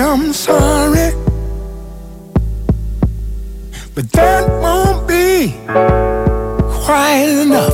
[0.00, 1.12] I'm sorry,
[3.94, 5.52] but that won't be
[6.84, 7.73] quite enough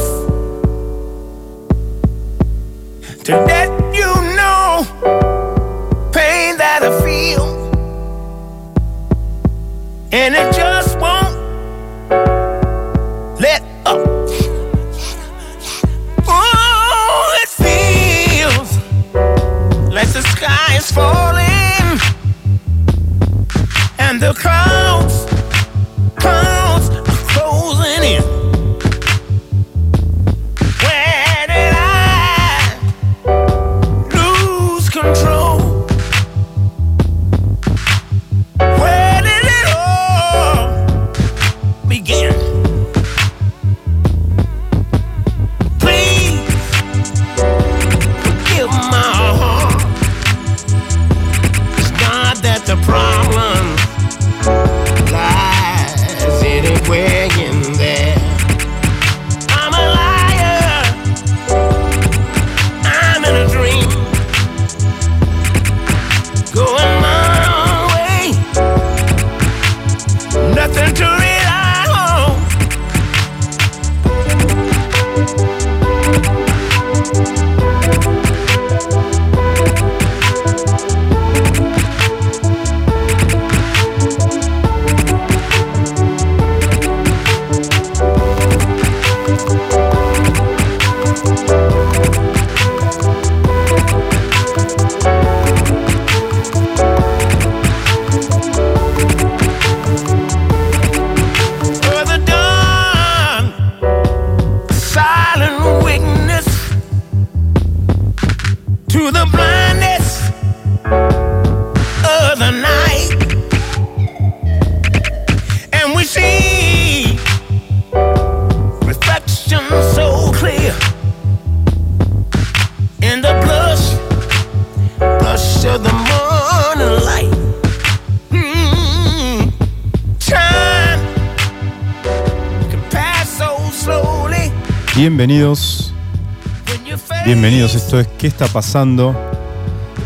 [138.21, 139.15] ¿Qué está pasando?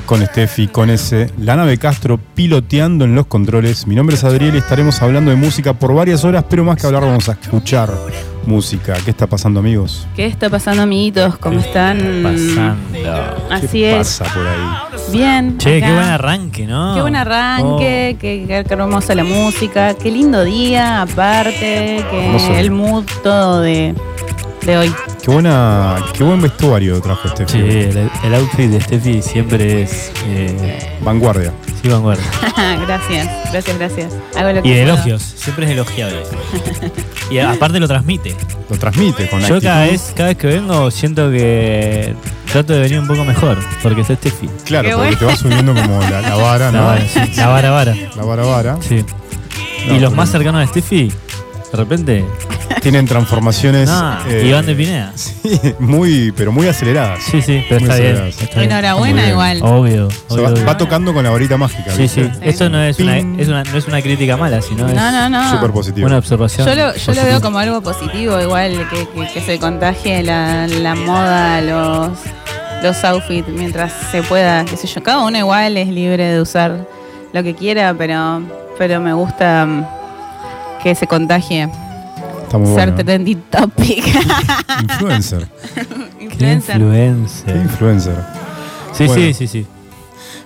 [0.07, 3.87] Con Steffi, con ese, la nave Castro piloteando en los controles.
[3.87, 6.87] Mi nombre es Adriel y estaremos hablando de música por varias horas, pero más que
[6.87, 7.91] hablar vamos a escuchar
[8.47, 8.95] música.
[9.03, 10.07] ¿Qué está pasando, amigos?
[10.15, 11.39] ¿Qué está pasando, amiguitos?
[11.39, 11.97] ¿Cómo están?
[12.23, 13.35] pasando?
[13.51, 14.19] Así ¿Qué es.
[14.21, 15.11] pasa por ahí?
[15.11, 15.57] Bien.
[15.57, 15.87] Che, acá.
[15.87, 16.95] qué buen arranque, ¿no?
[16.95, 22.71] Qué buen arranque, qué, qué- qué hermosa la música, qué lindo día, aparte, que el
[22.71, 23.95] mood todo de,
[24.67, 24.93] de hoy.
[25.25, 27.53] Qué buena, qué buen vestuario trajo Steffi.
[27.53, 30.13] Sí, el, el outfit de Steffi siempre es.
[30.27, 31.51] Eh, Vanguardia.
[31.81, 32.25] sí, vanguardia.
[32.87, 34.13] gracias, gracias, gracias.
[34.37, 36.23] Hago lo que Y de elogios, siempre es elogiable.
[37.31, 38.37] y aparte lo transmite.
[38.69, 39.93] Lo transmite con Yo cada actitud.
[39.93, 42.15] vez, cada vez que vengo siento que
[42.53, 44.49] trato de venir un poco mejor, porque es Steffi.
[44.67, 45.19] Claro, Qué porque bueno.
[45.21, 46.87] te va subiendo como la, la vara, La ¿no?
[46.87, 47.95] vara, sí, la vara vara.
[48.15, 48.77] La vara vara.
[48.87, 49.03] Sí.
[49.89, 51.09] No, y los más cercanos a Steffi,
[51.73, 52.25] de repente,
[52.85, 53.89] Tienen transformaciones.
[53.89, 55.13] no, eh, Iván de Pineda.
[55.45, 57.21] Sí, muy, pero muy aceleradas.
[57.25, 58.13] Sí, sí, pero Muy está bien.
[58.13, 58.43] aceleradas.
[58.43, 58.71] está bien.
[58.71, 59.31] Enhorabuena, bien.
[59.33, 59.59] igual.
[59.63, 61.91] Obvio, O sea, obvio, va, tocando con la varita mágica.
[61.93, 62.31] Sí, sí.
[62.43, 65.29] Esto no es una, es una, no es una crítica mala, sino es No, no,
[65.29, 65.51] no.
[65.51, 66.07] Súper positivo.
[66.07, 66.67] una observación.
[66.69, 70.67] Yo lo, yo lo veo como algo positivo, igual que, que- que se contagie la,
[70.69, 72.19] la moda, los,
[72.83, 75.03] los outfits mientras se pueda, qué sé yo.
[75.03, 76.87] Cada uno igual es libre de usar
[77.33, 78.43] lo que quiera, pero,
[78.79, 79.87] pero me gusta mm,
[80.83, 81.69] que se contagie.
[82.55, 83.05] Está muy Ser bueno.
[83.05, 84.05] trending topic.
[84.83, 85.49] Influencer.
[86.19, 86.77] Qué Influencer.
[86.81, 87.57] influencer.
[87.57, 88.15] Influencer.
[88.93, 89.23] Sí, Bueno.
[89.23, 89.67] sí, sí, sí.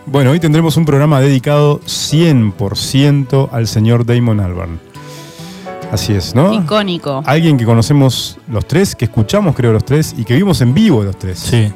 [0.06, 4.80] Bueno, hoy tendremos un programa dedicado 100% al señor Damon Albarn.
[5.92, 6.54] Así es, ¿no?
[6.54, 7.22] Icónico.
[7.26, 11.02] Alguien que conocemos los tres, que escuchamos creo los tres y que vimos en vivo
[11.04, 11.38] los tres.
[11.38, 11.70] Sí,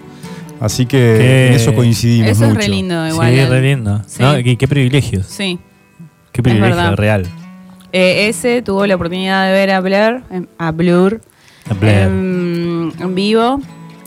[0.60, 2.60] Así que Qué- en eso coincidimos Eso es mucho.
[2.60, 3.34] re lindo, igual.
[3.34, 4.00] sí, re lindo.
[4.06, 4.22] Sí.
[4.22, 4.34] ¿No?
[4.36, 5.26] Qué, qué privilegios.
[5.26, 5.58] Sí.
[6.30, 7.26] Qué privilegio real.
[7.92, 11.20] Eh, ese tuvo la oportunidad de ver a Blur, em, a Blur,
[11.70, 13.60] En Blair, em, en vivo.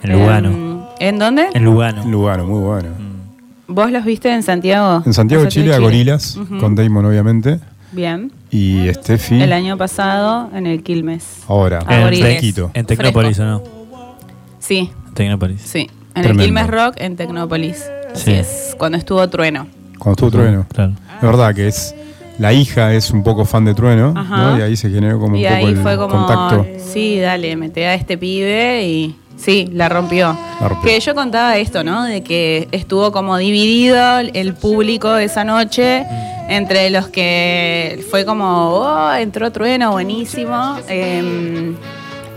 [0.04, 0.50] en Lugano.
[0.50, 1.48] Em, ¿En dónde?
[1.54, 2.04] En Lugano.
[2.06, 2.90] Lugano, muy bueno.
[2.98, 3.74] Mm.
[3.74, 5.04] ¿Vos los viste en Santiago?
[5.06, 7.60] En Santiago de Chile, a Gorilas, con Damon obviamente.
[7.92, 8.32] Bien.
[8.52, 11.42] Y Steffi El año pasado en el Quilmes.
[11.48, 12.72] ahora, A En, fresquito.
[12.74, 13.64] en Tecnópolis, ¿o no?
[14.60, 15.62] Sí, En Tecnópolis.
[15.62, 15.90] sí.
[16.16, 16.44] En Tremendo.
[16.44, 17.84] el Quilmes Rock en Tecnópolis.
[18.14, 18.32] Así Sí.
[18.32, 18.76] es.
[18.78, 19.68] Cuando estuvo Trueno.
[20.00, 20.66] Cuando estuvo Trueno.
[20.74, 20.94] Claro.
[21.18, 21.94] Es verdad que es.
[22.40, 24.38] La hija es un poco fan de Trueno, Ajá.
[24.38, 24.60] ¿no?
[24.60, 26.66] Y ahí se generó como Y un poco ahí el fue como, contacto.
[26.78, 30.38] sí, dale, mete a este pibe y, Sí, la rompió.
[30.62, 30.90] La rompió.
[30.90, 32.04] Que yo contaba esto, ¿no?
[32.06, 36.06] De que estuvo como dividido el público esa noche
[36.48, 40.78] entre los que fue como, oh, entró Trueno, buenísimo.
[40.88, 41.74] eh,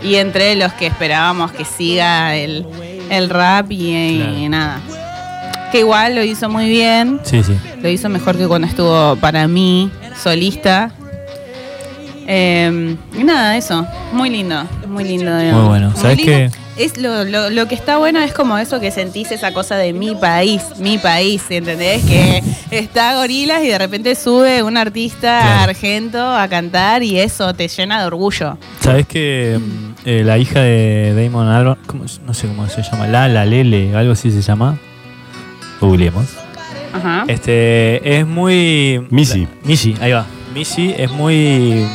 [0.03, 2.65] y entre los que esperábamos que siga el,
[3.09, 4.49] el rap y, Claro.
[4.49, 4.81] nada.
[5.71, 7.19] Que igual lo hizo muy bien.
[7.23, 7.53] Sí, sí.
[7.81, 10.91] Lo hizo mejor que cuando estuvo para mí solista.
[12.27, 13.85] Eh, y nada, eso.
[14.13, 14.63] Muy lindo.
[14.87, 15.31] Muy lindo.
[15.31, 15.93] Muy bueno.
[15.95, 16.49] ¿Sabes qué?
[16.77, 19.91] Es lo, lo- lo que está bueno es como eso que sentís esa cosa de
[19.91, 22.01] mi país, mi país, ¿entendés?
[22.05, 22.41] Que
[22.71, 25.63] está Gorilas y de repente sube un artista Claro.
[25.71, 28.57] argento a cantar y eso te llena de orgullo.
[28.79, 31.79] ¿Sabes que mm, eh, la hija de Damon Albarn,
[32.25, 34.77] no sé cómo se llama, Lala, Lele, algo así se llama?
[35.79, 36.25] Googleemos.
[36.93, 37.23] Ajá.
[37.27, 39.05] Este, es muy...
[39.09, 39.41] Missy.
[39.41, 40.25] la- Missy, ahí va.
[40.53, 41.85] Missy es muy...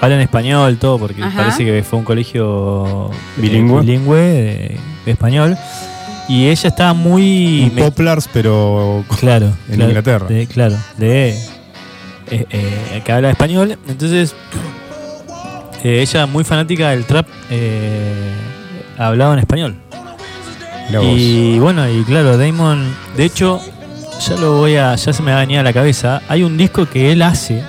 [0.00, 1.36] Habla en español, todo, porque Ajá.
[1.36, 3.80] parece que fue un colegio eh, Bilingüe.
[3.82, 5.56] bilingüe de, de español.
[6.28, 7.64] Y ella estaba muy...
[7.64, 9.46] Un Poplars, pero Claro.
[9.68, 10.26] En claro, Inglaterra.
[10.26, 11.30] de- claro, de.
[12.30, 13.78] eh, eh, que habla español.
[13.88, 14.34] Entonces,
[15.82, 18.30] eh, ella, muy fanática del trap, eh,
[18.98, 19.76] hablaba en español.
[21.02, 23.60] Y bueno, y claro, Damon, de hecho,
[24.26, 24.94] ya lo voy a.
[24.96, 26.22] Ya se me va a venir a la cabeza.
[26.28, 27.62] Hay un disco que él hace.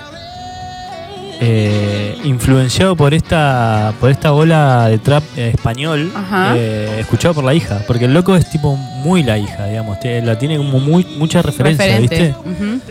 [1.41, 6.11] eh, influenciado por esta por esta ola de trap eh, español
[6.57, 10.21] eh, escuchado por la hija porque el loco es tipo muy la hija digamos te-
[10.21, 12.35] la tiene como muy mucha referencia Referente.
[12.35, 12.49] ¿viste?
[12.49, 12.81] Ujú.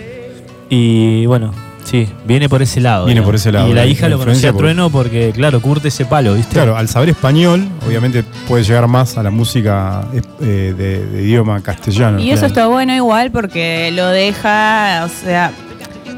[0.70, 1.52] Y bueno,
[1.88, 3.04] sí, viene por ese lado.
[3.06, 3.28] Viene digamos.
[3.28, 5.88] por ese lado, Y la la- hija lo conocía a por- Trueno porque, claro, curte
[5.88, 6.52] ese palo, ¿viste?
[6.54, 10.02] Claro, al saber español, obviamente puede llegar más a la música
[10.40, 12.18] eh, de, de idioma castellano.
[12.20, 12.46] Y eso Claro.
[12.48, 15.52] está bueno igual porque lo deja, o sea,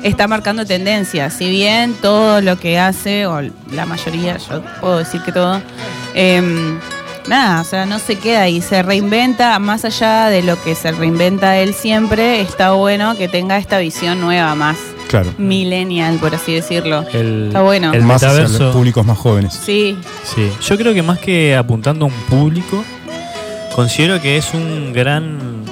[0.03, 1.35] está marcando tendencias.
[1.35, 3.41] Si bien todo lo que hace, o
[3.73, 5.61] la mayoría, yo puedo decir que todo,
[6.15, 6.79] em,
[7.29, 10.91] nada, o sea, no se queda ahí, se reinventa, más allá de lo que se
[10.93, 14.79] reinventa él siempre, está bueno que tenga esta visión nueva, más
[15.11, 15.35] Claro.
[15.39, 17.05] millennial, por así decirlo.
[17.13, 17.93] El, Está bueno.
[17.93, 18.65] El más hacia metaverso.
[18.65, 19.53] los públicos más jóvenes.
[19.55, 22.85] Sí, Sí, yo creo que más que apuntando a un público,
[23.75, 25.65] considero que es un gran.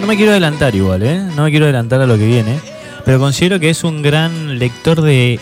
[0.00, 1.20] No me quiero adelantar igual, ¿eh?
[1.36, 2.58] No me quiero adelantar a lo que viene,
[3.04, 5.38] pero considero que es un gran lector de,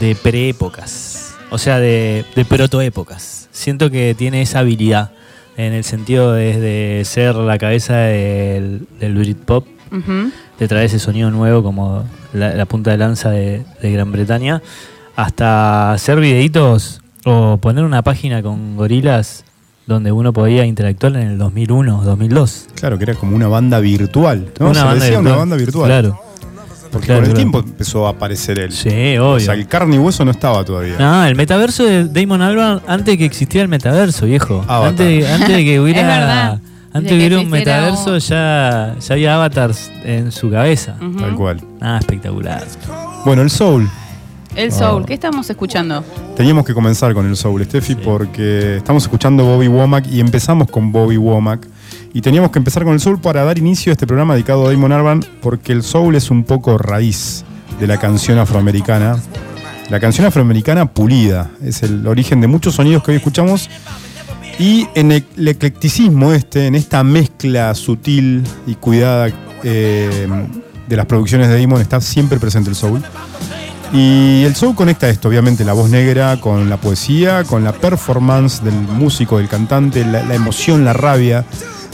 [0.00, 3.48] de preépocas, o sea, de, de protoépocas.
[3.52, 5.12] Siento que tiene esa habilidad
[5.56, 10.30] en el sentido de, de ser la cabeza del, del Britpop, ujú.
[10.58, 14.62] de traer ese sonido nuevo como la, la punta de lanza de, de Gran Bretaña,
[15.16, 19.44] hasta hacer videitos o poner una página con gorilas
[19.86, 22.66] donde uno podía interactuar en el 2001, 2002.
[22.76, 24.48] Claro, que era como una banda virtual.
[24.58, 24.74] ¿no?
[24.74, 25.86] Se le decía una banda virtual.
[25.88, 26.20] Claro.
[26.90, 27.50] Porque claro, con el claro.
[27.50, 28.70] tiempo empezó a aparecer él.
[28.72, 29.40] Sí, O obvio.
[29.40, 30.96] sea, el carne y hueso no estaba todavía.
[30.98, 34.62] No, el metaverso de Damon Albarn antes de que existiera el metaverso, viejo.
[34.68, 34.88] Avatar.
[34.88, 36.60] Antes, antes de que hubiera, Es verdad.
[36.92, 40.96] Antes De hubiera un metaverso ya, ya había avatars en su cabeza.
[41.18, 41.60] Tal cual.
[41.80, 42.64] Ah, espectacular.
[43.24, 43.88] Bueno, el soul.
[44.54, 46.04] El Soul, ¿qué estamos escuchando?
[46.36, 48.00] Teníamos que comenzar con el soul, Steffi, Sí.
[48.04, 51.66] porque estamos escuchando Bobby Womack y empezamos con Bobby Womack.
[52.12, 54.70] Y teníamos que empezar con el soul para dar inicio a este programa dedicado a
[54.70, 57.46] Damon Albarn, porque el soul es un poco raíz
[57.80, 59.16] de la canción afroamericana.
[59.88, 63.70] La canción afroamericana pulida, es el origen de muchos sonidos que hoy escuchamos.
[64.58, 69.32] Y en el, eclecticismo este, en esta mezcla sutil y cuidada
[69.62, 70.28] eh,
[70.88, 73.02] de las producciones de Damon, está siempre presente el soul.
[73.92, 78.62] Y el soul conecta esto, obviamente, la voz negra con la poesía, con la performance
[78.62, 81.44] del músico, del cantante, la, la emoción, la rabia.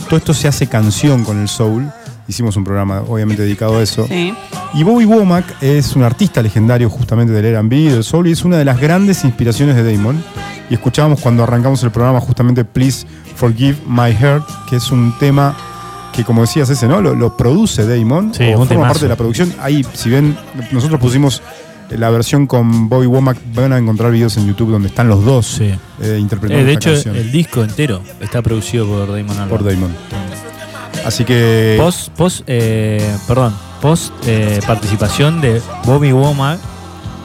[0.06, 1.90] Todo esto se hace canción con el soul.
[2.28, 4.06] Hicimos un programa, obviamente, dedicado a eso.
[4.06, 4.34] Sí.
[4.74, 8.58] Y Bobby Womack es un artista legendario justamente del R&B, del soul, y es una
[8.58, 10.22] de las grandes inspiraciones de Damon.
[10.68, 15.56] Y escuchábamos cuando arrancamos el programa justamente Please Forgive My Heart, que es un tema
[16.12, 17.00] que, como decías ese, ¿no?
[17.00, 18.88] Lo, lo produce Damon, Sí, o un forma temazo.
[18.88, 19.54] parte de la producción.
[19.60, 20.36] Ahí, si ven,
[20.70, 21.42] nosotros pusimos
[21.90, 25.46] la versión con Bobby Womack, van a encontrar videos en YouTube donde están los dos
[25.46, 25.72] Sí.
[26.02, 29.48] eh, interpretando Eh, de esta hecho, canción el disco entero está producido por Damon Albarn.
[29.48, 29.94] por Damon.
[31.04, 31.76] Así que...
[31.78, 36.58] Post, post, eh, perdón, post eh, participación de Bobby Womack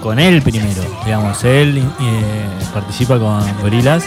[0.02, 1.84] con él primero, digamos, él eh,
[2.74, 4.04] participa con Gorilas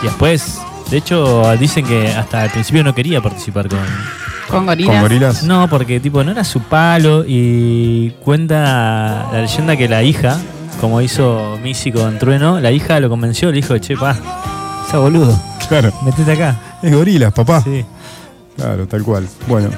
[0.00, 0.60] y después,
[0.90, 3.80] de hecho, dicen que hasta al principio no quería participar con,
[4.48, 4.92] Con gorilas.
[4.92, 5.42] con gorilas.
[5.42, 10.38] no, porque tipo no era su palo y cuenta la leyenda que la hija,
[10.80, 14.16] como hizo Missy con Trueno, la hija lo convenció, le dijo, che, pa,
[14.88, 15.36] esa boludo,
[15.68, 15.92] Claro.
[16.04, 16.56] metete acá.
[16.80, 17.60] Es gorilas, papá.
[17.62, 17.84] Sí.
[18.60, 19.26] Claro, tal cual.
[19.48, 19.70] Bueno,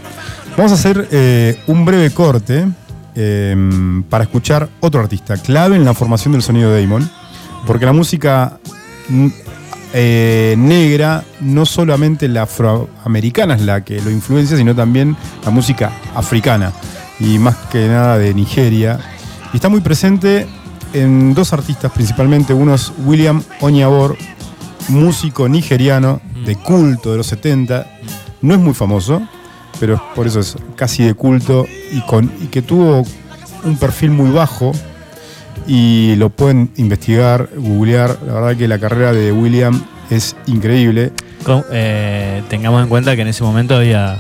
[0.57, 2.67] vamos a hacer eh, un breve corte
[3.15, 7.09] eh, para escuchar otro artista clave en la formación del sonido de Damon,
[7.65, 8.59] porque la música
[9.09, 9.29] mm,
[9.95, 15.93] eh, negra, no solamente la afroamericana es la que lo influencia, sino también la música
[16.17, 16.73] africana
[17.21, 18.99] y más que nada de Nigeria.
[19.53, 20.49] Y está muy presente
[20.93, 22.53] en dos artistas principalmente.
[22.53, 24.17] Uno es William Onyabor,
[24.89, 27.87] músico nigeriano de culto de los 70.
[28.43, 29.23] No es muy famoso,
[29.81, 33.05] pero por eso es casi de culto y, con, y que tuvo
[33.65, 34.73] un perfil muy bajo
[35.67, 38.19] y lo pueden investigar, googlear.
[38.27, 39.81] La verdad que la carrera de William
[40.11, 41.13] es increíble.
[41.45, 44.17] Con- eh, tengamos en cuenta que en ese momento había,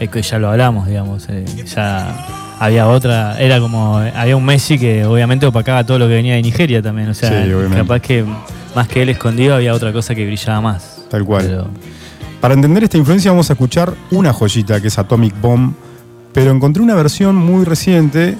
[0.00, 2.16] es que ya lo hablamos, digamos, eh, ya
[2.60, 6.42] había otra, era como, había un Messi que obviamente opacaba todo lo que venía de
[6.42, 8.24] Nigeria también, o sea, Sí, capaz que
[8.74, 11.04] más que él escondido había otra cosa que brillaba más.
[11.10, 11.44] Tal cual.
[11.46, 11.68] Pero-
[12.40, 15.74] Para entender esta influencia vamos a escuchar una joyita que es Atomic Bomb,
[16.32, 18.36] pero encontré una versión muy reciente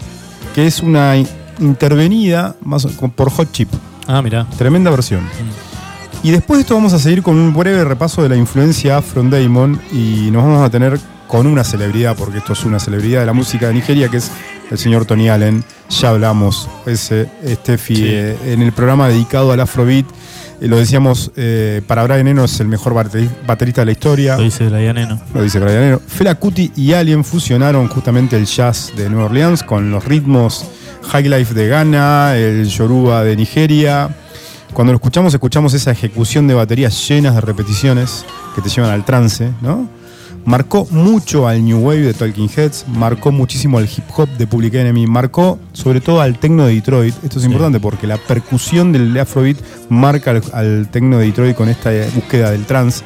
[0.55, 1.28] que es una in-
[1.59, 3.69] intervenida más por Hot Chip.
[4.07, 4.47] ah, mira.
[4.57, 5.21] Tremenda versión.
[6.23, 9.21] Y después de esto vamos a seguir con un breve repaso de la influencia afro
[9.21, 13.21] en Damon y nos vamos a tener con una celebridad, porque esto es una celebridad
[13.21, 14.31] de la música de Nigeria, que es
[14.71, 15.62] el señor Tony Allen.
[15.90, 18.05] Ya hablamos, ese Steffi, Sí.
[18.07, 20.07] eh, en el programa dedicado al Afrobeat.
[20.60, 24.36] Lo decíamos, eh, para Brian Eno es el mejor bateri- baterista de la historia.
[24.36, 25.20] Lo dice Brian Eno.
[25.32, 26.00] Lo dice Brian Eno.
[26.04, 30.64] Fela Kuti y Alien fusionaron justamente el jazz de Nueva Orleans con los ritmos
[31.12, 34.08] High Life de Ghana, el Yoruba de Nigeria.
[34.72, 38.24] Cuando lo escuchamos, escuchamos esa ejecución de baterías llenas de repeticiones
[38.54, 39.88] que te llevan al trance, ¿no?
[40.49, 44.73] Marcó mucho al New Wave de Talking Heads, marcó muchísimo al hip hop de Public
[44.76, 47.14] Enemy, marcó sobre todo al techno de Detroit.
[47.23, 47.49] Esto es Sí.
[47.49, 49.59] importante porque la percusión del Afrobeat
[49.90, 53.05] marca al, al techno de Detroit con esta eh, búsqueda del trance.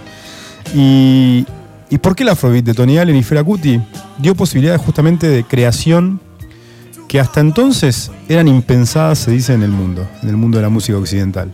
[0.72, 1.44] Y,
[1.90, 3.80] ¿Y por qué el Afrobeat de Tony Allen y Fela Kuti?
[4.18, 6.20] Dio posibilidades justamente de creación
[7.08, 10.68] que hasta entonces eran impensadas, se dice, en el mundo, en el mundo de la
[10.68, 11.52] música occidental.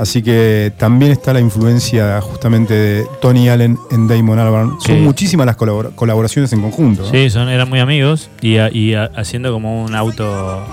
[0.00, 4.70] Así que también está la influencia justamente de Tony Allen en Damon Albarn.
[4.80, 5.00] Son Sí.
[5.02, 7.02] muchísimas las colabora- colaboraciones en conjunto.
[7.02, 7.10] ¿no?
[7.10, 10.64] Sí, son, eran muy amigos y, a- y a- haciendo como un auto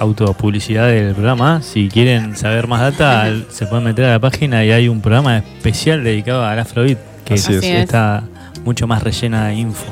[0.00, 1.60] autopublicidad del programa.
[1.60, 5.38] Si quieren saber más data, se pueden meter a la página y hay un programa
[5.38, 7.64] especial dedicado al Afrobeat que Así es.
[7.64, 8.22] está
[8.64, 9.84] mucho más rellena de info.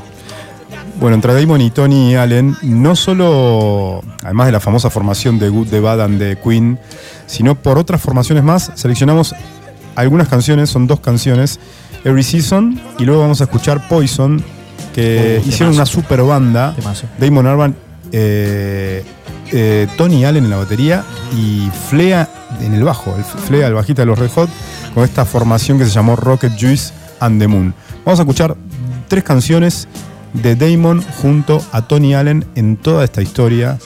[0.98, 5.68] Bueno, entre Damon y Tony Allen, no solo, además de la famosa formación de Good,
[5.68, 6.78] The Bad and The Queen,
[7.26, 9.34] sino por otras formaciones más, seleccionamos
[9.94, 11.60] algunas canciones, son dos canciones,
[12.02, 14.42] Every Season, y luego vamos a escuchar Poison,
[14.94, 15.76] que Uh, hicieron temazo.
[15.76, 17.06] una super banda, Temazo.
[17.18, 17.76] Damon Albarn,
[18.12, 19.04] eh,
[19.52, 21.04] eh, Tony Allen en la batería
[21.36, 22.26] y Flea
[22.62, 24.48] en el bajo, el Flea, el bajista de los Red Hot,
[24.94, 27.74] con esta formación que se llamó Rocket Juice and the Moon.
[28.04, 28.56] Vamos a escuchar
[29.08, 29.86] tres canciones
[30.32, 33.78] de Damon junto a Tony Allen en toda esta historia.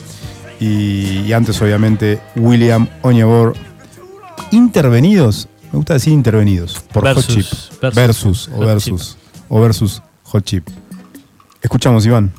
[0.59, 3.55] Y, y antes, obviamente, William Onyebor.
[4.51, 7.81] Intervenidos, me gusta decir intervenidos, por Versus, Hot Chip.
[7.81, 7.95] versus.
[7.95, 9.17] Versus, o versus,
[9.49, 10.67] o versus Hot Chip.
[11.61, 12.31] Escuchamos, Iván.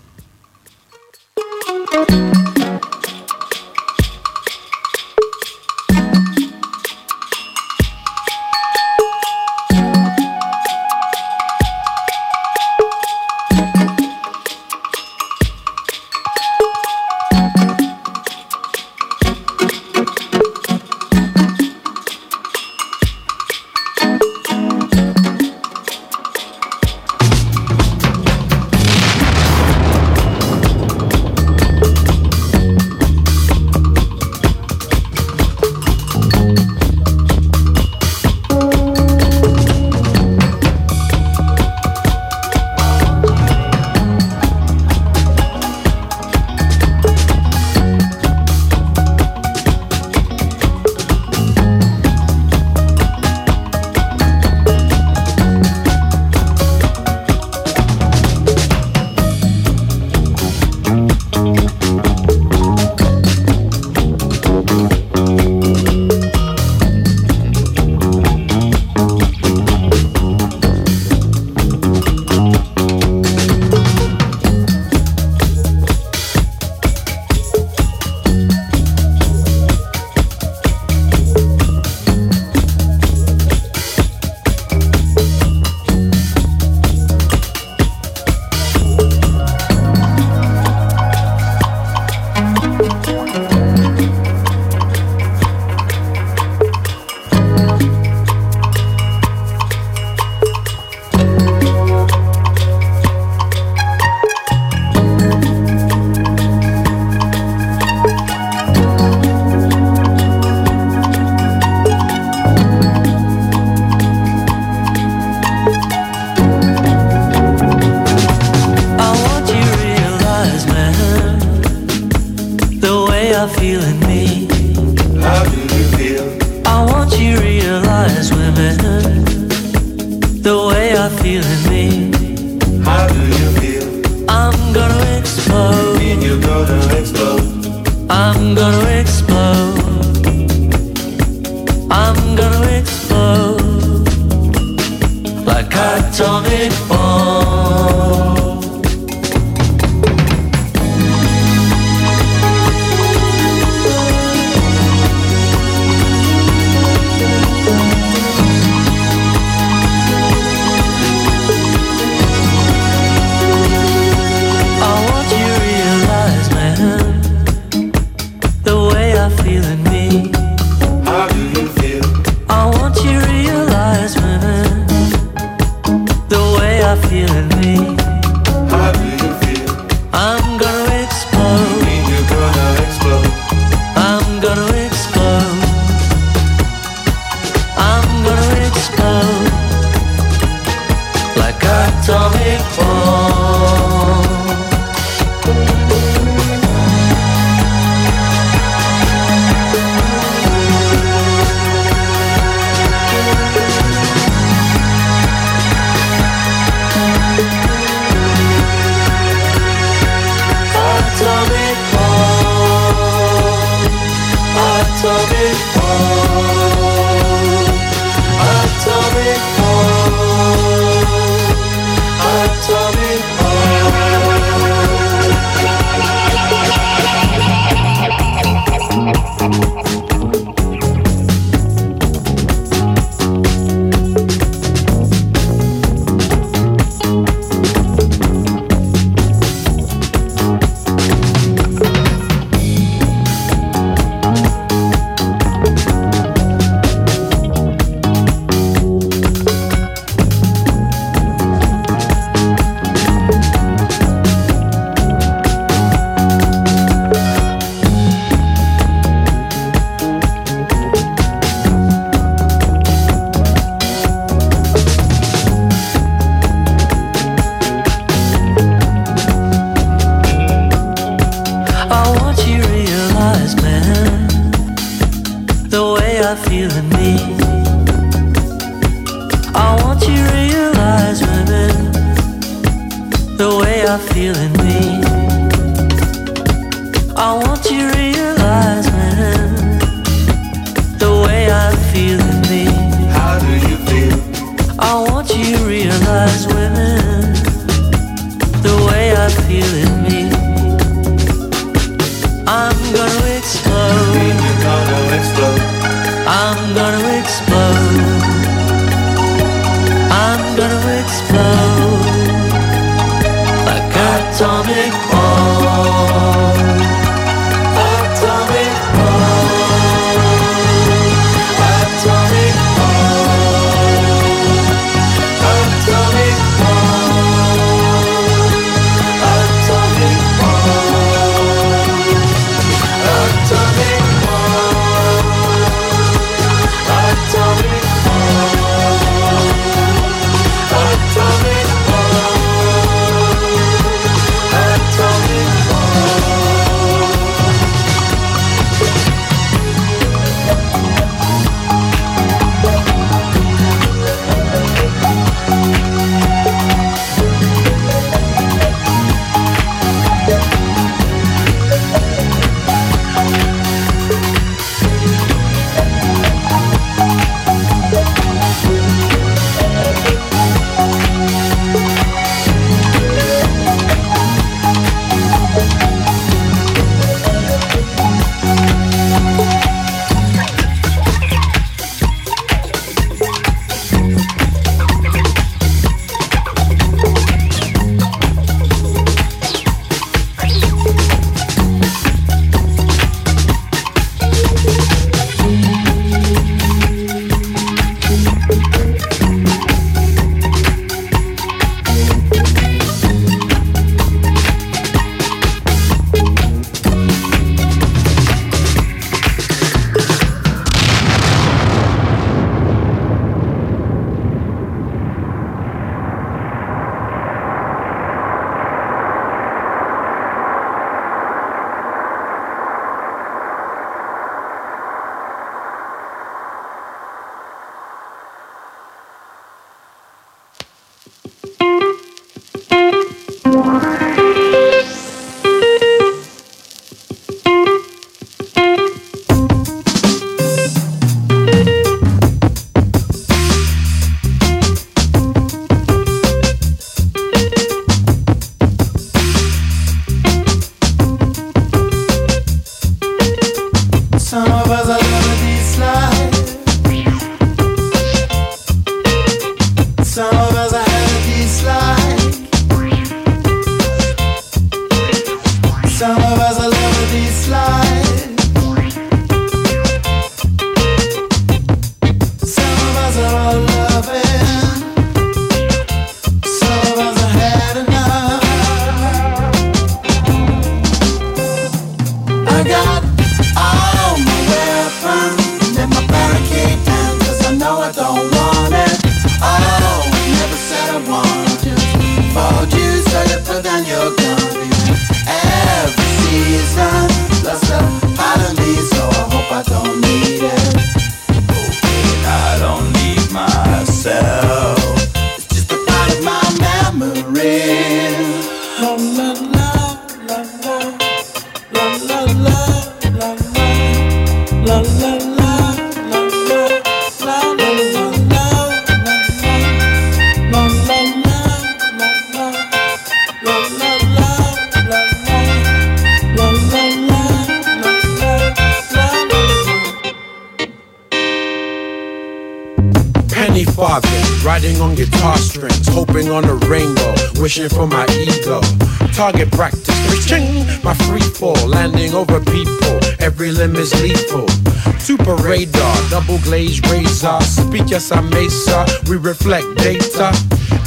[547.93, 548.87] yes I may, sir.
[549.07, 550.33] We reflect data.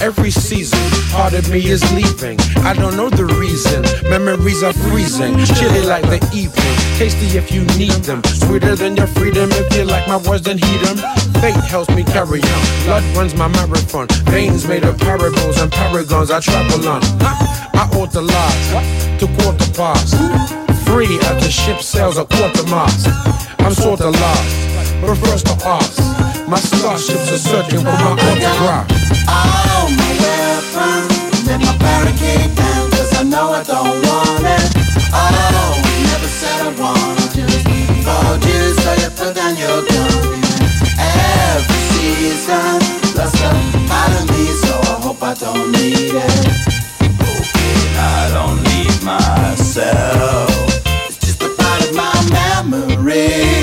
[0.01, 0.81] Every season,
[1.13, 2.39] part of me is leaving.
[2.65, 3.85] I don't know the reason.
[4.09, 6.75] Memories are freezing, chilly like the evening.
[6.97, 9.49] Tasty if you need them, sweeter than your freedom.
[9.51, 10.97] If you like my words, then heed them.
[11.41, 12.61] Fate helps me carry on.
[12.85, 14.07] Blood runs my marathon.
[14.33, 17.01] Veins made of parables and paragons I travel on.
[17.21, 20.17] I ought to lie to quarter past.
[20.89, 23.05] Free at the ship sails a quarter mast.
[23.59, 26.04] I'm sorta lost, but first to ask.
[26.55, 28.87] My starships are searching for my autograph.
[29.27, 31.11] Oh, make a friend.
[31.61, 34.71] My barricade down, cause I know I don't want it.
[35.11, 37.67] Oh, never said I wanna just
[38.07, 40.39] fold you, so you put down your gun.
[40.95, 42.79] Every season,
[43.19, 43.51] lost a
[43.91, 46.55] part of me, so I hope I don't need it.
[47.19, 50.47] Okay, I don't need myself.
[51.09, 53.54] It's just a part of my memory.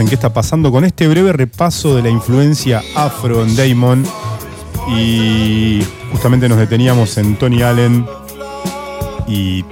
[0.00, 4.04] En qué está pasando con este breve repaso de la influencia afro en Damon.
[4.96, 5.82] Y
[6.12, 8.06] justamente nos deteníamos en Tony Allen
[9.26, 9.64] y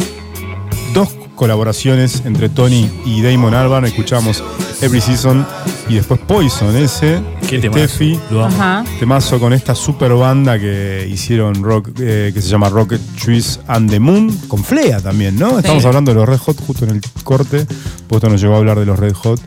[0.93, 3.87] dos colaboraciones entre Tony y Damon Albarn.
[3.87, 4.43] Escuchamos
[4.81, 5.47] Every Season
[5.89, 7.21] y después Poison, ese.
[7.49, 7.87] Qué temazo.
[7.87, 8.19] Steffi.
[8.31, 8.57] Lo amo.
[8.57, 8.85] Ajá.
[8.99, 13.89] Temazo con esta super banda que hicieron rock, eh, que se llama Rocket Trees and
[13.91, 15.59] the Moon, con Flea también, ¿no?
[15.59, 17.67] Estamos hablando de los Red Hot justo en el corte,
[18.09, 19.41] pues esto nos llevó a hablar de los Red Hot.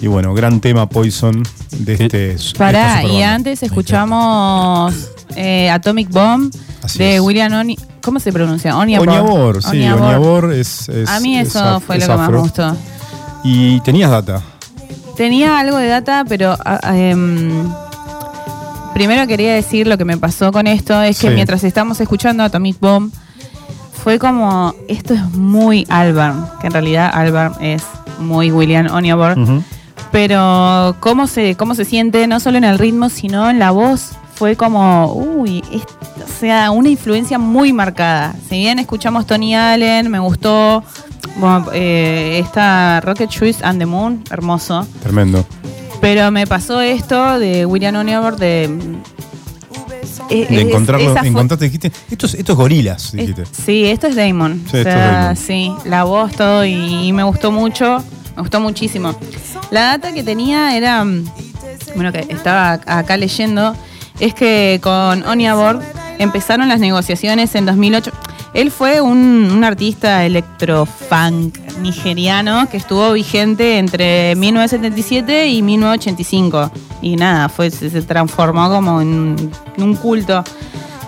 [0.00, 2.08] Y bueno, gran tema Poison de este.
[2.08, 3.34] de esta Pará, super y banda.
[3.34, 4.94] antes escuchamos
[5.36, 7.20] eh, Atomic Bomb Así de es.
[7.20, 7.78] William Oni.
[8.02, 8.76] ¿Cómo se pronuncia?
[8.78, 9.08] Oniabor.
[9.08, 10.02] Oniabor, sí, Oniabor.
[10.04, 12.76] Oniabor es, es- A mí es eso fue es lo que más me gustó.
[13.44, 14.42] Y tenías data.
[15.16, 17.68] Tenía algo de data, pero ah, em,
[18.94, 21.34] primero quería decir lo que me pasó con esto, es que Sí.
[21.34, 23.12] mientras estamos escuchando Atomic Bomb,
[24.02, 27.82] fue como, esto es muy Albarn, que en realidad Albarn es
[28.18, 29.62] muy William Oniabor, Ujú.
[30.12, 34.12] Pero cómo se, cómo se siente, no solo en el ritmo, sino en la voz,
[34.34, 38.34] fue como, uy, es- o sea, una influencia muy marcada.
[38.48, 40.82] Si bien escuchamos Tony Allen, me gustó,
[41.36, 44.86] bueno, eh, esta Rocket Shoes and the Moon, hermoso.
[45.02, 45.44] Tremendo.
[46.00, 48.64] Pero me pasó esto de William Oniabor de...
[50.30, 53.44] eh, De encontrarlo, encontraste, dijiste, esto es, esto es gorilas, es- dijiste.
[53.52, 54.62] sí, esto es Damon.
[54.70, 55.36] Sí, o esto es sea, Damon.
[55.36, 58.02] sí, la voz, todo, y, y me gustó mucho,
[58.40, 59.14] me gustó muchísimo.
[59.70, 61.26] La data que tenía era, mm,
[61.94, 63.76] bueno, que estaba acá leyendo,
[64.18, 65.82] es que con Oniabor
[66.18, 68.10] empezaron las negociaciones en 2008.
[68.54, 76.70] Él fue un, un artista electrofunk nigeriano que estuvo vigente entre 1977 y 1985.
[77.02, 80.42] Y nada, fue, se transformó como en un culto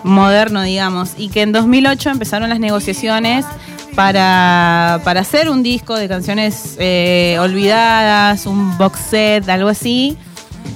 [0.05, 1.15] moderno, digamos.
[1.17, 3.47] Y que en 2008 empezaron las negociaciones
[3.95, 10.17] para, para hacer un disco de canciones eh, olvidadas, un box set, algo así.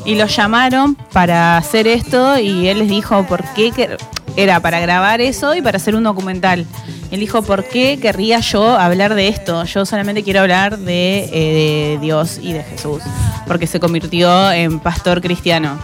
[0.04, 3.96] Y lo llamaron para hacer esto y él les dijo por qué
[4.36, 6.66] era para grabar eso y para hacer un documental.
[7.10, 9.64] Él dijo, ¿por qué querría yo hablar de esto?
[9.64, 13.02] Yo solamente quiero hablar de, eh, de Dios y de Jesús,
[13.46, 15.78] porque se convirtió en pastor cristiano.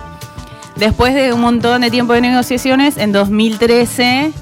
[0.77, 4.33] Después de un montón de tiempo de negociaciones, en 2013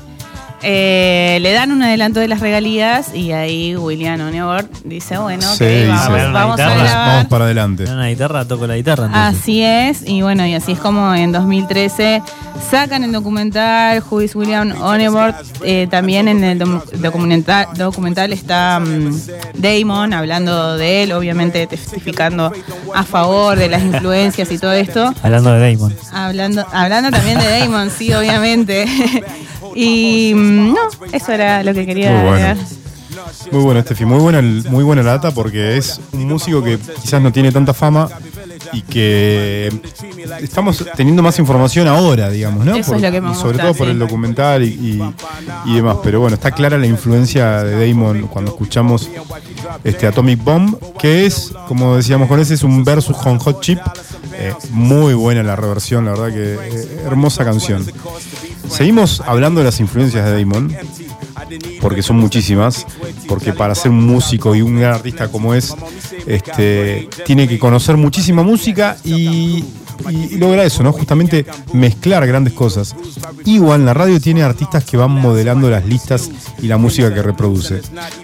[0.63, 5.65] eh, le dan un adelanto de las regalías y ahí William Oniabor dice, bueno, Sí,
[5.65, 7.07] dice, vamos, "A vamos grabar.
[7.09, 7.85] vamos para adelante.
[7.85, 9.07] Una guitarra, toco la guitarra.
[9.07, 9.41] entonces.
[9.41, 12.23] Así es, y bueno, y así es como en 2013
[12.71, 15.35] sacan el documental Who is William Oneboard.
[15.65, 19.15] Eh, también en el documental, documental está mm,
[19.55, 22.53] Damon hablando de él, obviamente testificando
[22.95, 25.13] a favor de las influencias y todo esto.
[25.23, 25.95] Hablando de Damon.
[26.13, 28.85] Hablando, hablando también de Damon, sí, obviamente.
[29.75, 32.31] Y mm, no, eso era lo que quería bueno.
[32.31, 32.57] agregar.
[33.53, 34.05] Muy bueno, Estefi.
[34.05, 34.41] Muy buena,
[34.71, 38.09] muy buena la data porque es un músico que quizás no tiene tanta fama
[38.73, 39.73] y que
[40.41, 42.75] estamos teniendo más información ahora, digamos, ¿no?
[42.77, 43.93] Eso es lo que me y sobre gusta, todo por sí.
[43.93, 45.15] el documental y, y-
[45.67, 45.97] y demás.
[46.03, 49.09] Pero bueno, está clara la influencia de Damon cuando escuchamos
[49.85, 53.79] este Atomic Bomb, que es, como decíamos con ese, es un versus con Hot Chip.
[54.35, 57.85] Eh, muy buena la reversión, la verdad que eh, hermosa canción.
[58.69, 60.75] Seguimos hablando de las influencias de Damon,
[61.81, 62.87] porque son muchísimas,
[63.27, 65.75] porque para ser un músico y un gran artista como es,
[66.27, 69.65] este, tiene que conocer muchísima música y,
[70.09, 70.93] y logra eso, ¿no?
[70.93, 72.95] Justamente mezclar grandes cosas.
[73.45, 77.81] Igual la radio tiene artistas que van modelando las listas y la música que reproduce.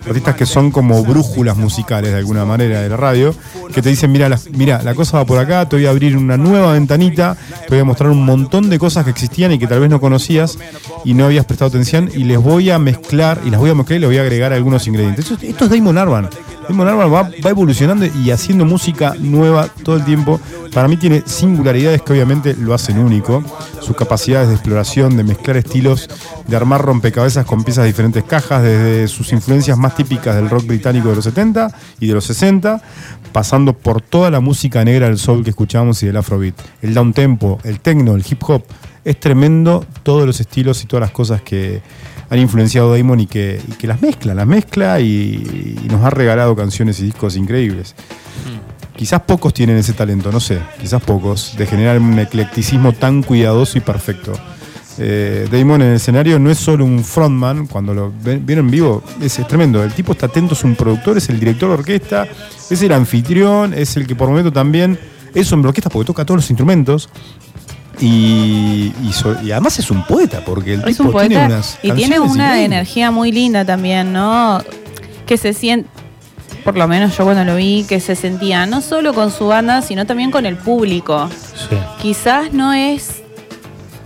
[0.06, 3.34] Artistas que son como brújulas musicales de alguna manera de la radio,
[3.72, 6.16] que te dicen, mira, la, mira, la cosa va por acá, te voy a abrir
[6.16, 9.66] una nueva ventanita, te voy a mostrar un montón de cosas que existían y que
[9.66, 10.58] tal vez no conocías
[11.04, 13.98] y no habías prestado atención y les voy a mezclar, y las voy a mezclar
[13.98, 15.30] y les voy a agregar algunos ingredientes.
[15.30, 16.28] Esto, esto es Damon Arban.
[16.68, 20.40] Damon Arban va, va evolucionando y haciendo música nueva todo el tiempo.
[20.72, 23.42] Para mí tiene singularidades que obviamente lo hacen único.
[23.80, 26.08] Sus capacidades de exploración, de mezclar estilos,
[26.46, 30.66] de armar rompecabezas con piezas de diferentes cajas, desde sus influencias más típicas del rock
[30.66, 32.82] británico de los 70 y de los 60,
[33.32, 36.54] pasando por toda la música negra del soul que escuchamos y del afrobeat.
[36.82, 38.64] El down tempo, el techno, el hip hop.
[39.04, 41.80] Es tremendo todos los estilos y todas las cosas que
[42.28, 46.04] han influenciado a Damon y que, y que las mezcla, las mezcla y, y nos
[46.04, 47.94] ha regalado canciones y discos increíbles.
[48.96, 53.76] Quizás pocos tienen ese talento, no sé, quizás pocos, de generar un eclecticismo tan cuidadoso
[53.76, 54.32] y perfecto.
[54.98, 58.70] Eh, Damon en el escenario no es solo un frontman, cuando lo ven, ven en
[58.70, 59.84] vivo es, es tremendo.
[59.84, 62.26] El tipo está atento, es un productor, es el director de orquesta,
[62.70, 64.98] es el anfitrión, es el que por momento también
[65.34, 67.10] es un orquesta porque toca todos los instrumentos.
[68.00, 71.46] Y, y so- y además es un poeta, porque el Es tipo un poeta tiene
[71.46, 72.64] unas y tiene una increíbles.
[72.66, 74.62] energía muy linda también, ¿no?
[75.26, 75.88] Que se siente,
[76.62, 79.80] por lo menos yo cuando lo vi, que se sentía no solo con su banda,
[79.82, 81.28] sino también con el público.
[81.54, 81.76] Sí.
[82.02, 83.22] Quizás no es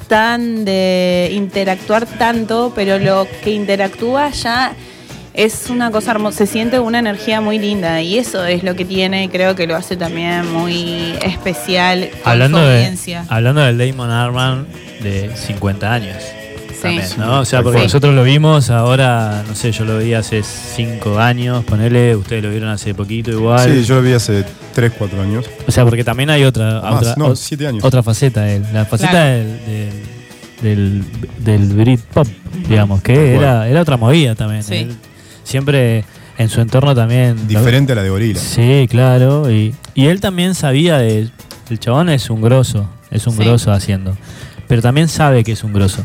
[0.08, 4.72] tan de interactuar tanto, pero lo que interactúa ya
[5.34, 8.84] es una cosa hermosa, se siente una energía muy linda y eso es lo que
[8.84, 13.24] tiene y creo que lo hace también muy especial con Hablando, su de, audiencia.
[13.28, 14.66] hablando del Damon Arman
[15.02, 16.16] de 50 años.
[16.82, 17.14] también, Sí.
[17.18, 17.40] ¿no?
[17.40, 17.84] O sea, porque Sí.
[17.84, 22.48] nosotros lo vimos ahora, no sé, yo lo vi hace 5 años, ponele, ustedes lo
[22.48, 23.70] vieron hace poquito igual.
[23.70, 25.44] Sí, yo lo vi hace 3, 4 años.
[25.68, 27.84] O sea, porque también hay otra, Más, otra, no, 7 años.
[27.84, 28.64] otra faceta de él.
[28.72, 29.28] La faceta Claro.
[29.30, 29.58] del,
[30.62, 31.04] del,
[31.42, 32.26] del, del Britpop,
[32.66, 34.62] digamos, que era, era otra movida también.
[34.62, 34.74] Sí.
[34.76, 34.96] Él
[35.44, 36.04] siempre
[36.38, 37.46] en su entorno también.
[37.48, 38.40] Diferente a la de Gorila.
[38.40, 39.50] Sí, claro.
[39.50, 41.28] Y, y él también sabía de.
[41.70, 42.88] El chabón es un grosso.
[43.10, 43.44] es un Sí.
[43.44, 44.16] grosso haciendo.
[44.68, 46.02] Pero también sabe que es un grosso.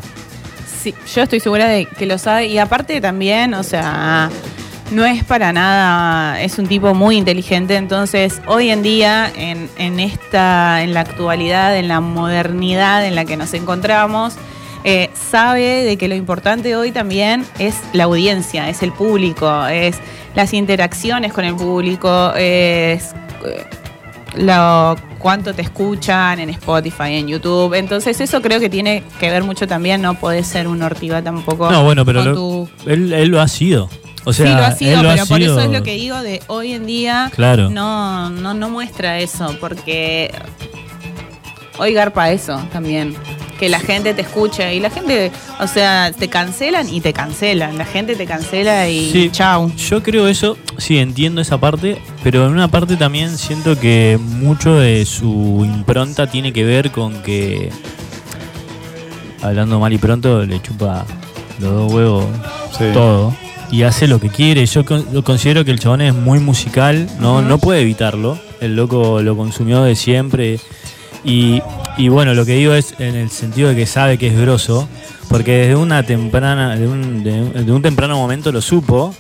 [0.82, 2.48] Sí, yo estoy segura de que lo sabe.
[2.48, 4.30] Y aparte también, o sea,
[4.92, 7.76] no es para nada, es un tipo muy inteligente.
[7.76, 13.26] Entonces, hoy en día, en, en esta, en la actualidad, en la modernidad en la
[13.26, 14.34] que nos encontramos,
[14.86, 19.98] eh, sabe de que lo importante hoy también es la audiencia, es el público, es
[20.36, 23.14] las interacciones con el público, es
[23.46, 23.66] eh,
[24.36, 27.74] lo cuánto te escuchan en Spotify, en YouTube.
[27.74, 31.72] Entonces eso creo que tiene que ver mucho también, no podés ser un ortiga tampoco.
[31.72, 33.90] No, bueno, pero lo- tu- él, él lo ha sido.
[34.28, 36.42] O sea, sí, lo ha sido, ha pero por eso es lo que digo de
[36.48, 37.70] hoy en día Claro.
[37.70, 40.32] no, no, no muestra eso, porque
[41.78, 43.16] hoy garpa eso también.
[43.60, 47.78] Que la gente te escuche y la gente, o sea, te cancelan y te cancelan.
[47.78, 49.30] La gente te cancela y Sí.
[49.32, 49.72] chau.
[49.76, 54.76] Yo creo eso, sí, entiendo esa parte, pero en una parte también siento que mucho
[54.76, 57.70] de su impronta tiene que ver con que,
[59.42, 61.06] hablando mal y pronto, le chupa
[61.60, 62.26] los dos huevos
[62.78, 62.86] Sí.
[62.94, 63.34] todo
[63.72, 64.66] y hace lo que quiere.
[64.66, 68.38] Yo con- yo considero que el chabón es muy musical, no, no puede evitarlo.
[68.62, 70.60] El loco lo consumió de siempre.
[71.26, 71.62] Y,
[71.98, 74.88] y bueno, lo que digo es en el sentido de que sabe que es grosso,
[75.28, 79.14] porque desde una temprana, de un, de- de un temprano momento lo supo.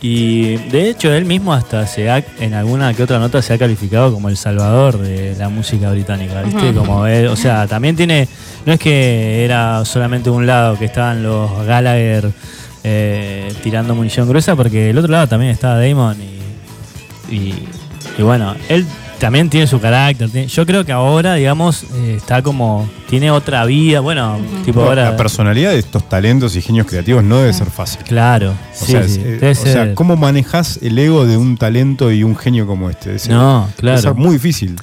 [0.00, 3.58] Y de hecho él mismo hasta se ha, en alguna que otra nota se ha
[3.58, 6.72] calificado como el salvador de la música británica, ¿viste?
[6.72, 8.28] Como él, o sea, también tiene,
[8.64, 12.30] no es que era solamente un lado que estaban los Gallagher
[12.84, 17.54] eh, tirando munición gruesa, porque el otro lado también estaba Damon y, y,
[18.16, 18.86] y bueno, él
[19.18, 20.30] también tiene su carácter.
[20.30, 24.86] tiene- yo creo que ahora, digamos, eh, está como, tiene otra vida, bueno, tipo No,
[24.86, 25.10] ahora...
[25.10, 28.02] La personalidad de estos talentos y genios creativos no debe ser fácil.
[28.04, 31.36] Claro, O sí, sea, sí, es- eh, debe o sea, ¿cómo manejas el ego de
[31.36, 33.06] un talento y un genio como este?
[33.10, 33.98] Debe ser- No, debe claro.
[34.02, 34.76] ser muy difícil.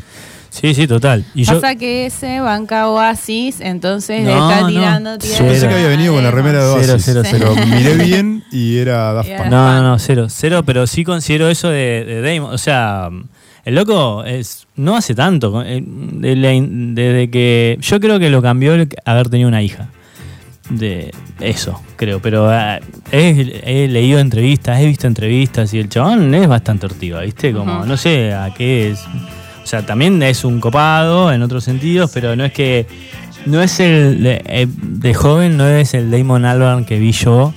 [0.49, 1.25] Sí, sí, total.
[1.35, 4.67] Y yo, Pasa que ese banca Oasis, entonces le No, está no.
[4.69, 5.35] tirando Yo tierra.
[5.37, 5.49] Cero.
[5.51, 7.67] pensé que había venido con la remera de Cero, Oasis, cero, pero cero.
[7.67, 9.47] miré bien y era Daft Punk.
[9.47, 12.53] No, no, no, cero, cero, pero sí considero eso de, de Damon.
[12.53, 13.09] O sea,
[13.65, 15.61] el loco es no hace tanto.
[15.65, 17.77] eh, Desde que.
[17.81, 19.89] Yo creo que lo cambió el haber tenido una hija.
[20.69, 22.19] De eso, creo.
[22.21, 22.79] Pero ah,
[23.11, 27.53] he, he leído entrevistas, he visto entrevistas y el chabón es bastante ortiva, ¿viste?
[27.53, 28.99] Como, no sé a qué es.
[29.63, 32.87] O sea, también es un copado en otros sentidos, pero no es que.
[33.45, 34.23] No es el.
[34.23, 37.53] De, eh, de joven, no es el Damon Albarn que vi yo,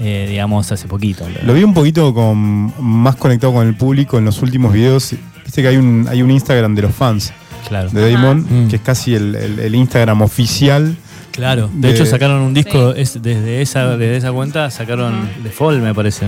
[0.00, 1.24] eh, digamos, hace poquito.
[1.44, 5.14] Lo vi un poquito con, más conectado con el público en los últimos videos.
[5.60, 7.32] Viste que hay un, hay un Instagram de los fans
[7.68, 7.90] Claro.
[7.90, 8.68] de Damon, Mm.
[8.68, 10.96] que es casi el, el- el Instagram oficial.
[11.32, 11.68] Claro.
[11.72, 15.80] De, de- hecho, sacaron un disco es- desde, esa, desde esa cuenta, sacaron The Fall,
[15.82, 16.26] me parece.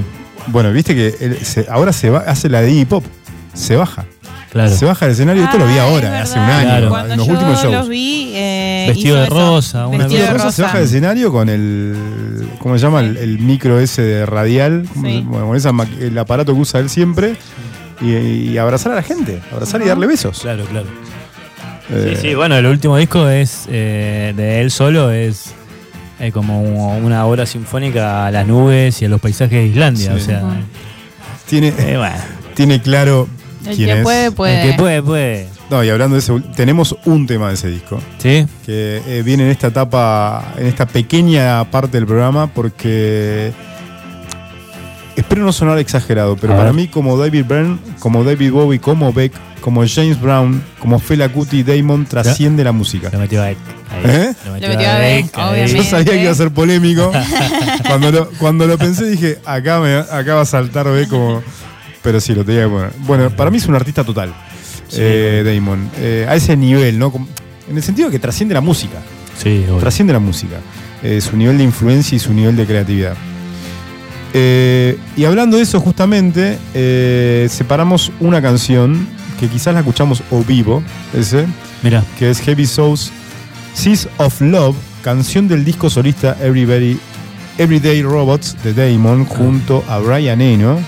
[0.49, 3.05] Bueno, viste que él se- ahora se va, hace la de Iggy Pop.
[3.55, 4.05] Se baja.
[4.51, 4.70] Claro.
[4.76, 5.45] Se baja del escenario.
[5.45, 6.89] Esto lo vi Ah, ahora, hace un año, Claro.
[6.91, 7.74] Cuando en los yo últimos shows.
[7.74, 11.49] los vi, eh, Vestido de rosa, una Vestido de Rosa se baja del escenario con
[11.49, 11.97] el.
[12.59, 13.01] ¿Cómo se llama?
[13.01, 14.87] El, el micro ese de radial.
[14.93, 15.24] ¿cómo Sí.
[15.26, 17.35] Bueno, con esa el aparato que usa él siempre.
[18.03, 19.41] Y, y abrazar a la gente.
[19.53, 20.41] Abrazar y darle besos.
[20.41, 20.87] Claro, claro.
[21.91, 25.53] Eh, Sí, sí, bueno, el último disco es eh, de él solo, es
[26.21, 26.63] eh, como
[26.97, 30.11] una obra sinfónica a las nubes y a los paisajes de Islandia.
[30.13, 30.17] Sí.
[30.17, 30.43] O sea.
[31.47, 32.17] Tiene, eh, bueno,
[32.55, 33.29] tiene claro
[33.67, 34.03] El quién que es.
[34.03, 34.63] puede, puede.
[34.63, 35.49] el que puede, puede.
[35.71, 37.99] No, y hablando de ese, ul- tenemos un tema de ese disco.
[38.19, 38.47] ¿Sí?
[38.67, 43.53] que eh, viene en esta etapa, en esta pequeña parte del programa, porque
[45.17, 46.81] espero no sonar exagerado, pero A para ver.
[46.83, 51.63] mí como David Byrne, como David Bowie, como Beck, como James Brown, como Fela Kuti,
[51.63, 53.11] Damon trasciende la música.
[53.13, 53.59] Lo metió a Beck.
[53.91, 54.01] ahí.
[54.05, 54.33] ¿Eh?
[54.45, 55.77] Lo Lo metió a Beck, obviamente.
[55.77, 57.13] Yo sabía que iba a ser polémico.
[57.87, 61.43] cuando, lo, cuando lo pensé dije, acá, me, acá va a saltar Beck como...
[62.03, 62.91] Pero sí, lo tenía que poner.
[62.99, 64.35] Bueno, para mí es un artista total,
[64.89, 65.89] Sí, eh, Damon.
[65.99, 67.13] Eh, a ese nivel, ¿no?
[67.71, 68.99] En el sentido de que trasciende la música.
[69.41, 69.79] Sí, obvio.
[69.79, 70.57] trasciende la música,
[71.03, 73.15] eh, su nivel de influencia y su nivel de creatividad.
[74.35, 79.07] Eh, y hablando de eso justamente, eh, separamos una canción
[79.39, 81.47] que quizás la escuchamos o vivo, ese,
[81.83, 83.11] Mira, que es Heavy Souls,
[83.74, 86.97] Seas of Love, canción del disco solista Everybody,
[87.59, 90.78] Everyday Robots de Damon junto a Brian Eno.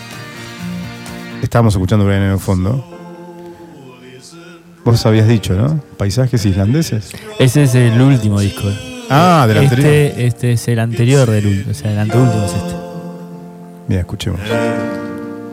[1.43, 2.91] Estábamos escuchando a Brian Eno en el fondo.
[4.85, 5.83] Vos habías dicho, ¿no?
[5.97, 7.11] Paisajes islandeses.
[7.41, 8.69] ese es el último disco.
[9.11, 9.89] Ah, del anterior.
[9.89, 12.84] Este, este es el anterior del último, o sea, el anteúltimo es este.
[13.87, 14.41] Mira, escuchemos.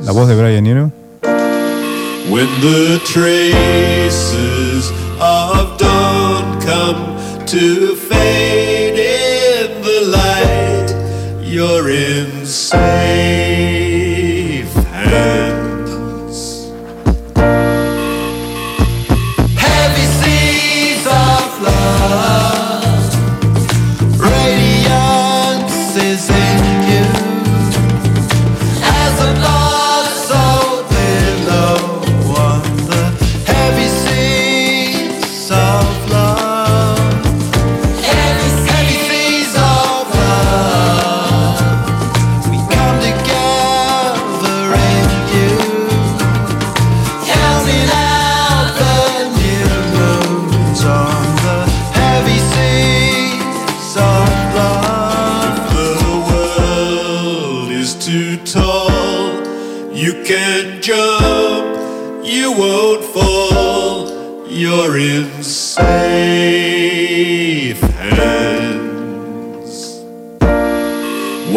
[0.03, 0.91] La voz de Brian Eno.
[2.29, 7.17] When the traces of dawn come
[7.47, 10.93] to fade in the light,
[11.43, 12.45] you're in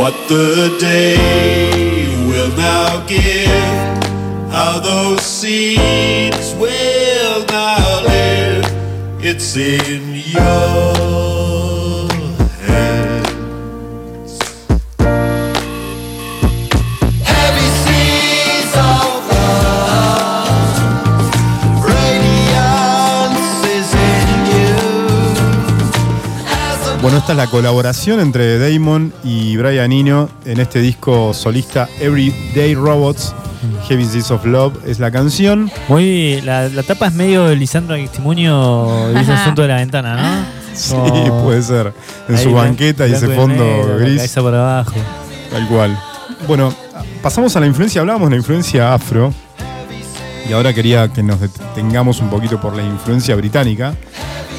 [0.05, 1.17] What the day
[2.29, 8.67] will now give, how those seeds will now live,
[9.25, 10.94] it's in your
[27.25, 33.35] esta es la colaboración entre Damon y Brian Eno en este disco solista Everyday Robots.
[33.89, 35.71] Heavy Seas of Love es la canción.
[35.89, 40.47] Muy, la, la tapa es medio Lisandro Testimonio de ese asunto de la ventana, ¿no?
[40.75, 40.97] Sí,
[41.43, 41.95] puede ser.
[42.29, 44.17] En su banqueta y ese fondo negro, la gris.
[44.17, 44.97] cabeza por abajo.
[45.51, 45.99] Tal cual.
[46.47, 46.75] Bueno,
[47.23, 49.33] pasamos a la influencia, hablábamos de la influencia afro.
[50.47, 53.95] Y ahora quería que nos detengamos un poquito por la influencia británica.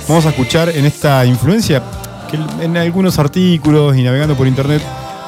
[0.08, 1.82] Vamos a escuchar en esta influencia,
[2.62, 4.82] en algunos artículos y navegando por internet,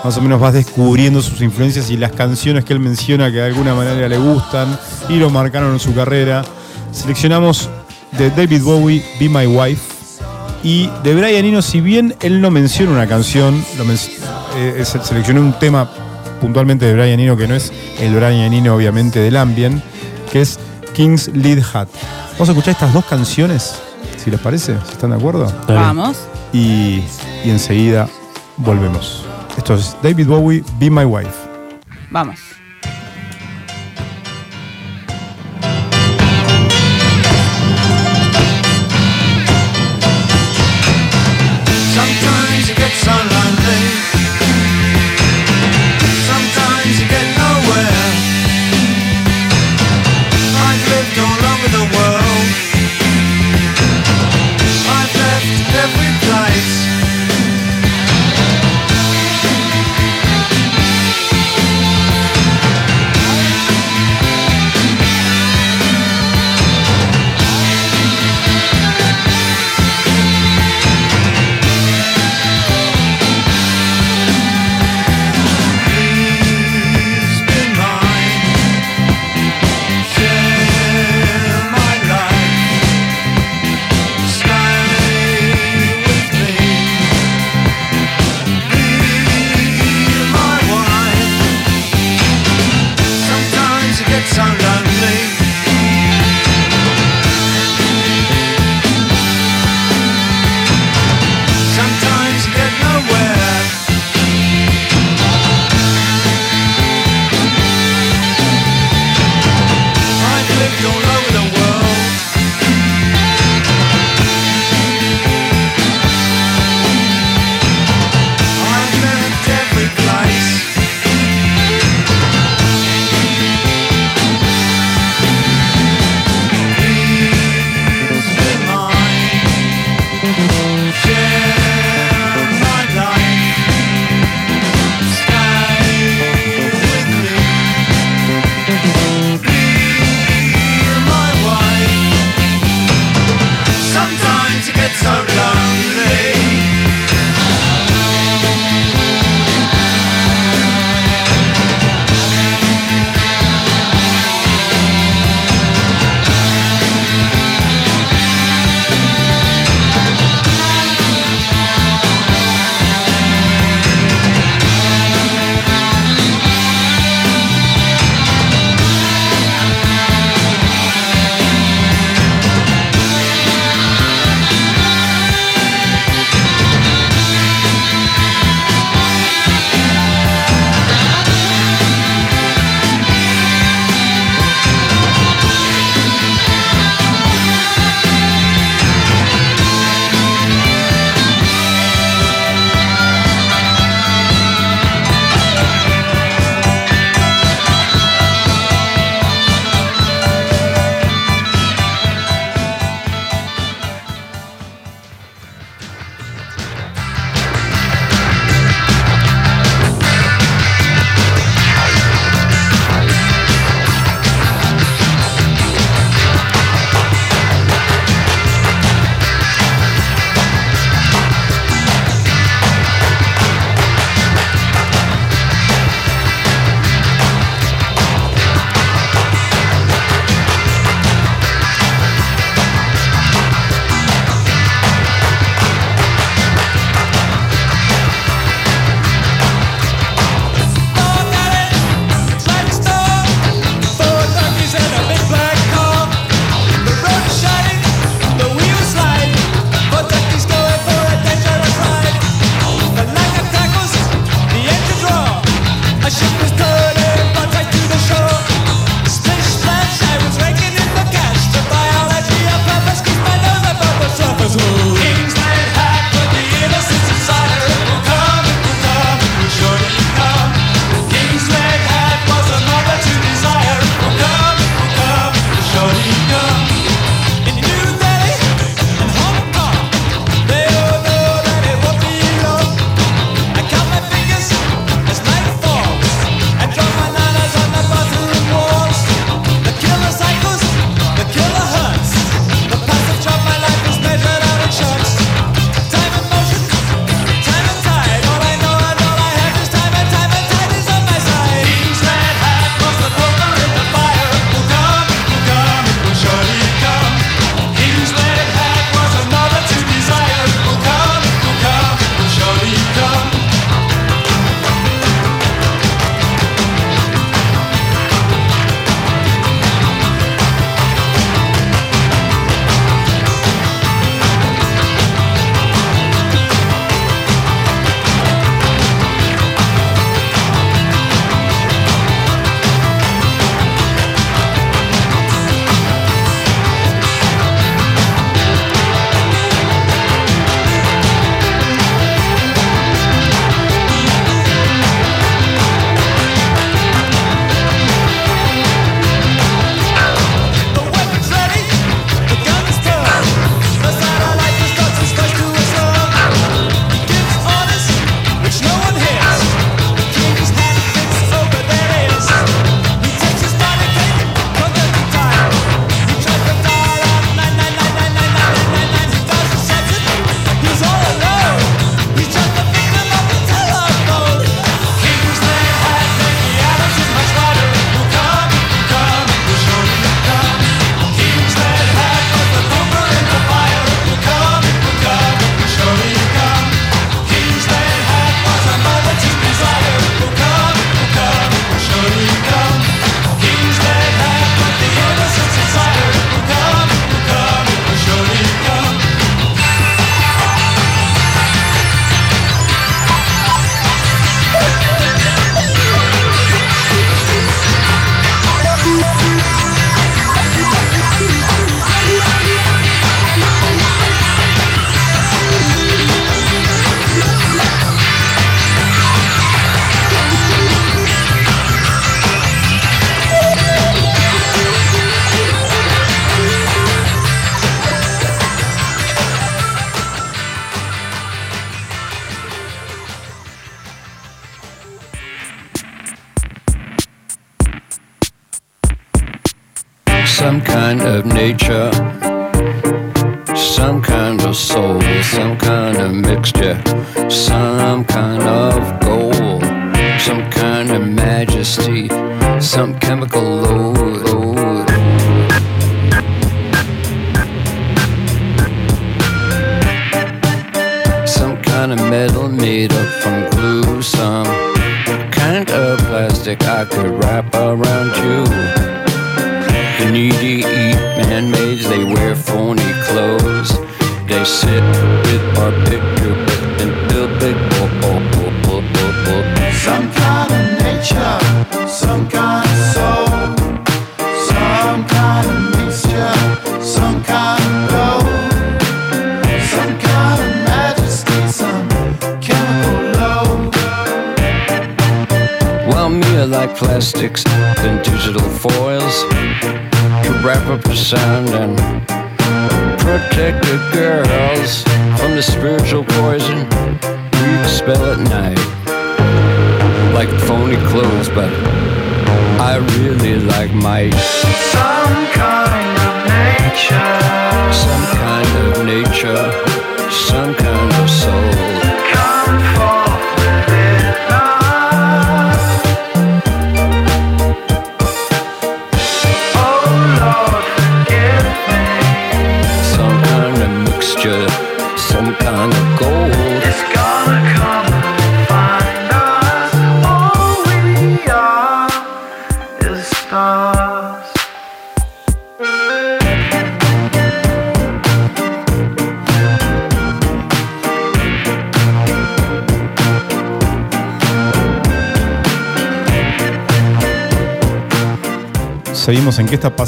[0.03, 3.45] más o menos vas descubriendo sus influencias y las canciones que él menciona que de
[3.45, 4.77] alguna manera le gustan
[5.09, 6.43] y lo marcaron en su carrera.
[6.91, 7.69] Seleccionamos
[8.17, 9.81] de David Bowie, Be My Wife,
[10.63, 13.97] y de Brian Eno, si bien él no menciona una canción, lo men-
[14.55, 14.83] eh,
[15.35, 15.89] un tema
[16.41, 19.83] puntualmente de Brian Eno que no es el Brian Eno obviamente del Ambient,
[20.31, 20.59] que es
[20.93, 21.87] King's Lead Hat.
[22.33, 23.75] Vamos a escuchar estas dos canciones,
[24.23, 25.51] si les parece, si están de acuerdo.
[25.67, 26.17] Vamos.
[26.57, 27.03] Y,
[27.45, 28.09] enseguida
[28.57, 29.25] volvemos.
[29.57, 31.37] Esto es David Bowie, Be My Wife.
[32.11, 32.39] Vamos.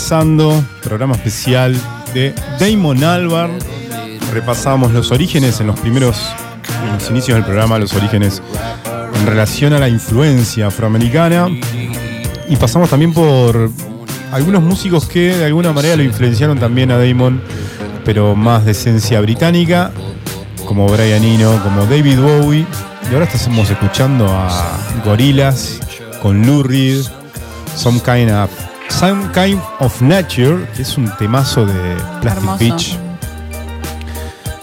[0.10, 1.80] Programa especial
[2.16, 3.60] de Damon Albarn.
[4.34, 6.18] Repasamos los orígenes en los primeros,
[6.84, 8.42] en los inicios del programa, los orígenes
[9.14, 11.48] en relación a la influencia afroamericana.
[12.48, 13.70] Y pasamos también por
[14.32, 17.40] algunos músicos que de alguna manera lo influenciaron también a Damon,
[18.04, 19.92] pero más de esencia británica,
[20.66, 22.66] como Brian Eno, como David Bowie.
[23.12, 25.80] Y ahora estamos escuchando a Gorillaz
[26.20, 27.04] con Lou Reed,
[27.76, 28.50] Some Kind of,
[28.90, 32.58] Some Kind of Nature, que es un temazo de Plastic Hermoso.
[32.60, 32.98] Beach.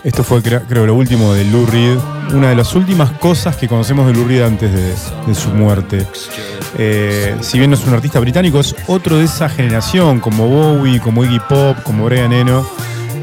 [0.04, 1.96] Esto fue cre- creo lo último de Lou Reed,
[2.32, 4.94] una de las últimas cosas que conocemos de Lou Reed antes de,
[5.26, 6.06] de su muerte.
[6.78, 11.00] Eh, si bien no es un artista británico, es otro de esa generación, como Bowie,
[11.00, 12.66] como Iggy Pop, como Brian Eno,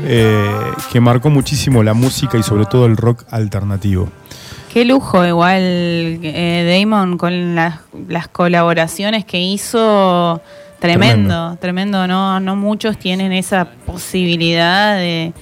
[0.06, 0.50] eh,
[0.92, 4.10] que marcó muchísimo la música y sobre todo el rock alternativo.
[4.74, 7.76] Qué lujo igual eh, Damon con las,
[8.08, 10.42] las colaboraciones que hizo.
[10.88, 12.08] Tremendo, tremendo.
[12.08, 15.34] No, no muchos tienen esa posibilidad de,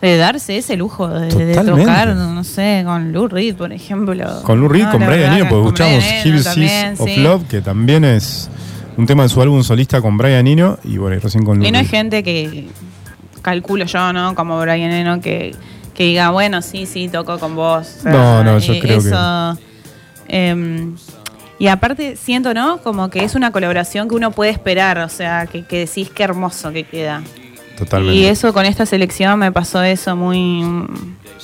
[0.00, 4.42] de darse ese lujo de, de tocar, no sé, con Lou Reed, por ejemplo.
[4.42, 7.16] Con Lou Reed, No, con Brian Eno, con escuchamos también, of sí.
[7.18, 8.48] Love, que también es
[8.96, 11.70] un tema de su álbum solista con Brian Eno, y bueno, recién con Lou Y
[11.70, 12.68] no hay gente que,
[13.42, 14.34] calculo yo, ¿no?
[14.34, 15.54] Como Brian Eno, que,
[15.94, 17.86] que diga, bueno, sí, sí, toco con vos.
[17.98, 19.60] O sea, No, no, yo eh, creo que-
[20.28, 20.96] em,
[21.58, 22.78] y aparte, siento, ¿no?
[22.78, 26.22] Como que es una colaboración que uno puede esperar, o sea, que, que decís qué
[26.24, 27.22] hermoso que queda.
[27.78, 28.16] Totalmente.
[28.18, 30.62] Y eso con esta selección me pasó eso muy,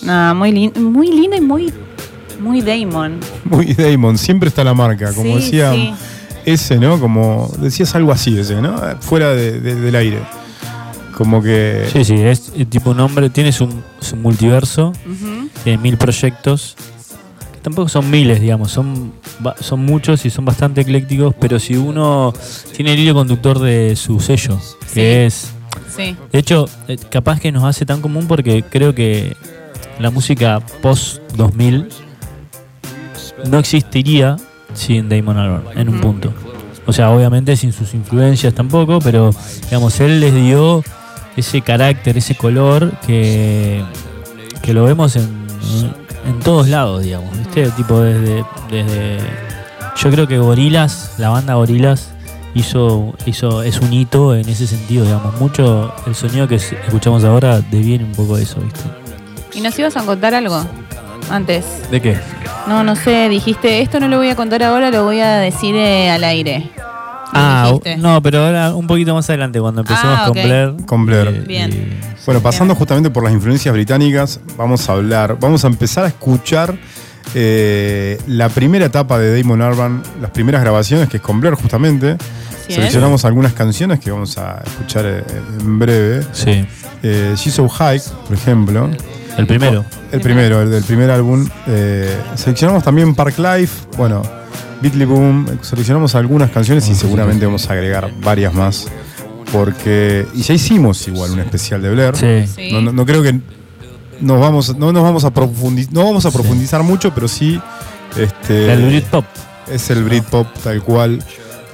[0.03, 1.73] nada, muy, lin- muy lindo y muy,
[2.41, 3.19] muy Damon.
[3.45, 5.95] Muy Damon, siempre está la marca, como Sí, decía sí.
[6.47, 6.99] ese, ¿no?
[6.99, 8.77] Como decías algo así ese, ¿no?
[9.01, 10.19] Fuera de- de- del aire.
[11.17, 13.69] Como que Sí, sí, es tipo un hombre, tiene su,
[14.01, 15.49] su multiverso, Ujú.
[15.63, 16.75] tiene mil proyectos,
[17.63, 19.13] tampoco son miles, digamos, son,
[19.61, 22.33] son muchos y son bastante eclécticos, pero si uno
[22.75, 24.59] tiene el hilo conductor de su sello,
[24.93, 25.53] que es...
[25.95, 29.37] Sí, De hecho, eh, capaz que nos hace tan común porque creo que
[29.99, 31.89] la música post-2000
[33.51, 34.37] no existiría
[34.75, 36.33] sin Damon Albarn en un punto.
[36.87, 39.31] O sea, obviamente sin sus influencias tampoco, pero
[39.65, 40.83] digamos, él les dio
[41.37, 43.83] ese carácter, ese color que,
[44.63, 45.29] que lo vemos en,
[46.25, 47.37] en todos lados, digamos.
[47.39, 47.71] ¿viste?
[47.71, 49.19] Tipo desde, desde.
[49.97, 52.11] Yo creo que Gorilas, la banda Gorilas,
[52.55, 55.39] hizo, hizo, es un hito en ese sentido, digamos.
[55.41, 58.81] Mucho el sonido que escuchamos ahora deviene un poco de eso, ¿viste?
[59.55, 60.65] ¿Y nos ibas a contar algo
[61.31, 61.65] antes?
[61.91, 62.19] ¿De qué?
[62.67, 65.75] No, no sé, dijiste, esto no lo voy a contar ahora, lo voy a decir
[65.75, 66.71] eh, al aire.
[67.33, 67.97] Ah, dijiste.
[67.97, 70.45] no, pero ahora un poquito más adelante, cuando empecemos Ah, con ok.
[70.45, 70.75] Blair.
[70.87, 71.29] Con Blair.
[71.29, 71.73] eh, Bien.
[71.73, 76.09] y- Bueno, pasando justamente por las influencias británicas, vamos a hablar, vamos a empezar a
[76.09, 76.75] escuchar
[77.35, 82.17] eh, la primera etapa de Damon Albarn, las primeras grabaciones, que es con Blair justamente.
[82.19, 82.69] Sí.
[82.69, 82.75] es?
[82.77, 85.25] seleccionamos algunas canciones que vamos a escuchar eh,
[85.61, 86.23] en breve.
[86.33, 86.65] Sí.
[87.03, 88.89] Eh, She's So High, por ejemplo.
[89.37, 89.85] El primero.
[90.13, 91.49] El primero, el del primer álbum.
[91.67, 94.23] Eh, seleccionamos también Park Life, bueno,
[94.83, 95.47] Beatley Boom.
[95.63, 98.89] Seleccionamos algunas canciones y seguramente vamos a agregar varias más.
[99.53, 100.27] Porque.
[100.35, 102.17] Y ya hicimos igual un especial de Blair.
[102.17, 102.47] Sí.
[102.55, 102.73] Sí.
[102.73, 103.39] No, no- no creo que
[104.21, 107.61] nos vamos, no nos vamos a profundizar, no vamos a profundizar mucho, pero sí
[108.17, 109.25] este, El Britpop.
[109.71, 111.23] es el Britpop tal cual.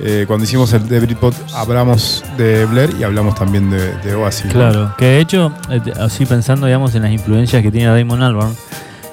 [0.01, 4.47] Eh, cuando hicimos el de Britpop hablamos de Blair y hablamos también de, de Oasis.
[4.47, 4.53] ¿no?
[4.53, 8.55] Claro, que de hecho, eh, así pensando, digamos, en las influencias que tiene Damon Albarn,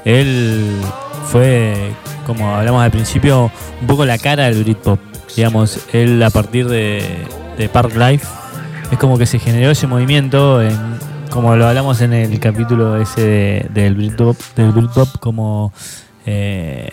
[0.06, 0.70] él
[1.32, 1.92] fue,
[2.26, 3.52] como hablamos al principio,
[3.82, 5.00] un poco la cara del Britpop.
[5.36, 7.04] Digamos, él a partir de,
[7.58, 8.26] de Park Life,
[8.92, 10.78] es como que se generó ese movimiento, en,
[11.30, 15.74] como lo hablamos en el capítulo ese de- del Britpop, del Britpop como
[16.26, 16.90] eh,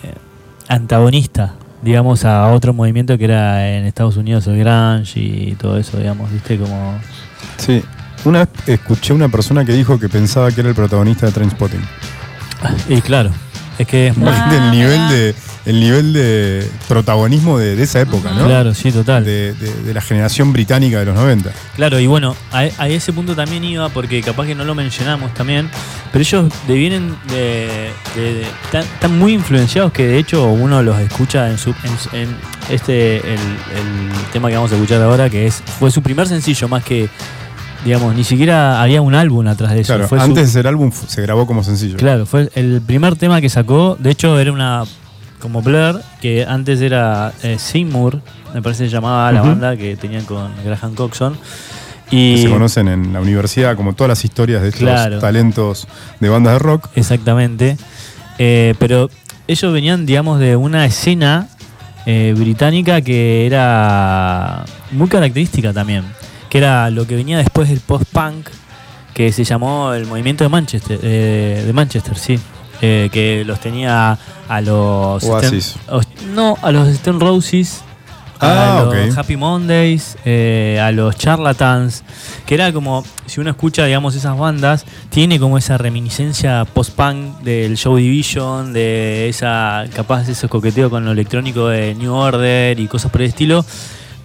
[0.67, 5.97] antagonista, digamos, a otro movimiento que era en Estados Unidos el grunge y todo eso,
[5.97, 6.97] digamos, viste, como...
[7.57, 7.83] Sí.
[8.25, 11.81] Una vez escuché una persona que dijo que pensaba que era el protagonista de Trainspotting.
[12.87, 13.31] Y claro,
[13.77, 14.29] es que es muy...
[14.31, 18.47] Ah, del nivel de el nivel de protagonismo de, de esa época, ¿no?
[18.47, 19.23] Claro, sí, total.
[19.23, 21.51] De, de- de la generación británica de los 90.
[21.77, 25.33] Claro, y bueno, a, a ese punto también iba, porque capaz que no lo mencionamos
[25.33, 25.69] también,
[26.11, 27.91] pero ellos devienen de.
[28.65, 31.69] están, están muy influenciados que de hecho uno los escucha en su.
[32.11, 32.35] En, en
[32.69, 33.19] este.
[33.19, 36.83] El, el tema que vamos a escuchar ahora, que es fue su primer sencillo, más
[36.83, 37.07] que.
[37.85, 39.93] Digamos, ni siquiera había un álbum atrás de eso.
[39.93, 41.97] Claro, fue su- antes del álbum se grabó como sencillo.
[41.97, 43.97] Claro, fue el primer tema que sacó.
[43.99, 44.83] De hecho, era una.
[45.41, 48.21] Como Blur, que antes era eh, Seymour,
[48.53, 51.37] me parece que se llamaba la banda que tenían con Graham Coxon.
[52.09, 55.19] Que Y se conocen en la universidad, como todas las historias de estos Claro.
[55.19, 55.85] talentos
[56.21, 56.87] de bandas de rock.
[56.95, 57.75] Exactamente.
[58.39, 59.09] Eh, pero
[59.47, 61.49] ellos venían, digamos, de una escena
[62.05, 66.05] eh, británica que era muy característica también.
[66.53, 68.47] Que era lo que venía después del post-punk,
[69.15, 70.99] que se llamó el movimiento de Manchester.
[71.01, 72.39] eh, de Manchester, sí.
[72.79, 75.23] Eh, que los tenía a los.
[75.23, 75.77] Oasis.
[76.35, 77.81] No, a los Stone Roses.
[78.39, 79.17] Ah, a los ok.
[79.17, 82.03] Happy Mondays, eh, a los Charlatans,
[82.45, 87.77] que era como, si uno escucha, digamos, esas bandas, tiene como esa reminiscencia post-punk del
[87.77, 93.11] Show Division, de esa, capaz ese coqueteo con lo electrónico de New Order y cosas
[93.11, 93.65] por el estilo,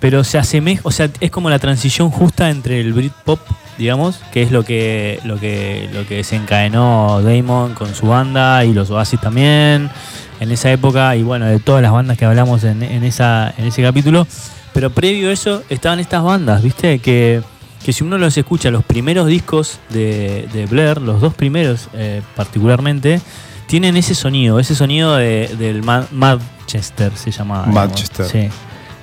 [0.01, 3.41] pero se asemeja, o sea, es como la transición justa entre el Britpop,
[3.79, 8.73] digamos, que es lo que, lo que, lo que desencadenó Damon con su banda y
[8.73, 9.91] los Oasis también
[10.41, 13.67] en esa época y bueno, de todas las bandas que hablamos en, en esa, en
[13.67, 14.27] ese capítulo.
[14.73, 16.99] Pero previo a eso estaban estas bandas, ¿viste?
[17.01, 17.43] Que,
[17.85, 22.23] que si uno los escucha, los primeros discos de, de Blair, los dos primeros eh,
[22.37, 23.21] particularmente,
[23.67, 27.65] tienen ese sonido, ese sonido de- del Ma- Manchester se llama.
[27.67, 27.75] digamos.
[27.75, 28.27] Manchester.
[28.27, 28.49] Sí.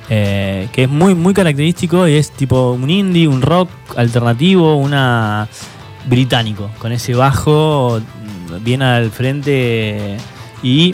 [0.09, 5.47] Eh, que es muy, muy característico y es tipo un indie, un rock alternativo, una
[6.07, 7.99] británico, con ese bajo
[8.61, 10.17] bien al frente
[10.61, 10.93] y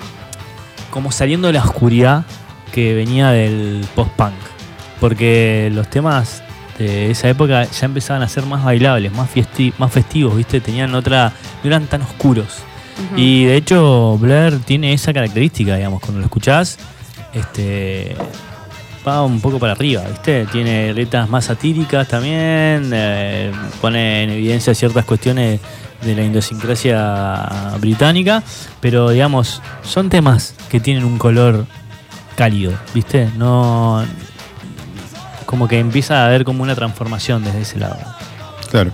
[0.89, 2.23] como saliendo de la oscuridad
[2.71, 4.31] que venía del post-punk.
[5.01, 6.41] Porque los temas
[6.77, 10.61] de esa época ya empezaban a ser más bailables, más, fiesti- más festivos, ¿viste?
[10.61, 11.33] Tenían otra.
[11.63, 12.59] no eran tan oscuros.
[13.17, 16.77] Y de hecho, Blair tiene esa característica, digamos, cuando lo escuchás,
[17.33, 18.15] este.
[19.07, 20.45] Va un poco para arriba, ¿viste?
[20.51, 25.59] Tiene letras más satíricas también, eh, pone en evidencia ciertas cuestiones
[26.01, 28.43] de la idiosincrasia británica,
[28.79, 31.65] pero digamos, son temas que tienen un color
[32.35, 33.29] cálido, ¿viste?
[33.37, 34.03] No.
[35.45, 37.97] Como que empieza a haber como una transformación desde ese lado.
[38.69, 38.91] Claro.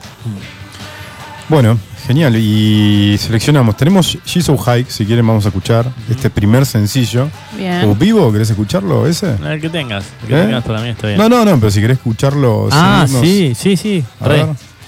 [1.50, 1.78] Bueno,
[2.08, 2.36] genial.
[2.38, 3.76] Y seleccionamos.
[3.78, 7.30] Tenemos She's So High, si quieren vamos a escuchar este primer sencillo.
[7.56, 7.84] Bien.
[7.84, 8.32] ¿O vivo?
[8.32, 9.28] ¿Querés escucharlo ese?
[9.32, 10.44] A ver que tengas, el que ¿Eh?
[10.46, 11.20] tengas para mí está bien.
[11.20, 12.70] No, no, no, pero si querés escucharlo.
[12.72, 14.04] ah, seguirnos- sí, sí, sí.
[14.22, 14.48] A ver.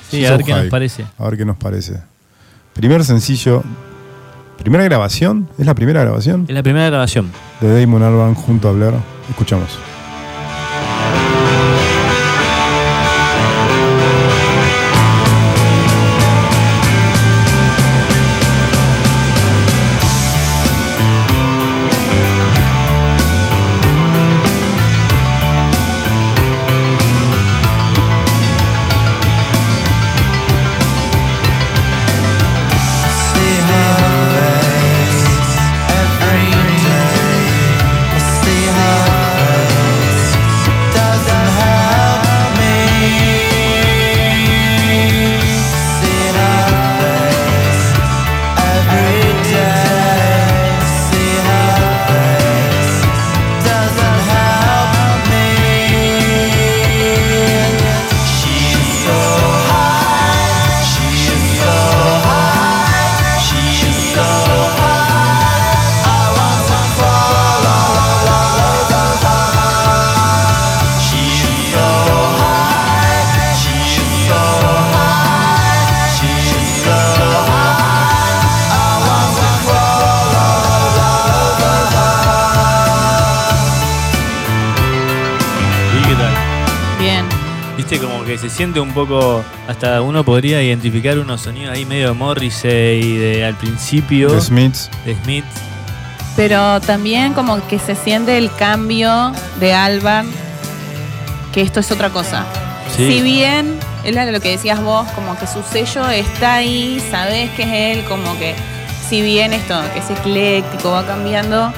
[0.09, 1.05] Sí, a ver So qué nos parece.
[1.19, 1.99] A ver qué nos parece.
[2.73, 3.63] Primer sencillo.
[4.57, 5.47] ¿Primera grabación?
[5.57, 6.45] ¿Es la primera grabación?
[6.47, 7.31] Es la primera grabación.
[7.61, 8.93] De Damon Albarn junto a Blair.
[9.29, 9.69] Escuchamos.
[88.69, 93.55] Siente un poco, hasta uno podría identificar unos sonidos ahí medio de Morrissey de al
[93.55, 94.91] principio Smiths.
[95.05, 95.45] de Smith.
[96.35, 100.27] Pero también como que se siente el cambio de Alban,
[101.51, 102.45] que esto es otra cosa.
[102.95, 103.11] Sí.
[103.11, 107.63] Si bien, era lo que decías vos, como que su sello está ahí, sabés que
[107.63, 108.53] es él, como que
[109.09, 111.73] si bien esto, que es ecléctico, va cambiando,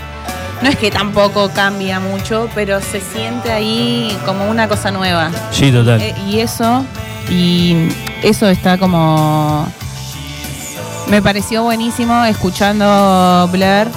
[0.61, 5.29] no es que tampoco cambia mucho, pero se siente ahí como una cosa nueva.
[5.51, 6.01] Sí, total.
[6.01, 6.85] Eh, y eso,
[7.29, 7.89] y
[8.23, 9.67] eso está como.
[11.07, 13.87] Me pareció buenísimo escuchando Blair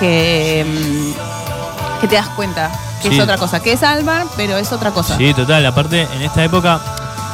[0.00, 2.70] que, mm, que te das cuenta
[3.02, 3.16] que Sí.
[3.16, 5.16] es otra cosa, que es Alban, pero es otra cosa.
[5.16, 5.64] Sí, total.
[5.66, 6.80] Aparte, en esta época,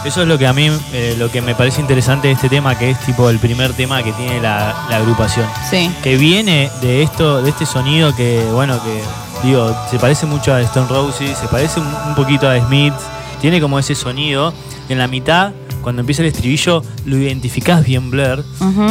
[0.05, 2.79] eso es lo que a mí, eh, lo que me parece interesante de este tema,
[2.79, 5.47] que es tipo el primer tema que tiene la, la agrupación.
[5.71, 5.91] Sí.
[6.03, 9.01] Que viene de esto, de este sonido que, bueno, que
[9.47, 12.95] digo, se parece mucho a Stone Roses, se parece un, un poquito a Smith,
[13.41, 14.53] tiene como ese sonido.
[14.89, 18.43] En la mitad, cuando empieza el estribillo, lo identificás bien Blair.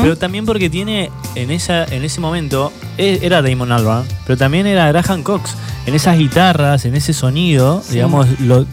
[0.02, 4.68] Pero también porque tiene en esa en ese momento e- era Damon Albarn, pero también
[4.68, 5.56] era Graham Cox.
[5.88, 7.96] En esas guitarras, en ese sonido, Sí.
[7.96, 8.66] digamos, lo,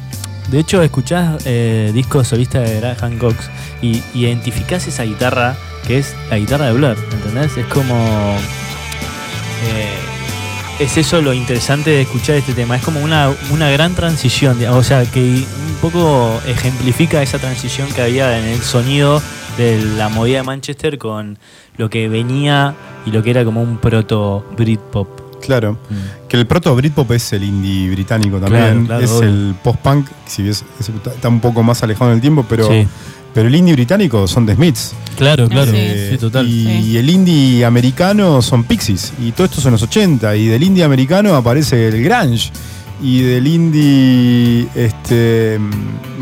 [0.49, 3.51] de hecho escuchás eh, discos solistas de Graham Cox
[3.82, 7.57] y, identificás esa guitarra que es la guitarra de Blur, ¿entendés?
[7.57, 7.95] Es como
[9.64, 9.99] eh,
[10.78, 12.76] es eso lo interesante de escuchar este tema.
[12.76, 18.03] Es como una, una gran transición, o sea, que un poco ejemplifica esa transición que
[18.03, 19.22] había en el sonido
[19.57, 21.38] de la movida de Manchester con
[21.76, 22.74] lo que venía
[23.07, 25.23] y lo que era como un proto Britpop.
[25.45, 25.72] Claro.
[25.90, 26.28] Mm.
[26.28, 28.86] Que el proto Britpop es el indie británico también.
[28.86, 29.28] Claro, claro, es obvio.
[29.28, 32.68] el post-punk, si bien es- es- está un poco más alejado en el tiempo, pero,
[32.68, 32.86] Sí.
[33.32, 34.95] pero el indie británico son The Smiths.
[35.16, 35.70] Claro, claro.
[35.70, 35.76] Sí.
[35.78, 36.49] Eh, Sí, total.
[36.49, 36.97] Y, Sí.
[36.99, 39.12] el indie americano son Pixies.
[39.22, 40.34] Y todo esto son los 80.
[40.36, 42.51] Y del indie americano aparece el grunge.
[43.03, 45.59] Y del indie este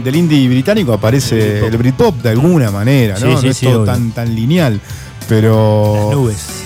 [0.02, 3.20] del indie británico aparece El el Britpop de alguna manera, ¿no?
[3.20, 4.80] Sí, sí, no es sí, todo tan, tan lineal.
[5.28, 6.06] Pero.
[6.08, 6.61] Las nubes.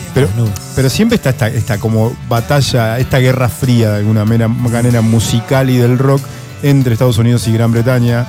[0.74, 5.76] Pero, siempre está esta, esta como batalla, esta guerra fría de alguna manera musical y
[5.76, 6.22] del rock
[6.62, 8.26] entre Estados Unidos y Gran Bretaña.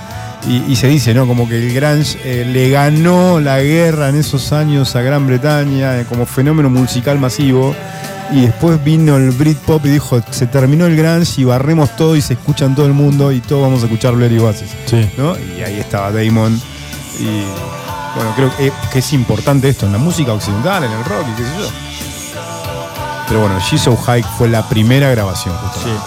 [0.48, 1.26] Y, y se dice, ¿no?
[1.28, 6.00] Como que el grunge eh, le ganó la guerra en esos años a Gran Bretaña
[6.00, 7.74] eh, como fenómeno musical masivo.
[8.32, 12.22] Y después vino el Britpop y dijo, se terminó el grunge y barremos todo y
[12.22, 14.40] se escucha en todo el mundo y todos vamos a escuchar Blair y.
[14.90, 15.10] Sí.
[15.18, 15.36] ¿no?
[15.58, 16.60] Y ahí estaba Damon.
[17.20, 17.87] Y
[18.18, 21.42] bueno, creo que, que es importante esto en la música occidental, en el rock y
[21.42, 21.70] qué sé yo.
[23.28, 26.02] Pero bueno, She's So High fue la primera grabación, justamente.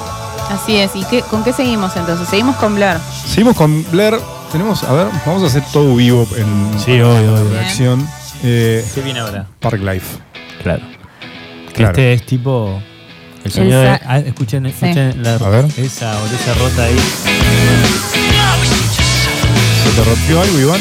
[0.51, 0.91] Así es.
[0.97, 2.29] ¿Y qué, con qué seguimos entonces?
[2.29, 2.99] Seguimos con Blair.
[3.27, 4.19] Seguimos con Blair.
[4.51, 7.51] Tenemos, a ver, vamos a hacer todo vivo en Sí, obvio, obvio.
[7.53, 8.09] reacción.
[8.43, 9.47] Eh, ¿Qué viene ahora?
[9.61, 10.19] Park Life.
[10.63, 10.83] Claro.
[11.69, 11.91] Que Claro.
[11.91, 12.83] este es tipo.
[13.45, 13.89] El sonido de.
[13.91, 15.67] ah, escuchen, escuchen la, A ver.
[15.77, 16.99] esa oreja rota ahí.
[19.85, 20.81] ¿Se te rompió algo, Iván?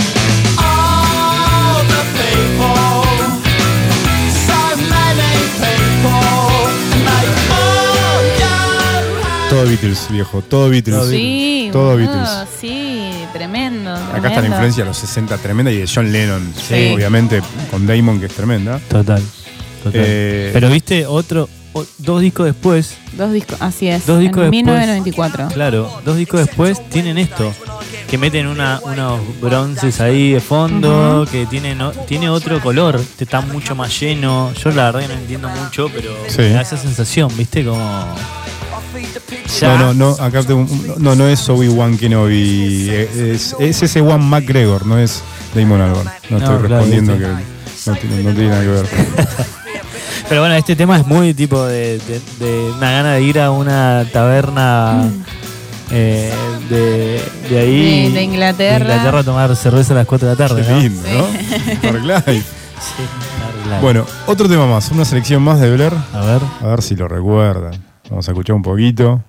[9.49, 10.41] Todo Beatles, viejo.
[10.41, 11.09] Todo Beatles.
[11.09, 12.29] Sí, Todo boludo, Beatles.
[12.59, 13.93] Sí, tremendo.
[13.93, 16.91] Acá está la influencia de los 60 tremenda y de John Lennon, Sí.
[16.95, 18.79] obviamente, con Damon, que es tremenda.
[18.87, 19.21] Total.
[19.83, 19.91] total.
[19.93, 21.49] Eh, Pero viste, otro.
[21.73, 22.95] o- dos discos después.
[23.17, 24.05] Dos discos, así es.
[24.05, 24.63] Dos discos en después.
[24.63, 25.47] 1994.
[25.53, 27.53] Claro, dos discos después tienen esto.
[28.11, 33.23] Que meten una, unos bronces ahí de fondo, que tiene, no, tiene otro color, te
[33.23, 34.51] está mucho más lleno.
[34.53, 36.39] Yo la verdad que no entiendo mucho, pero Sí.
[36.41, 37.63] me da esa sensación, ¿viste?
[37.63, 38.13] Como.
[39.61, 39.77] Ya.
[39.77, 44.01] No, no, no, acá tengo un- no, no es Obi-Wan Kenobi, eh, es, es ese
[44.01, 45.23] Juan McGregor, no es
[45.55, 46.09] Damon Albarn.
[46.29, 48.85] No, No, estoy respondiendo que no, tiene- no tiene nada que ver.
[50.29, 53.51] Pero bueno, este tema es muy tipo de, de- de una gana de ir a
[53.51, 55.09] una taberna
[55.91, 56.33] eh,
[56.69, 58.03] de, de ahí.
[58.09, 58.85] De- de Inglaterra.
[58.85, 60.79] de Inglaterra a tomar cerveza a las 4 de la tarde, Qué ¿no?
[60.79, 61.81] lindo, ¿no?
[61.91, 62.45] Park Life.
[62.79, 63.03] Sí.
[63.81, 65.93] Bueno, otro tema más, una selección más de Blair.
[66.13, 66.41] A ver.
[66.61, 67.73] A ver si lo recuerdan.
[68.09, 69.21] Vamos a escuchar un poquito.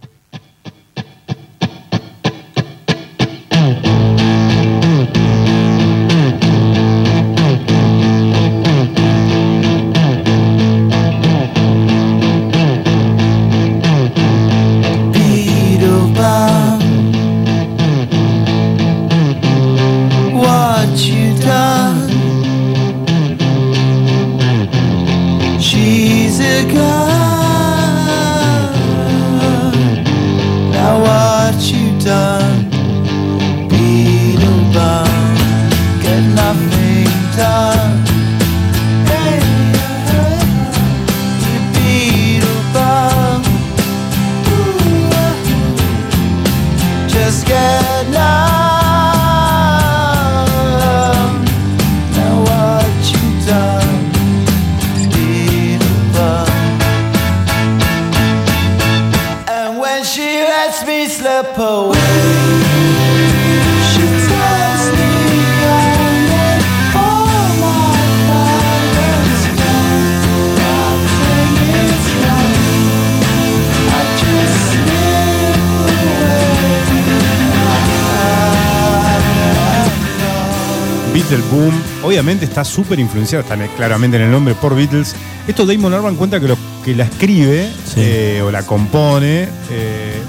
[82.23, 85.17] Obviamente está súper influenciado, está en- claramente en el nombre por Beatles.
[85.49, 87.95] Esto Damon Albarn cuenta que, lo, que la escribe Sí.
[88.01, 90.21] eh, o la compone eh,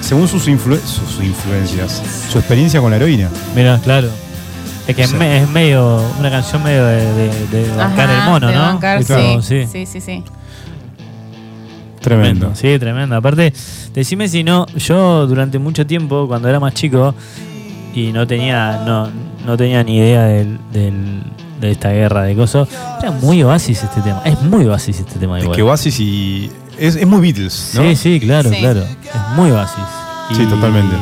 [0.00, 2.00] según sus, influ- sus influencias,
[2.30, 3.28] su experiencia con la heroína.
[3.56, 4.08] Mira, claro.
[4.86, 8.08] Es que O sea- es me- es medio, una canción medio de, de- de bancar
[8.10, 8.60] Ajá, el mono, de ¿no?
[8.62, 9.14] bancar, Es sí.
[9.42, 9.66] sí.
[9.70, 10.24] sí, sí, sí.
[12.00, 12.52] Tremendo.
[12.54, 13.16] Sí, tremendo.
[13.16, 13.52] Aparte,
[13.92, 17.14] decime si no, yo durante mucho tiempo, cuando era más chico,
[17.92, 19.10] y no tenía, no,
[19.48, 21.22] no tenía ni idea del, del-
[21.60, 22.68] de esta guerra de cosas,
[23.00, 24.22] era muy oasis este tema.
[24.24, 25.56] Es muy oasis este tema Es igual.
[25.56, 26.48] que Oasis y.
[26.78, 27.82] Es, es muy Beatles, ¿no?
[27.82, 28.56] Sí, sí, claro, Sí.
[28.60, 28.80] claro.
[28.82, 29.82] Es muy oasis.
[30.36, 30.94] Sí, totalmente.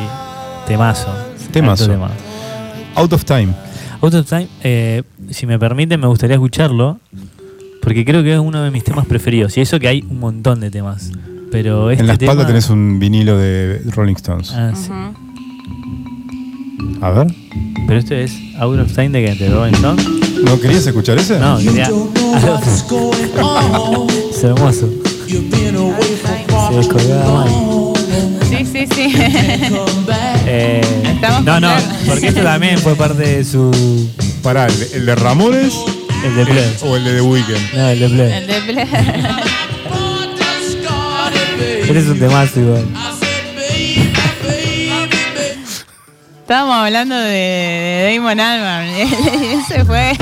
[0.65, 1.07] Temazo.
[1.51, 1.83] Temazo.
[1.83, 2.09] Alto tema.
[2.95, 3.53] Out of Time.
[4.01, 6.99] Out of Time, eh, si me permiten, me gustaría escucharlo.
[7.81, 9.55] Porque creo que es uno de mis temas preferidos.
[9.57, 11.11] Y eso que hay un montón de temas.
[11.51, 14.51] Pero este en la espalda tema- tenés un vinilo de Rolling Stones.
[14.53, 14.89] Ah, sí.
[17.01, 17.27] A ver.
[17.87, 20.01] Pero este es Out of Time de que de Rolling Stone.
[20.43, 21.39] ¿No querías escuchar ese?
[21.39, 21.85] No, quería.
[24.31, 24.89] es hermoso.
[25.27, 27.49] Se descolgaba mal.
[28.49, 29.13] Sí, sí, sí.
[30.49, 30.79] Eh,
[31.43, 31.69] no, no,
[32.07, 33.69] porque esto también fue parte de su.
[34.41, 35.73] Pará, ¿el, el de Ramones
[36.23, 36.73] El de Play.
[36.83, 37.73] o el de The Weeknd?
[37.73, 38.31] No, el de Play.
[38.31, 38.87] El de Play.
[41.81, 42.85] Este es un temazo igual.
[46.47, 49.01] Estábamos hablando de, de Damon Albarn y
[49.59, 50.13] ese fue.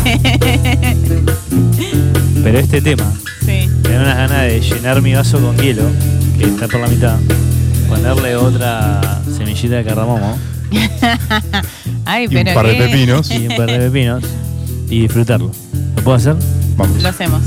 [2.43, 3.69] Pero este tema, sí.
[3.84, 5.84] tenía unas ganas de llenar mi vaso con hielo,
[6.39, 7.17] que está por la mitad,
[7.88, 10.36] ponerle otra semillita de cardamomo
[12.05, 13.30] Ay, Y pero un par de qué- pepinos.
[13.30, 14.23] y un par de pepinos
[14.89, 15.51] y disfrutarlo.
[15.95, 16.36] ¿Lo puedo hacer?
[16.76, 17.03] Vamos.
[17.03, 17.41] Lo hacemos.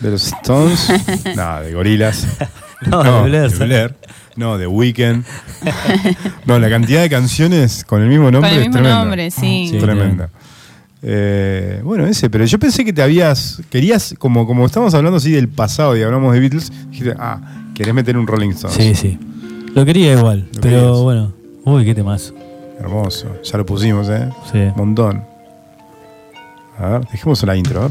[0.00, 0.88] De los Stones.
[1.36, 2.26] no, de Gorilas.
[2.90, 3.50] No, de Blair.
[3.50, 3.94] de Blair.
[4.36, 5.24] No, de Weekend.
[6.44, 8.98] no, la cantidad de canciones con el mismo nombre Con el es mismo tremenda.
[8.98, 9.68] nombre, sí.
[9.70, 9.78] Sí.
[9.78, 10.28] Tremenda.
[11.02, 13.62] Eh, bueno, ese, pero yo pensé que te habías.
[13.70, 17.40] Querías, como, como estamos hablando así del pasado y hablamos de Beatles, dijiste, ah,
[17.74, 18.76] querés meter un Rolling Stones.
[18.76, 19.18] Sí, sí.
[19.74, 20.98] Lo quería igual, Lo pero querías.
[20.98, 21.32] bueno.
[21.64, 22.34] Uy, qué temazo.
[22.80, 23.28] Hermoso.
[23.44, 24.28] Ya lo pusimos, ¿eh?
[24.52, 24.58] Sí.
[24.76, 25.24] Montón.
[26.78, 27.88] A ver, dejemos la intro, a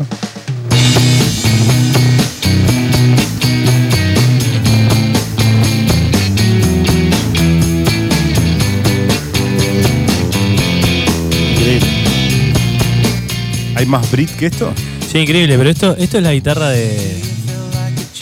[13.83, 14.71] ¿Hay más Brit que esto?
[15.11, 17.21] Sí, increíble, pero esto, esto es la guitarra de.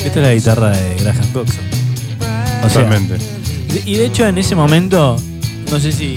[0.04, 1.60] Esta es la guitarra de Graham Coxon.
[2.66, 3.14] O sea, Totalmente.
[3.72, 5.22] de- y de hecho en ese momento,
[5.70, 6.16] no sé si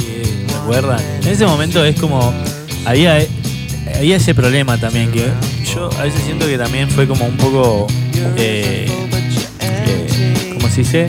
[0.61, 2.33] recuerdan, en ese momento es como.
[2.87, 3.19] Había,
[3.95, 5.27] había ese problema también, que
[5.75, 7.87] yo a veces siento que también fue como un poco.
[8.39, 8.89] Eh,
[9.61, 11.07] eh, ¿Cómo se dice?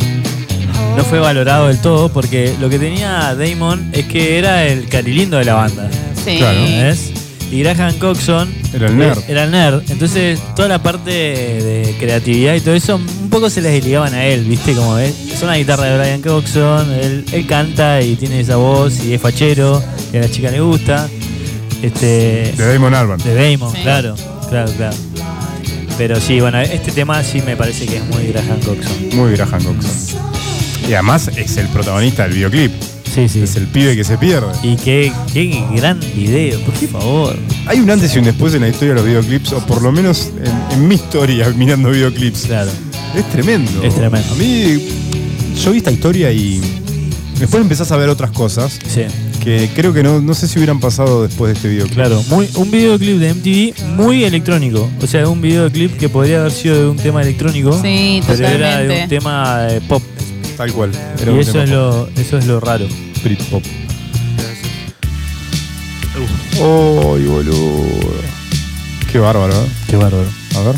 [0.98, 5.38] No fue valorado del todo, porque lo que tenía Damon es que era el carilindo
[5.38, 5.90] de la banda.
[6.26, 6.36] Sí.
[6.38, 6.60] Claro.
[6.62, 7.12] ¿Ves?
[7.56, 9.20] Y Graham Coxon Era el nerd.
[9.30, 9.84] Era el nerd.
[9.90, 14.26] Entonces, toda la parte de creatividad y todo eso, un poco se les desligaban a
[14.26, 14.74] él, ¿viste?
[14.74, 19.14] Como es una guitarra de Brian Coxon, él, él canta y tiene esa voz y
[19.14, 19.82] es fachero,
[20.14, 21.08] y a la chica le gusta.
[21.82, 23.22] Este, De Damon Albarn.
[23.24, 23.82] de Damon, Sí.
[23.84, 24.16] claro,
[24.50, 24.96] claro, claro.
[25.98, 29.10] Pero sí, bueno, este tema sí me parece que es muy Graham Coxon.
[29.18, 30.20] Muy Graham Coxon.
[30.90, 32.72] Y además es el protagonista del videoclip.
[33.16, 33.42] Sí, sí.
[33.42, 34.48] Es el pibe que se pierde.
[34.62, 37.36] Y qué, qué gran video, por favor.
[37.66, 39.92] Hay un antes y un después en la historia de los videoclips, o por lo
[39.92, 42.42] menos en, en mi historia mirando videoclips.
[42.48, 42.70] Claro.
[43.16, 43.82] Es tremendo.
[43.84, 44.34] Es tremendo.
[44.34, 44.86] A mí,
[45.64, 46.60] yo vi esta historia y
[47.40, 49.04] después empezás a ver otras cosas Sí.
[49.42, 51.96] que creo que no, no sé si hubieran pasado después de este videoclip.
[51.96, 54.90] Claro, muy, un videoclip de MTV muy electrónico.
[55.02, 58.50] O sea, un videoclip que podría haber sido de un tema electrónico, Sí, pero era
[58.50, 59.04] de totalmente.
[59.04, 60.04] un tema eh, pop.
[60.58, 60.92] Tal cual.
[61.22, 62.86] Era y un eso tema es, lo, eso es lo raro.
[63.26, 63.66] Britpop.
[66.54, 67.88] ¡Ay, boludo!
[69.12, 69.68] Qué bárbaro, ¿eh?
[69.88, 70.30] Qué bárbaro.
[70.56, 70.76] A ver.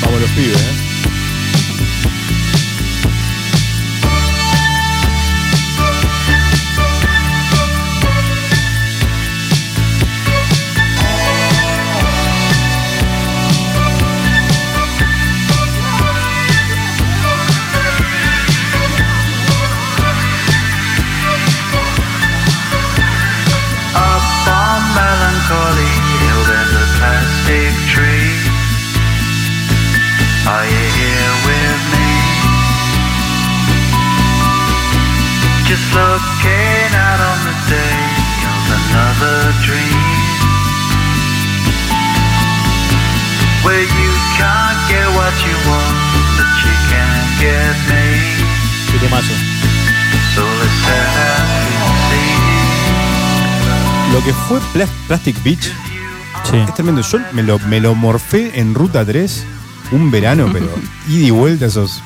[0.00, 0.81] Vamos los pibes, ¿eh?
[54.12, 55.70] Lo que fue Plas- Plastic Beach
[56.50, 56.56] Sí.
[56.56, 57.00] es tremendo.
[57.02, 59.44] Yo me lo, me lo morfé en Ruta 3
[59.92, 60.66] un verano, pero
[61.08, 62.02] ida y vuelta esos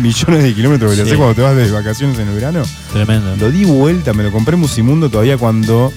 [0.00, 1.08] millones de kilómetros que te Sí.
[1.10, 2.62] haces cuando te vas de vacaciones en el verano.
[2.92, 3.36] Tremendo.
[3.36, 5.92] Lo di vuelta, me lo compré en Musimundo todavía cuando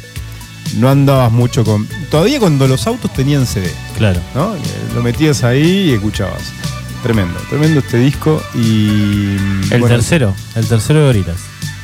[0.78, 1.88] no andabas mucho con.
[2.10, 4.20] Todavía cuando los autos tenían CD, Claro.
[4.36, 4.54] ¿no?
[4.96, 6.42] Lo metías ahí y escuchabas.
[7.04, 8.42] Tremendo, tremendo este disco.
[8.56, 9.36] Y.
[9.72, 11.38] El bueno, tercero, el tercero de Gorilas.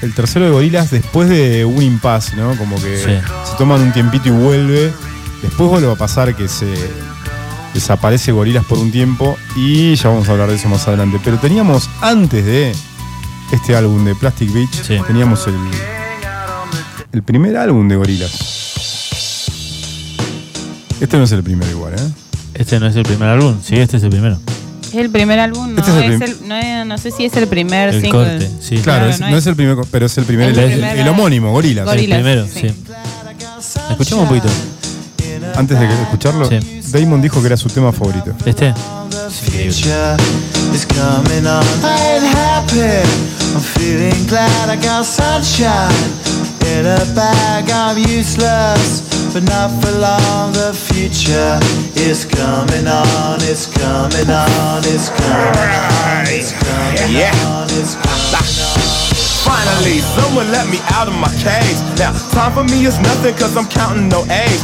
[0.04, 2.56] El tercero de Gorilas después de un impasse, ¿no?
[2.58, 3.50] Como que Sí.
[3.50, 4.92] se toman un tiempito y vuelve.
[5.42, 6.68] Después vuelve a pasar que se
[7.74, 11.20] desaparece Gorilas por un tiempo y ya vamos a hablar de eso más adelante.
[11.24, 12.74] Pero teníamos antes de
[13.52, 14.98] este álbum de Plastic Beach, Sí.
[15.08, 15.56] teníamos el,
[17.14, 18.32] el primer álbum de Gorilas.
[21.00, 22.12] Este no es el primero igual, ¿eh?
[22.54, 24.38] Este no es el primer álbum, sí, este es el primero.
[24.94, 27.26] Es el primer álbum, no, Este es el es el- no, es- no sé si
[27.26, 28.11] es el primer El single.
[28.11, 28.76] corte, sí.
[28.78, 30.64] Claro, Claro, es- no no, es- es el primer, pero es el primer, el, el
[30.65, 31.86] el- primer- el homónimo, Gorilas.
[31.86, 32.60] Gorilas, el primero, sí.
[32.70, 32.76] sí.
[33.91, 34.48] Escuchamos un poquito.
[35.36, 36.60] In a antes de escucharlo, Sí.
[36.91, 38.32] Damon dijo que era su tema favorito.
[38.45, 38.72] ¿Este?
[49.34, 49.73] Coming on.
[49.73, 50.11] I ain't happy.
[50.14, 50.53] I'm feeling glad I got sunshine in a bag.
[50.53, 50.53] I'm useless, but not for long.
[50.53, 51.60] The future
[51.97, 53.38] is coming on.
[53.41, 54.84] It's coming on.
[54.85, 56.27] It's coming on.
[56.27, 57.34] It's coming Yeah.
[57.47, 57.68] on.
[57.72, 59.03] It's coming on.
[59.43, 61.80] Finally, someone let me out of my cage.
[61.99, 64.64] Now, time for me is nothing cause I'm counting no A's.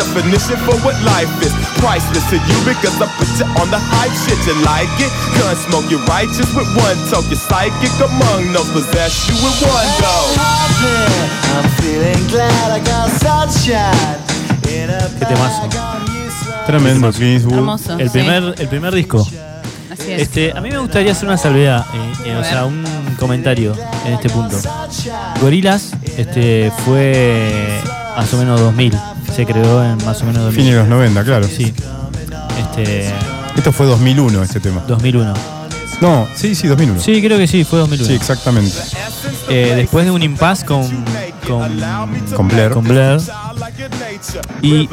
[0.01, 1.53] definition for what life is.
[1.77, 4.39] Priceless to you because I put you on the hype shit.
[4.49, 5.11] You like it?
[5.37, 7.29] Gun smoke, you're righteous with one toke.
[7.29, 10.15] You're psychic among those possess you with one go.
[10.41, 10.97] happy.
[11.53, 14.17] I'm feeling glad I got sunshine
[14.73, 15.69] in a Qué temazo.
[15.69, 15.77] bag.
[15.77, 16.65] I'm useless.
[16.65, 17.57] Tremendo, Clint Eastwood.
[17.59, 17.99] Hermoso.
[17.99, 18.13] El sí.
[18.13, 19.19] primer, el primer disco.
[19.91, 20.21] Así es.
[20.21, 22.83] Este, a mí me gustaría hacer una salvedad, eh, eh, o sea, un
[23.19, 23.75] comentario
[24.05, 24.57] en este punto.
[25.41, 27.81] Gorilas este, fue
[28.21, 28.93] más o menos 2000,
[29.35, 30.61] se creó en más o menos 2000.
[30.61, 31.47] Fin de los 90, claro.
[31.47, 31.73] Sí.
[32.59, 33.11] Este,
[33.57, 34.83] Esto fue 2001, este tema.
[34.87, 35.33] 2001.
[36.01, 37.01] No, sí, sí, 2001.
[37.01, 38.07] Sí, creo que sí, fue 2001.
[38.07, 38.77] Sí, exactamente.
[39.49, 40.83] Eh, después de un impasse con,
[41.57, 42.71] con, Con Blair.
[42.71, 43.19] con Blair.
[44.61, 44.87] Y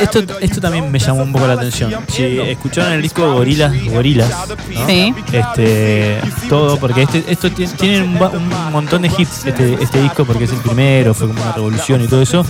[0.00, 1.92] esto, esto también me llamó un poco la atención.
[2.08, 4.30] Si escucharon el disco Gorilas, Gorilas,
[4.74, 4.86] ¿no?
[4.86, 5.14] Sí.
[5.32, 10.02] este todo porque este esto ti- tiene un, ba- un montón de hits este, este
[10.02, 12.44] disco porque es el primero fue como una revolución y todo eso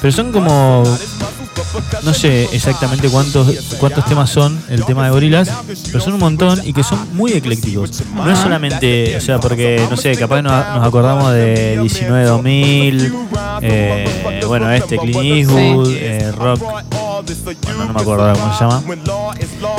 [0.00, 0.82] pero son como
[2.02, 3.48] no sé exactamente cuántos
[3.78, 5.50] cuántos temas son el tema de gorilas
[5.86, 9.84] pero son un montón y que son muy eclécticos no es solamente o sea porque
[9.90, 13.12] no sé capaz nos, nos acordamos de 19 2000
[13.62, 18.82] eh, bueno este Clint Eastwood eh, rock bueno, no me acuerdo cómo se llama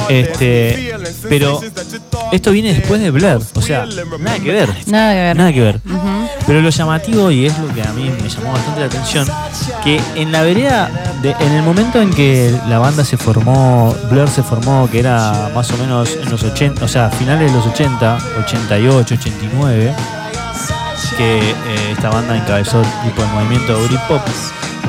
[0.10, 0.94] este
[1.30, 1.60] pero
[2.32, 3.86] esto viene después de Blair, o sea,
[4.20, 4.70] nada que ver.
[4.88, 5.36] Nada que ver.
[5.38, 5.80] Nada que ver.
[6.46, 9.28] Pero lo llamativo, y es lo que a mí me llamó bastante la atención,
[9.84, 10.92] que en la vereda,
[11.24, 15.50] de- en el momento en que la banda se formó, Blur se formó, que era
[15.56, 19.96] más o menos en los 80, o sea, finales de los 80, 88, 89,
[21.18, 21.54] que eh,
[21.92, 24.22] esta banda encabezó tipo el movimiento de Britpop,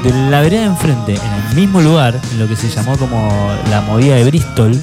[0.02, 3.50] de la vereda de enfrente, en el mismo lugar, en lo que se llamó como
[3.70, 4.78] la movida de Bristol,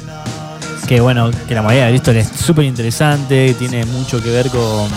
[0.88, 4.90] que bueno, que la movida de Bristol es súper interesante, tiene mucho que ver con,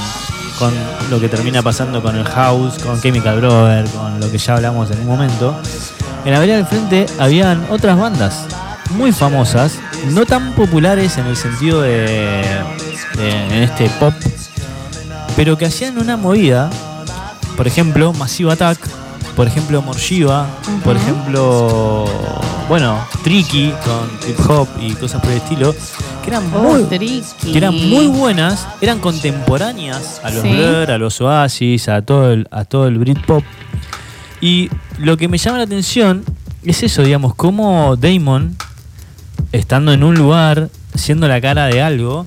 [0.58, 0.72] con
[1.10, 4.90] lo que termina pasando con el House, con Chemical Brother, con lo que ya hablamos
[4.90, 5.60] en un momento.
[6.24, 8.46] En la vereda del frente habían otras bandas
[8.90, 9.78] muy famosas,
[10.10, 12.44] no tan populares en el sentido de,
[13.16, 14.12] de- en este pop,
[15.36, 16.68] pero que hacían una movida,
[17.56, 18.78] por ejemplo, Massive Attack,
[19.36, 20.46] por ejemplo, Morshiva,
[20.84, 22.04] por ejemplo,
[22.68, 25.74] bueno, Tricky con trip hop y cosas por el estilo,
[26.22, 30.48] que eran Oh, muy, que eran muy buenas, eran contemporáneas a los Sí.
[30.52, 33.44] Blur, a los Oasis, a todo el, a todo el Britpop.
[34.40, 36.24] Y lo que me llama la atención
[36.64, 38.56] es eso, digamos, cómo Damon,
[39.52, 42.26] estando en un lugar, siendo la cara de algo,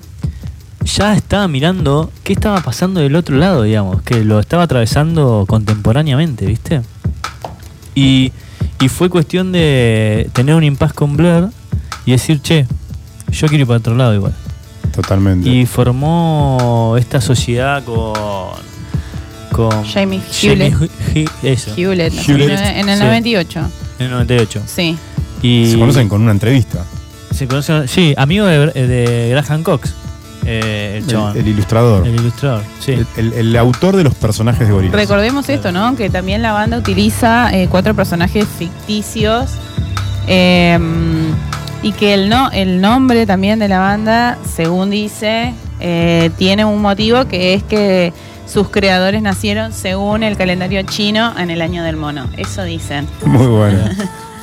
[0.86, 6.46] ya estaba mirando qué estaba pasando del otro lado, digamos, que lo estaba atravesando contemporáneamente,
[6.46, 6.82] ¿viste?
[7.96, 8.32] Y,
[8.80, 11.50] y fue cuestión de tener un impasse con Blur
[12.06, 12.68] y decir, che,
[13.32, 14.34] yo quiero ir para otro lado igual.
[14.94, 15.50] Totalmente.
[15.50, 18.73] Y formó esta sociedad con.
[19.54, 20.74] Con Jamie Jamie Hewlett.
[21.16, 22.60] Hu- eso, Hewlett, Hewlett.
[22.76, 23.04] En el Sí.
[23.04, 23.60] 98.
[24.00, 24.62] en el 98.
[24.66, 24.98] Sí.
[25.42, 26.84] Y Se conocen con una entrevista.
[27.34, 29.94] se conocen- sí, amigo de, de Graham Cox,
[30.46, 31.38] eh, el El, chabón.
[31.38, 32.08] el ilustrador.
[32.08, 32.92] El ilustrador, sí.
[32.94, 34.96] El, el- el autor de los personajes de Gorillaz.
[34.96, 35.96] Recordemos esto, ¿no?
[35.96, 39.52] Que también la banda utiliza eh, cuatro personajes ficticios
[40.28, 40.80] eh,
[41.82, 46.82] y que el, no, el nombre también de la banda, según dice, eh, tiene un
[46.82, 48.14] motivo que es que
[48.46, 52.30] sus creadores nacieron según el calendario chino en el año del mono.
[52.38, 53.08] Eso dicen.
[53.26, 53.80] Muy bueno.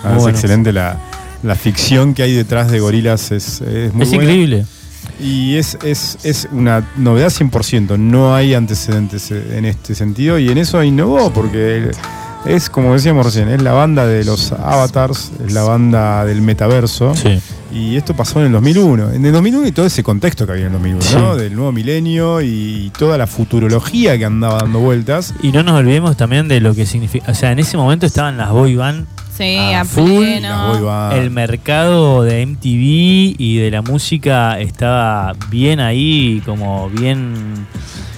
[0.03, 0.29] Ah, Muy es bueno.
[0.31, 0.97] excelente la,
[1.43, 4.25] la ficción que hay detrás de Gorilas es, es muy es buena.
[4.25, 4.65] increíble.
[5.21, 7.99] Y es, es, es una novedad 100%.
[7.99, 11.91] No hay antecedentes eh, en este sentido y en eso innovó porque
[12.47, 17.15] es, como decíamos recién, es la banda de los avatars, es la banda del metaverso.
[17.15, 17.39] Sí.
[17.73, 19.13] Y esto pasó en el 2001.
[19.13, 21.15] En el 2001 y todo ese contexto que había en el 2001, Sí.
[21.17, 21.37] ¿no?
[21.37, 25.35] Del nuevo milenio y toda la futurología que andaba dando vueltas.
[25.43, 27.31] Y no nos olvidemos también de lo que significa.
[27.31, 29.07] O sea, en ese momento estaban las boy band
[29.39, 30.19] Sí, a a full.
[30.19, 30.49] pleno.
[30.49, 31.17] Las boy bands.
[31.17, 37.67] El mercado de MTV y de la música estaba bien ahí, como bien.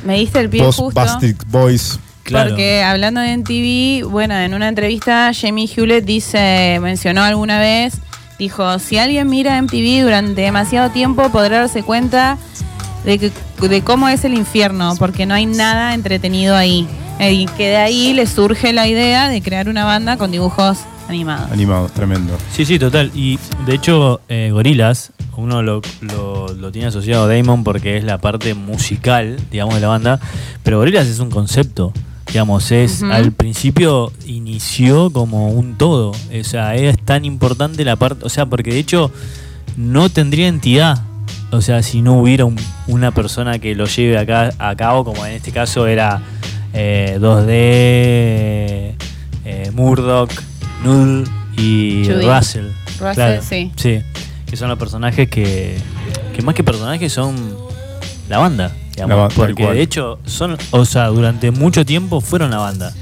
[0.07, 1.01] Me diste el pie Post justo.
[1.01, 2.01] Bastard Boys.
[2.25, 2.51] Claro.
[2.51, 7.95] Porque hablando de MTV, bueno, en una entrevista Jamie Hewlett dice, mencionó alguna vez,
[8.43, 12.39] dijo, si alguien mira MTV durante demasiado tiempo podrá darse cuenta
[13.05, 13.33] de, que,
[13.69, 16.87] de cómo es el infierno, porque no hay nada entretenido ahí.
[17.21, 20.79] Y que de ahí le surge la idea de crear una banda con dibujos
[21.09, 21.51] animados.
[21.53, 22.37] Animados, tremendo.
[22.53, 23.11] Sí, sí, total.
[23.15, 28.05] Y de hecho, eh, Gorilas, uno lo, lo- lo tiene asociado a Damon porque es
[28.05, 30.21] la parte musical, digamos, de la banda.
[30.65, 31.93] Pero Gorilas es un concepto.
[32.33, 36.13] Digamos, es al principio inició como un todo.
[36.13, 38.25] O sea, es tan importante la parte.
[38.25, 39.11] O sea, porque de hecho
[39.77, 41.03] no tendría entidad.
[41.51, 42.57] O sea, si no hubiera un-
[42.87, 46.23] una persona que lo lleve acá a cabo, como en este caso era
[46.73, 48.95] eh, 2D,
[49.45, 50.31] eh, Murdoch,
[50.83, 51.25] Noodle
[51.59, 52.25] y Judy.
[52.27, 52.67] Russell.
[52.99, 53.73] Russell, sí.
[53.77, 54.01] Sí,
[54.47, 55.77] que son los personajes que,
[56.35, 57.37] que más que personajes son
[58.31, 58.73] la banda.
[58.95, 62.93] Digamos, porque de hecho son, o sea, durante mucho tiempo fueron la banda.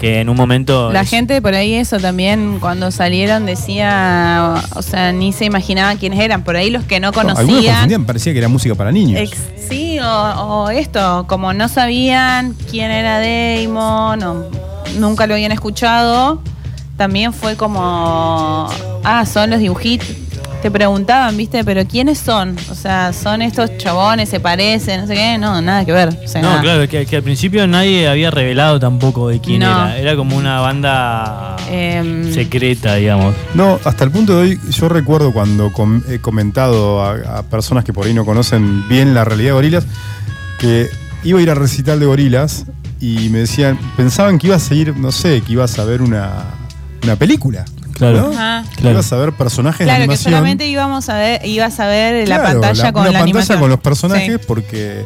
[0.00, 0.92] Que en un momento...
[0.92, 5.94] La es- gente por ahí eso también cuando salieron decía, o sea, ni se imaginaba
[5.94, 6.44] quiénes eran.
[6.44, 7.72] Por ahí los que no No, algunos conocían.
[7.74, 9.18] confundían, parecía que era música para niños.
[9.22, 9.38] Ex-
[9.70, 10.06] sí, o,
[10.64, 14.44] o esto, como no sabían quién era Damon, o
[14.98, 16.42] nunca lo habían escuchado,
[16.98, 18.68] también fue como,
[19.02, 20.08] ah, son los dibujitos.
[20.66, 22.56] Te preguntaban, viste, pero ¿quiénes son?
[22.72, 24.28] O sea, ¿son estos chabones?
[24.28, 25.02] ¿Se parecen?
[25.02, 25.38] No sé qué.
[25.38, 26.08] No, nada que ver.
[26.08, 26.60] O sea, No, nada.
[26.60, 29.66] claro, que, que al principio nadie había revelado tampoco de quién No.
[29.70, 29.96] era.
[29.96, 33.32] Era como una banda Em, secreta, digamos.
[33.54, 37.84] No, hasta el punto de hoy, yo recuerdo cuando com- he comentado a, a personas
[37.84, 39.86] que por ahí no conocen bien la realidad de Gorilas,
[40.58, 40.88] que
[41.22, 42.64] iba a ir a recital de Gorilas
[43.00, 46.32] y me decían, pensaban que ibas a ir, no sé, que ibas a ver una,
[47.04, 47.64] una película.
[47.96, 48.22] Claro.
[48.22, 48.30] ¿no?
[48.30, 48.90] Claro.
[48.90, 50.32] Ibas a ver personajes de Claro, que animación.
[50.32, 53.58] solamente íbamos a ver, ibas a ver la Claro, pantalla con una la pantalla animación.
[53.60, 54.44] con los personajes Sí.
[54.46, 55.04] porque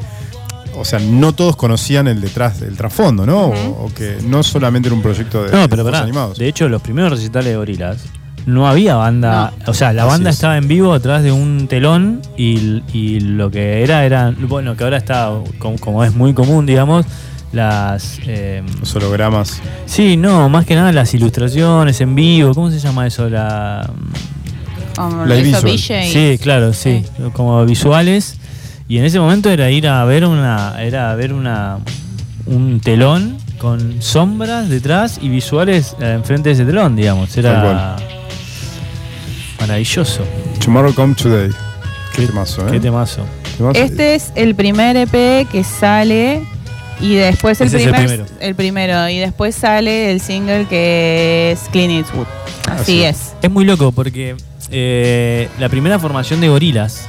[0.77, 4.89] o sea no todos conocían el detrás el trasfondo no o, o que no solamente
[4.89, 6.03] era un proyecto de, No, de pero dibujos pará.
[6.05, 7.99] animados De hecho, los primeros recitales de Gorilas
[8.47, 9.53] no había banda.
[9.67, 10.37] O sea, la banda es.
[10.37, 14.33] estaba en vivo atrás de un telón y, y lo que era, era.
[14.37, 17.05] Bueno, que ahora está, como, como es muy común, digamos,
[17.53, 18.19] las.
[18.27, 22.55] eh, los hologramas sí, no, más que nada las ilustraciones en vivo.
[22.55, 23.29] ¿Cómo se llama eso?
[23.29, 23.89] La.
[25.27, 25.79] La visual.
[25.79, 28.37] Sí, claro, sí, como visuales.
[28.89, 31.79] Y en ese momento era ir a ver una, era ver una,
[32.47, 37.37] un telón con sombras detrás y visuales eh, enfrente de ese telón, digamos.
[37.37, 37.97] Era
[39.61, 40.25] maravilloso.
[40.59, 41.51] Tomorrow Come Today
[42.15, 42.73] qué temazo ¿eh?
[42.73, 42.81] Qué.
[42.81, 43.25] Temazo.
[43.75, 46.47] Este es el primer EP que sale
[47.01, 48.27] y después el Ese es el primer primero.
[48.41, 52.27] el primero y después sale el single que es Clean Eastwood.
[52.69, 53.35] Así, Así es.
[53.43, 54.37] Es muy loco porque
[54.71, 57.09] eh, la primera formación de gorilas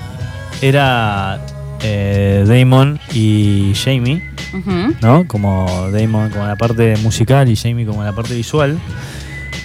[0.62, 1.40] era
[1.82, 4.24] eh, Damon y Jamie.
[4.54, 4.96] Ujú.
[5.02, 5.28] ¿no?
[5.28, 8.78] Como Damon como la parte musical y Jamie como la parte visual.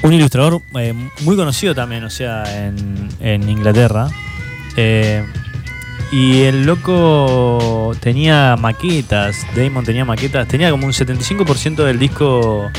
[0.03, 0.93] Un ilustrador eh,
[1.23, 4.09] muy conocido también, o sea, en, en Inglaterra.
[6.13, 12.71] Y el loco tenía maquetas, Damon tenía maquetas, tenía como un 75% del disco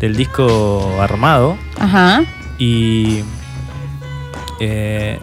[0.00, 2.24] del disco armado Ajá.
[2.58, 3.20] y
[4.58, 5.20] eh,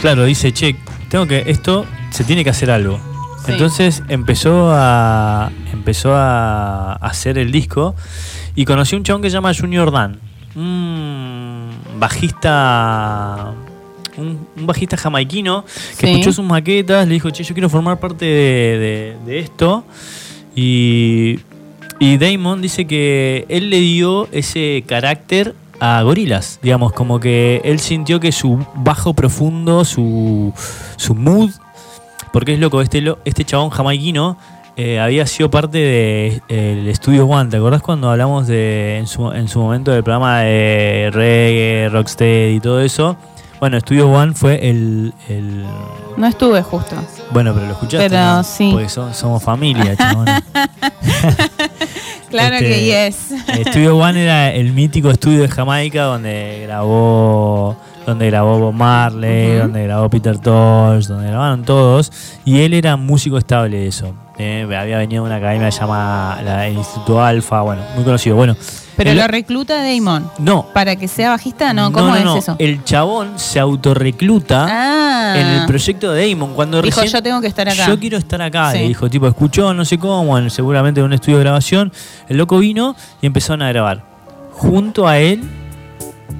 [0.00, 0.76] claro, dice, che,
[1.08, 3.00] tengo que, esto se tiene que hacer algo.
[3.44, 3.52] Sí.
[3.52, 7.94] Entonces empezó a empezó a hacer el disco
[8.54, 10.18] y conocí un chabón que se llama Junior Dan,
[10.54, 13.52] un bajista
[14.18, 15.64] un, un bajista jamaiquino
[15.98, 16.12] que Sí.
[16.12, 19.84] escuchó sus maquetas, le dijo, che, yo quiero formar parte de, de- de esto.
[20.54, 21.40] Y,
[21.98, 27.78] y Damon dice que él le dio ese carácter a Gorilas, digamos, como que él
[27.80, 30.52] sintió que su bajo profundo, su,
[30.96, 31.50] su mood,
[32.32, 34.38] porque es loco, este, este chabón jamaiquino
[34.78, 37.50] eh, había sido parte del estudio One.
[37.50, 42.56] ¿Te acordás cuando hablamos de en su, en su momento del programa de reggae, rocksteady
[42.56, 43.16] y todo eso?
[43.60, 45.64] Bueno, Studio One fue el, el-
[46.16, 46.94] No estuve justo.
[47.32, 48.08] Bueno, pero lo escuchaste.
[48.10, 48.44] Pero ¿no?
[48.44, 48.70] sí.
[48.72, 50.26] Porque so- somos familia, chabón.
[52.30, 53.34] Claro Este, que yes.
[53.68, 59.84] Studio One era el mítico estudio de Jamaica donde grabó donde grabó Bob Marley, donde
[59.84, 62.12] grabó Peter Tosh, donde grabaron todos,
[62.44, 64.14] y él era músico estable de eso.
[64.38, 68.36] Eh, había venido de una academia llamada la, el Instituto Alfa, bueno, muy conocido.
[68.36, 68.54] Bueno,
[68.96, 70.30] Pero el- lo recluta Damon.
[70.38, 71.92] no, Para que sea bajista, ¿no?
[71.92, 72.56] ¿Cómo no, es eso?
[72.58, 75.34] El chabón se autorrecluta ah.
[75.38, 77.86] en el proyecto de Damon cuando Dijo, recién- yo tengo que estar acá.
[77.86, 78.72] yo quiero estar acá.
[78.72, 78.78] Sí.
[78.78, 81.92] Le dijo, tipo, escuchó, no sé cómo, en- seguramente en un estudio de grabación.
[82.28, 84.02] El loco vino y empezaron a grabar.
[84.52, 85.42] Junto a él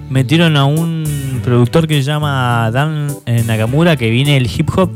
[0.09, 4.91] metieron a un productor que se llama Dan eh, Nakamura, que viene el hip hop.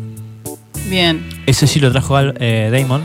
[0.88, 1.28] Bien.
[1.46, 3.02] Ese sí lo trajo Al- eh, Damon.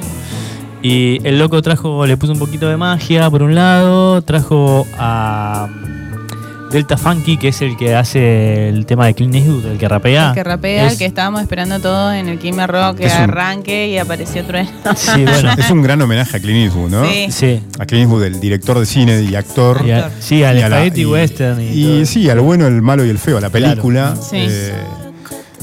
[0.88, 5.68] Y el loco trajo, le puso un poquito de magia por un lado, trajo a
[5.68, 9.88] mm, Delta Funky, que es el que hace el tema de Clint Eastwood, el que
[9.88, 10.30] rapea.
[10.30, 13.12] El que rapea, Es- el que estábamos esperando todos en el Kimmy Rock que un-
[13.12, 14.70] arranque y apareció Trueno.
[14.95, 15.53] Sí, bueno.
[15.57, 17.10] Es un gran homenaje a Clint Eastwood, ¿no?
[17.10, 17.28] Sí.
[17.32, 17.64] Sí.
[17.80, 19.82] A Clint Eastwood, el director de cine y actor.
[19.88, 23.18] Y a- sí, al spaghetti y- western y, sí, al bueno, el malo y el
[23.18, 23.70] feo, a la Claro.
[23.72, 24.16] película.
[24.16, 24.38] Sí.
[24.38, 24.74] eh,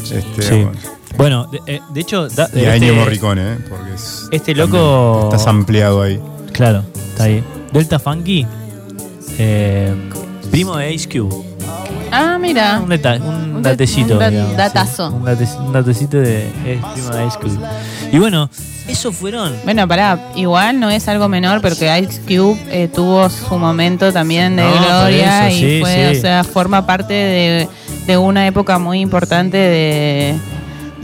[0.03, 0.55] este, Sí.
[0.65, 0.73] bueno,
[1.17, 3.59] Bueno, de, eh, de hecho, da- y a este- Ennio Morricone, ¿eh?
[3.69, 6.21] Porque es, este loco- Estás ampliado ahí.
[6.53, 7.43] Claro, está ahí.
[7.73, 8.47] Delta Funky,
[9.39, 9.95] eh,
[10.51, 11.45] primo de Ace Cube.
[12.11, 12.81] Ah, mira.
[12.83, 14.15] Un, deta- un Un da- datecito.
[14.15, 14.57] un da- digamos, sí.
[14.57, 15.11] datazo.
[15.11, 17.59] Un, date- un datecito de es primo de Ice Cube.
[18.13, 18.51] Y bueno,
[18.89, 19.55] esos fueron.
[19.65, 24.57] Bueno, pará, igual no es algo menor, porque Ice Cube eh, tuvo su momento también
[24.57, 26.19] de No, gloria eso, y sí, fue, sí.
[26.19, 27.69] o sea, forma parte de,
[28.07, 30.35] de una época muy importante de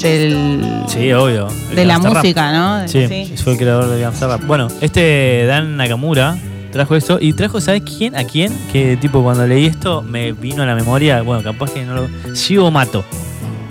[0.02, 1.48] del, Sí, obvio.
[1.74, 2.14] de la Rap.
[2.14, 2.86] música, ¿no?
[2.88, 3.34] Sí, Sí.
[3.42, 4.44] fue el creador de Gangsta Rap.
[4.46, 6.36] Bueno, este Dan Nakamura
[6.72, 8.14] trajo esto y trajo, ¿sabes quién?
[8.16, 8.52] ¿A quién?
[8.72, 12.08] Que tipo cuando leí esto me vino a la memoria, bueno, capaz que no lo.
[12.34, 13.04] Shivo Mato.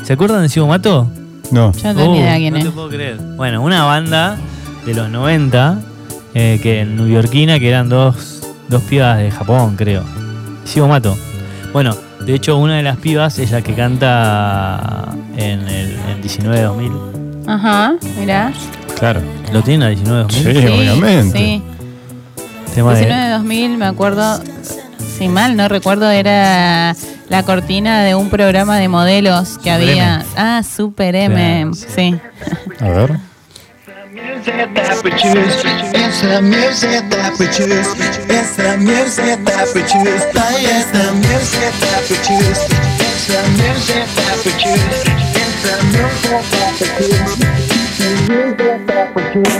[0.03, 1.09] ¿Se acuerdan de Shivo Mato?
[1.51, 1.71] No.
[1.73, 2.65] Yo no tengo ni Uh, idea quién no es.
[2.65, 3.17] te puedo creer.
[3.37, 4.37] Bueno, una banda
[4.85, 5.79] de los 90,
[6.33, 10.03] eh, que en neoyorquina, que eran dos, dos pibas de Japón, creo.
[10.65, 11.17] Shivo Mato.
[11.71, 17.43] Bueno, de hecho, una de las pibas es la que canta en el en 19-2000.
[17.47, 18.51] Ajá, mirá.
[18.99, 19.21] Claro.
[19.53, 20.29] ¿Lo tiene a 19-2000?
[20.31, 21.37] Sí, obviamente.
[21.37, 21.63] Sí.
[22.75, 24.39] Tema de- 19 de 2000, me acuerdo,
[25.17, 26.95] si mal no recuerdo, era
[27.29, 30.15] la cortina de un programa de modelos que Super había.
[30.15, 30.25] M.
[30.35, 32.15] Ah, Super M, sí.
[32.79, 33.17] A ver.
[34.19, 35.61] It's the music that we choose.
[35.93, 37.85] It's the music that we choose.
[38.25, 40.25] It's the music that we choose.
[40.33, 42.65] It's the music that we choose.
[42.97, 45.05] It's the music that we choose.
[45.61, 46.73] The music that
[49.13, 49.57] we choose.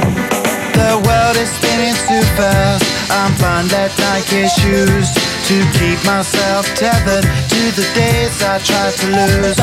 [0.74, 2.82] The world is spinning too fast.
[3.14, 9.08] I'm buying that Nike shoes to keep myself tethered to the days I tried to
[9.16, 9.56] lose.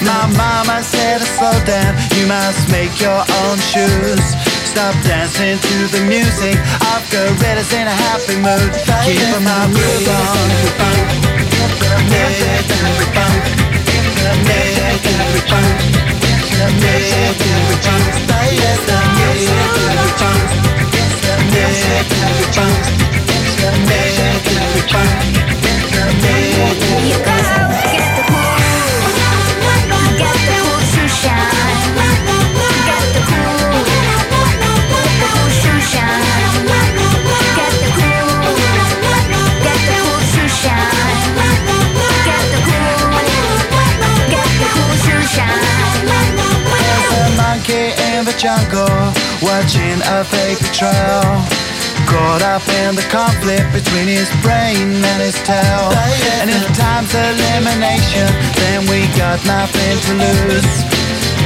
[0.00, 4.24] My mama said, slow down, you must make your own shoes.
[4.64, 6.56] Stop dancing to the music
[6.88, 8.72] of gorillas in a happy mood.
[9.04, 10.96] Keep my groove on.
[48.46, 49.12] Jungle
[49.42, 51.65] watching a fake trail.
[52.06, 55.90] Caught up in the conflict between his brain and his tail.
[56.40, 58.26] And if time's elimination,
[58.56, 60.70] then we got nothing to lose.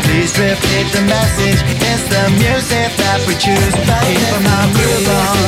[0.05, 1.61] Please repeat the message.
[1.91, 3.73] It's the music that we choose.
[3.73, 5.39] Keep my groove on.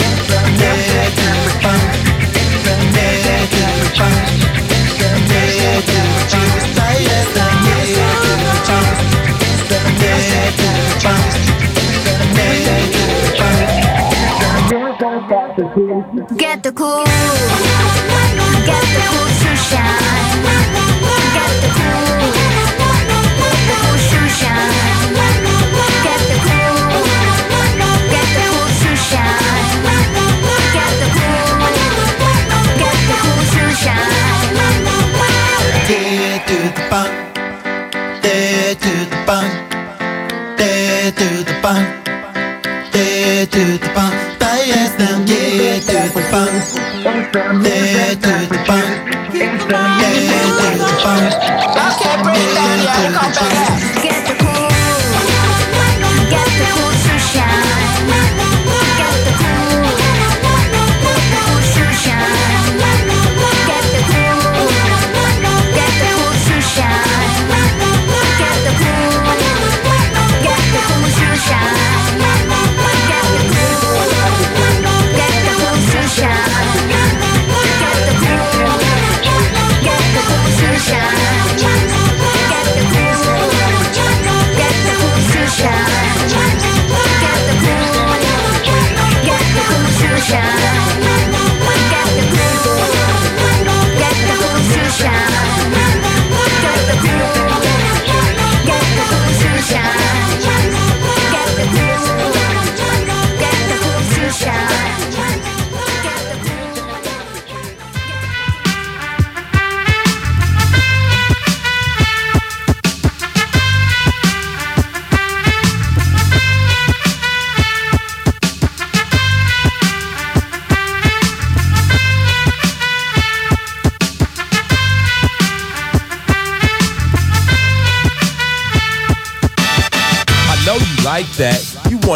[0.00, 1.92] It's the music that we choose.
[2.38, 4.30] It's the music that we choose.
[4.72, 6.64] It's the music that we choose.
[7.08, 8.98] It's the music that we choose.
[9.48, 11.34] It's the music that we choose.
[11.78, 12.97] It's the music that we choose.
[14.68, 16.04] Get the cool,
[16.36, 16.72] get the
[19.08, 20.27] cool to shine.
[47.38, 49.32] Dead to the bunk.
[49.32, 49.78] Dead to
[50.76, 51.34] the bunk.
[51.86, 54.07] Okay, break down, yeah, come back.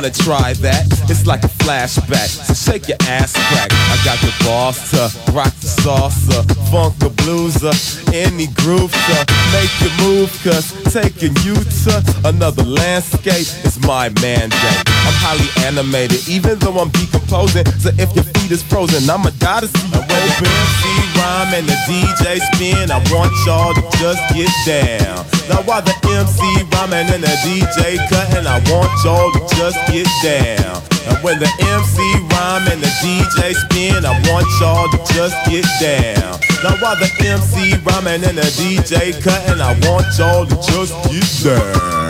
[0.02, 0.84] Wanna try that?
[1.08, 3.70] It's like a flashback, so shake your ass crack.
[3.70, 6.42] I got the boss to rock the salsa,
[6.72, 7.72] funk the blueser,
[8.12, 14.91] any groove to make you move, cause taking you to another landscape is my mandate.
[15.02, 17.66] I'm highly animated, even though I'm decomposing.
[17.82, 20.46] So if your feet is frozen, I'ma die to see you open.
[20.46, 20.82] MC
[21.18, 25.26] rhyme and the DJ spin, I want y'all to just get down.
[25.50, 30.06] Now while the MC rhyming and the DJ cutting, I want y'all to just get
[30.22, 30.82] down.
[31.08, 31.98] And when the MC
[32.30, 36.38] rhyme and the DJ spin, I want y'all to just get down.
[36.62, 41.26] Now while the MC rhyming and the DJ cutting, I want y'all to just get
[41.42, 42.01] down.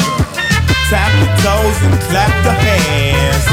[0.93, 3.45] Tap your toes and clap your hands.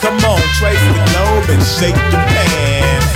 [0.00, 3.10] Come on, trace the globe and shake your pants.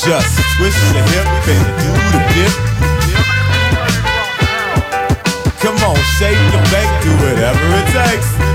[0.00, 2.54] Just twist your hip and do the dip.
[5.60, 8.53] Come on, shake your bake, do whatever it takes.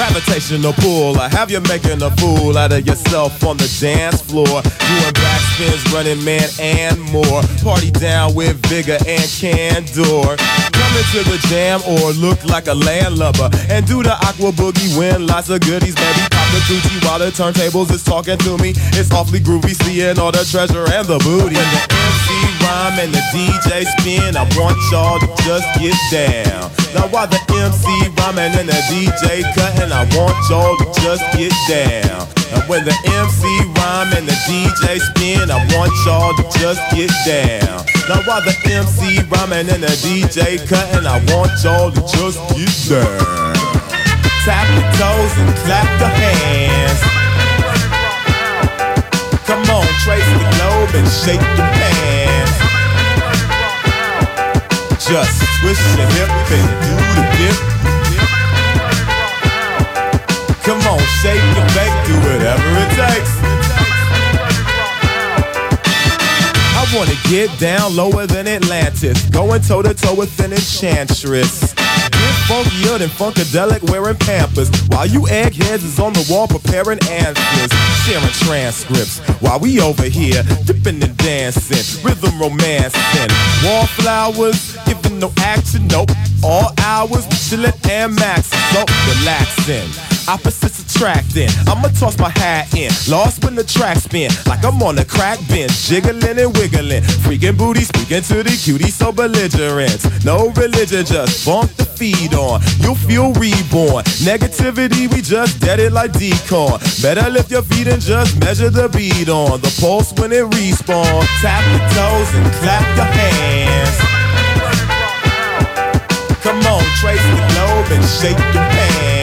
[0.00, 4.46] Gravitational pull, I have you making a fool out of yourself on the dance floor.
[4.46, 7.42] Doing backspins, running man, and more.
[7.62, 10.36] Party down with vigor and candor.
[10.72, 13.50] Come into the jam or look like a landlubber.
[13.68, 16.29] And do the aqua boogie, win lots of goodies, baby.
[16.50, 18.74] The coochie while the turntables is talking to me.
[18.98, 21.54] It's awfully groovy, seeing all the treasure and the booty.
[21.54, 22.28] When the MC
[22.66, 26.66] rhyme and the DJ spin, I want y'all to just get down.
[26.90, 27.86] Now while the MC
[28.18, 32.26] rhyming and the DJ cutting, I want y'all to just get down.
[32.50, 33.46] And when the MC
[33.78, 37.86] rhyme and the DJ spin, I want y'all to just get down.
[38.10, 42.74] Now while the MC rhyming and the DJ cutting, I want y'all to just get
[42.90, 43.39] down.
[44.42, 47.00] Tap your toes and clap your hands.
[49.44, 52.56] Come on, trace the globe and shake your pants.
[55.06, 57.58] Just twist your hip and do the dip.
[60.64, 63.32] Come on, shake your bake, do whatever it takes.
[66.80, 71.74] I wanna get down lower than Atlantis, going toe to toe with an enchantress.
[72.20, 77.72] Get funkier than Funkadelic wearing Pampers, while you eggheads is on the wall preparing answers,
[78.04, 83.30] sharing transcripts, while we over here dipping and dancing, rhythm romancing,
[83.64, 86.10] wallflowers, giving no action, nope.
[86.44, 90.09] All hours, chillin' and maxing, so relaxing.
[90.30, 91.48] Opposites attracting.
[91.66, 92.92] I'ma toss my hat in.
[93.10, 94.30] Lost when the track spin.
[94.46, 95.72] Like I'm on a crack bench.
[95.90, 97.02] Jiggling and wiggling.
[97.26, 99.98] Freaking booty speaking to the cutie so belligerent.
[100.24, 102.62] No religion, just bump the feed on.
[102.78, 104.04] You'll feel reborn.
[104.22, 106.78] Negativity, we just dead it like decorn.
[107.02, 109.60] Better lift your feet and just measure the beat on.
[109.60, 111.26] The pulse when it respawn.
[111.42, 113.98] Tap your toes and clap your hands.
[116.38, 119.19] Come on, trace the globe and shake your pants.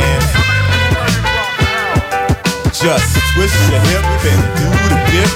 [2.79, 5.31] Just twist your hip and do the dip.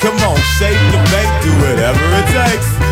[0.00, 2.89] Come on, shake your bake, do whatever it takes.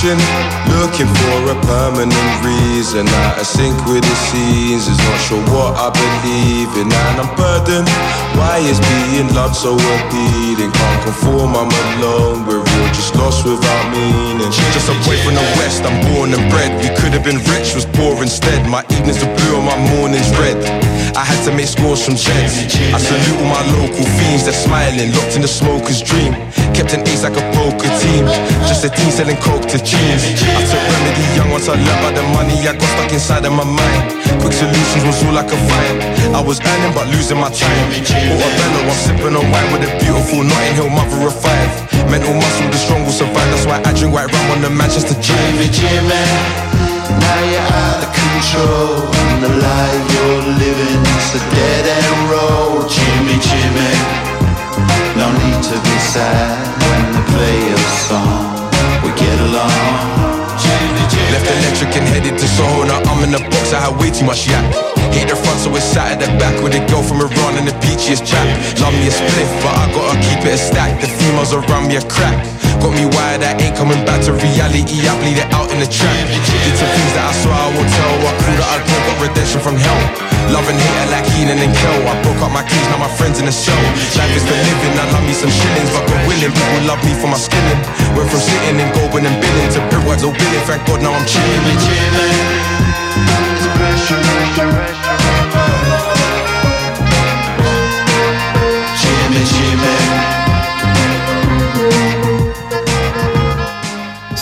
[0.00, 0.57] direction
[0.98, 3.06] looking for a permanent reason.
[3.06, 7.30] Out of sync with the scenes, is not sure what I believe in, and I'm
[7.36, 7.88] burdened.
[8.34, 10.72] Why is being loved so appealing?
[10.72, 12.46] Can't conform, I'm alone.
[12.46, 14.50] We're all just lost without meaning.
[14.50, 16.74] Just away from the west, I'm born and bred.
[16.82, 18.66] We could have been rich, was poor instead.
[18.66, 20.58] My evenings are blue and my mornings red.
[21.14, 22.58] I had to make scores from jets.
[22.94, 26.34] I salute all my local fiends, they're smiling, locked in the smoker's dream.
[26.74, 28.26] Kept an ace like a poker team.
[28.70, 30.22] Just a team selling coke to jeans.
[30.46, 33.52] I took remedy young once I learned about the money I got stuck inside of
[33.52, 34.02] my mind.
[34.40, 35.96] Quick solutions was all I could find.
[36.32, 37.88] I was earning but losing my time.
[37.92, 41.70] Portobello, I'm sipping on wine with a beautiful Notting Hill mother of five.
[42.08, 43.48] Mental muscle, the strong will survive.
[43.52, 46.24] That's why I drink white rum on the Manchester Jimmy, Jimmy,
[47.20, 49.12] now you're out of control.
[49.12, 52.88] And the life you're living is a dead end road.
[52.88, 53.92] Jimmy, Jimmy,
[55.20, 56.47] no need to be sad
[61.78, 62.90] And headed to Soho.
[62.90, 64.66] Now I'm in the box, I had way too much yak.
[65.14, 67.70] Hit the front, so it's sat at the back with a girl from Iran and
[67.70, 68.42] the peachiest chap.
[68.82, 70.98] Love me a spliff, but I gotta keep it a stack.
[70.98, 72.34] The females around me a crack.
[72.82, 75.06] Got me wired, I ain't coming back to reality.
[75.06, 76.18] I bleed it out in the trap.
[76.26, 78.14] Did some things that I swear I won't tell.
[78.26, 80.02] I cool that I got redemption from hell.
[80.50, 81.98] Love and hate like Heenan and Kel.
[82.08, 83.76] I broke up my keys, now my friends in the show.
[84.16, 87.12] Life is the living, I love me some shillings, but God willing, people love me
[87.20, 87.80] for my skilling.
[88.16, 90.64] Went from sitting and going and billing to brickworks or billing.
[90.64, 91.67] Thank God now I'm chilling.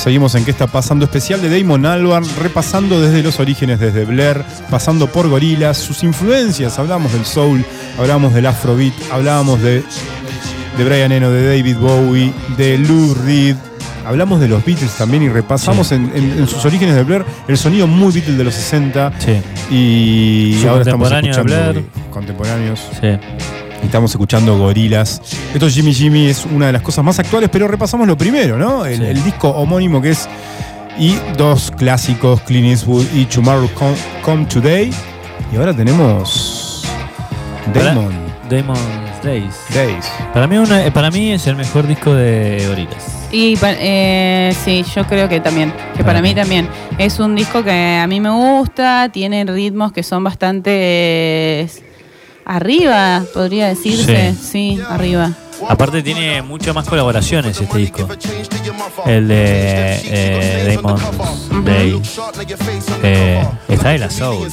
[0.07, 4.45] Seguimos en qué está pasando especial de Damon Albarn, repasando desde los orígenes, desde Blair,
[4.71, 6.79] pasando por Gorillaz, sus influencias.
[6.79, 7.65] Hablamos del soul,
[7.99, 9.83] hablamos del afrobeat, hablábamos de,
[10.79, 13.57] de Brian Eno, de David Bowie, de Lou Reed.
[14.07, 17.59] Hablamos de los Beatles también y repasamos en, en- en sus orígenes de Blair el
[17.59, 19.13] sonido muy Beatles de los 60.
[19.19, 19.41] Sí.
[19.75, 21.85] Y Su ahora estamos de escuchando Blair.
[22.11, 22.81] contemporáneos.
[23.01, 23.09] Sí.
[23.83, 25.21] Y Estamos escuchando Gorilas.
[25.53, 28.87] Esto Jimmy Jimmy es una de las cosas más actuales, pero repasamos lo primero, ¿no?
[28.87, 29.05] El, Sí.
[29.05, 30.29] el disco homónimo que es.
[30.99, 34.91] Y dos clásicos, Clint Eastwood y Tomorrow Come, Come Today.
[35.53, 36.85] Y ahora tenemos.
[37.75, 38.13] Damon
[38.49, 39.55] Damon's Days.
[39.75, 40.07] Days.
[40.33, 43.16] Para mí, una- para mí es el mejor disco de Gorillaz.
[43.33, 46.69] Y eh, sí, yo creo que también, que para mí también.
[46.99, 51.69] Es un disco que a mí me gusta, tiene ritmos que son bastante
[52.45, 54.35] arriba, podría decirse.
[54.35, 55.33] Sí, arriba.
[55.69, 58.09] Aparte tiene muchas más colaboraciones este disco.
[59.07, 61.03] El de eh, Damon's
[61.65, 62.01] Day.
[63.03, 64.49] Eh, está de la Soul.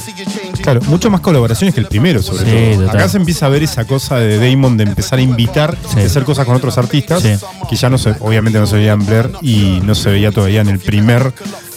[0.62, 2.86] Claro, mucho más colaboraciones que el primero, sobre Sí, todo.
[2.86, 2.96] total.
[3.00, 5.96] Acá se empieza a ver esa cosa de Damon de empezar a invitar, Sí.
[5.96, 7.34] de hacer cosas con otros artistas, Sí.
[7.68, 10.60] que ya no se, obviamente no se veía en Blair y no se veía todavía
[10.62, 11.32] en el primer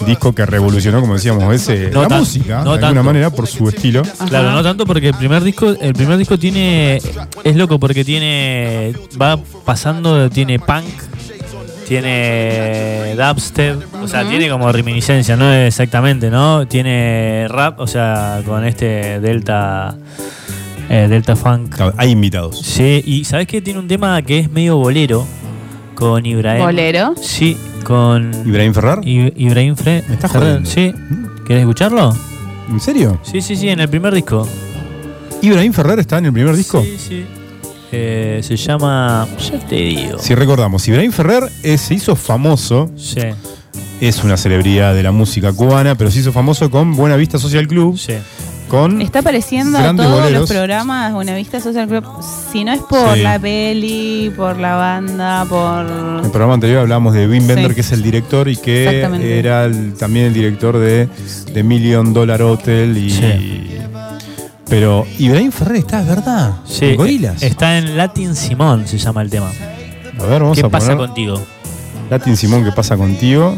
[0.06, 3.48] disco que revolucionó, como decíamos, ese, No la tan- música, no de alguna manera, por
[3.48, 4.04] su estilo.
[4.30, 6.98] Claro, no tanto porque el primer disco, el primer disco tiene,
[7.44, 10.86] es loco porque tiene, va pasando, tiene punk,
[11.88, 16.68] tiene dubstep, o sea, tiene como reminiscencia, no exactamente, ¿no?
[16.68, 19.96] Tiene rap, o sea, con este delta,
[20.90, 21.76] eh, delta funk.
[21.98, 22.60] Hay invitados.
[22.60, 23.62] Sí, y ¿sabes qué?
[23.62, 25.26] Tiene un tema que es medio bolero
[25.96, 26.64] con Ibrahim.
[26.64, 27.16] ¿Bolero?
[27.22, 29.00] Sí, con ¿Ibrahim Ferrar?
[29.08, 30.70] I- Ibrahim Fre ¿Me estás Ferrer, jodiendo?
[30.70, 30.94] Sí.
[31.46, 32.16] ¿Querés escucharlo?
[32.70, 33.20] ¿En serio?
[33.24, 34.48] Sí, sí, sí, en el primer disco.
[35.42, 36.82] ¿Ibrahim Ferrer está en el primer disco?
[36.84, 37.26] Sí, sí.
[37.92, 39.28] Eh, se llama.
[39.52, 40.20] Ya te digo.
[40.20, 43.22] Si recordamos, Ibrahim Ferrer eh, se hizo famoso, Sí,
[44.02, 47.68] es una celebridad de la música cubana, pero se hizo famoso con Buena Vista Social
[47.68, 48.14] Club, sí.
[48.68, 50.42] con Está apareciendo a todos boleros.
[50.42, 52.04] los programas Buenavista Social Club.
[52.52, 53.22] Si no es por Sí.
[53.22, 55.86] la peli, por la banda, por.
[56.20, 57.76] En el programa anterior hablábamos de Wim Bender, Sí.
[57.76, 59.02] que es el director y que
[59.40, 61.08] era el- también el director de,
[61.54, 62.98] de Million Dollar Hotel.
[62.98, 63.67] Y, Sí.
[64.70, 66.58] Pero Ibrahim Ferrer está, es verdad.
[66.66, 67.42] Sí, Gorilas.
[67.42, 69.50] eh, Está en Latin Simón, se llama el tema.
[70.20, 71.42] A ver, vamos ¿Qué a pasa poner contigo?
[72.10, 73.56] Latin Simón, ¿qué pasa contigo?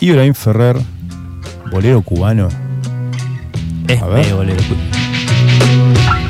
[0.00, 0.76] Ibrahim Ferrer,
[1.70, 2.48] bolero cubano.
[3.86, 4.62] Es medio bolero.
[4.62, 6.23] Déjalo,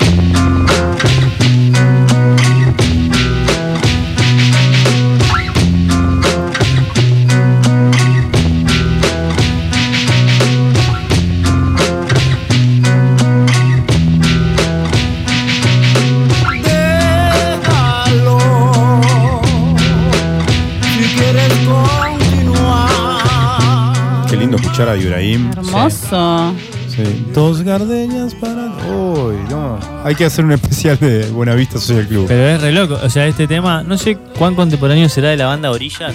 [24.77, 25.51] Qué lindo escuchar a Ibrahim.
[25.57, 26.55] Hermoso.
[26.89, 27.27] Sí.
[27.35, 28.73] Dos gardeñas para.
[28.93, 29.79] Uy, no.
[30.05, 32.27] Hay que hacer un especial de Buenavista Social Club.
[32.29, 32.99] Pero es re loco.
[33.03, 36.15] O sea, este tema, no sé cuán contemporáneo será de la banda Orillas.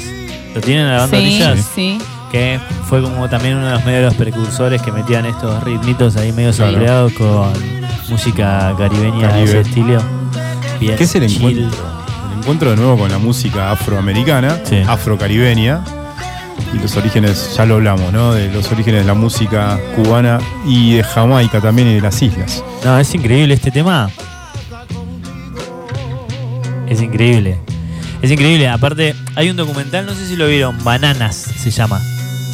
[0.55, 1.65] ¿Lo tienen en la banda Sí, Orillas?
[1.75, 1.97] sí.
[2.31, 6.15] Que fue como también uno de los medios de los precursores que metían estos ritmitos
[6.15, 7.09] ahí medio Claro.
[7.17, 7.51] con
[8.09, 10.01] música caribeña de ese estilo.
[10.79, 11.37] Bien ¿Qué es el chill.
[11.59, 11.85] encuentro?
[12.33, 14.77] El encuentro de nuevo con la música afroamericana, Sí.
[14.87, 15.81] afrocaribeña.
[16.73, 18.33] Y los orígenes, ya lo hablamos, ¿no?
[18.33, 22.63] De los orígenes de la música cubana y de Jamaica también y de las islas.
[22.83, 24.09] No, es increíble este tema.
[26.87, 27.59] Es increíble.
[28.21, 28.67] Es increíble.
[28.67, 32.01] Aparte, hay un documental, no sé si lo vieron, Bananas se llama.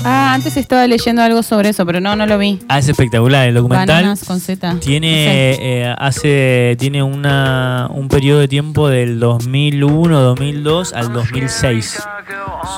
[0.06, 2.60] Ah, antes estaba leyendo algo sobre eso, pero no, no lo vi.
[2.70, 3.48] Ah, es espectacular.
[3.48, 4.76] El documental Bananas con Z.
[4.80, 12.04] tiene eh, hace tiene una, un periodo de tiempo del 2001, 2002 al 2006.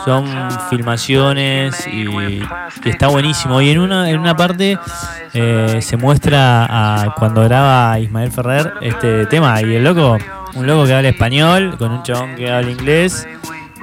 [0.06, 0.26] Son
[0.70, 3.62] filmaciones y, y está buenísimo.
[3.62, 4.78] Y en una, en una parte
[5.34, 9.62] eh, se muestra a cuando graba Ismael Ferrer este tema.
[9.62, 10.18] Y el loco,
[10.56, 13.28] un loco que habla español, con un chabón que habla inglés.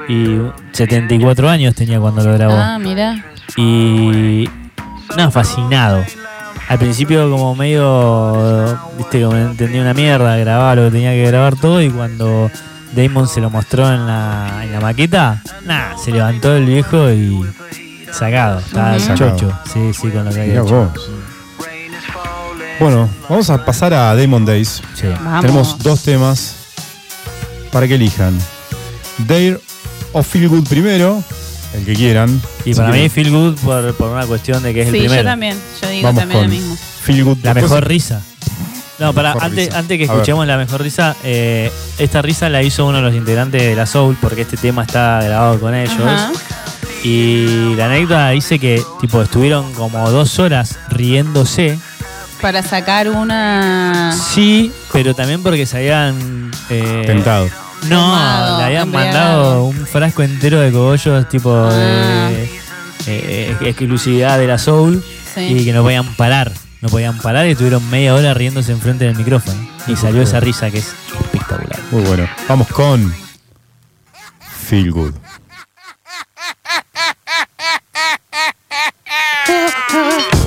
[0.09, 0.39] Y
[0.73, 2.55] 74 años tenía cuando lo grabó.
[2.55, 3.25] Ah, mira.
[3.57, 4.49] Y.
[5.16, 6.05] No, fascinado.
[6.69, 8.79] Al principio, como medio.
[8.99, 11.81] Viste, como entendía una mierda, grababa lo que tenía que grabar todo.
[11.83, 12.51] Y cuando
[12.95, 17.45] Damon se lo mostró en la, en la maqueta, nada, se levantó el viejo y.
[18.12, 18.61] Sacado.
[18.61, 19.15] Estaba Ujú.
[19.15, 19.59] chocho.
[19.73, 20.93] Sí, sí, con lo que había hecho.
[22.81, 24.83] Bueno, vamos a pasar a Demon Days.
[24.95, 25.07] Sí.
[25.41, 26.57] Tenemos dos temas
[27.73, 28.37] para que elijan.
[29.19, 29.59] Dare
[30.12, 31.23] o Feel Good primero,
[31.74, 32.40] el que quieran.
[32.64, 34.98] Y Si para mí, Feel Good por, por una cuestión de que es el Sí,
[35.01, 35.22] primero.
[35.22, 35.59] yo también.
[35.82, 36.76] Yo digo vamos también lo mismo.
[37.02, 37.38] Feel Good.
[37.42, 38.22] La Después- mejor risa.
[39.01, 39.78] No, para antes, risa.
[39.78, 43.60] antes que escuchemos la mejor risa, eh, esta risa la hizo uno de los integrantes
[43.60, 45.98] de la Soul, porque este tema está grabado con ellos.
[46.01, 46.30] Ajá.
[47.02, 51.78] Y la anécdota dice que tipo estuvieron como dos horas riéndose.
[52.40, 54.16] Para sacar una.
[54.32, 57.48] Sí, pero también porque se habían eh, Tentado.
[57.88, 59.42] No, le habían embriagado.
[59.42, 62.30] mandado un frasco entero de cogollos tipo Ah.
[62.30, 62.51] de
[63.06, 65.40] eh, exclusividad de la Soul Sí.
[65.40, 66.52] y que no podían parar.
[66.80, 69.59] No podían parar y estuvieron media hora riéndose enfrente del micrófono.
[69.86, 71.78] Y salió esa risa que es espectacular.
[71.90, 72.28] Muy bueno.
[72.48, 73.12] Vamos con
[74.66, 75.14] Feel Good.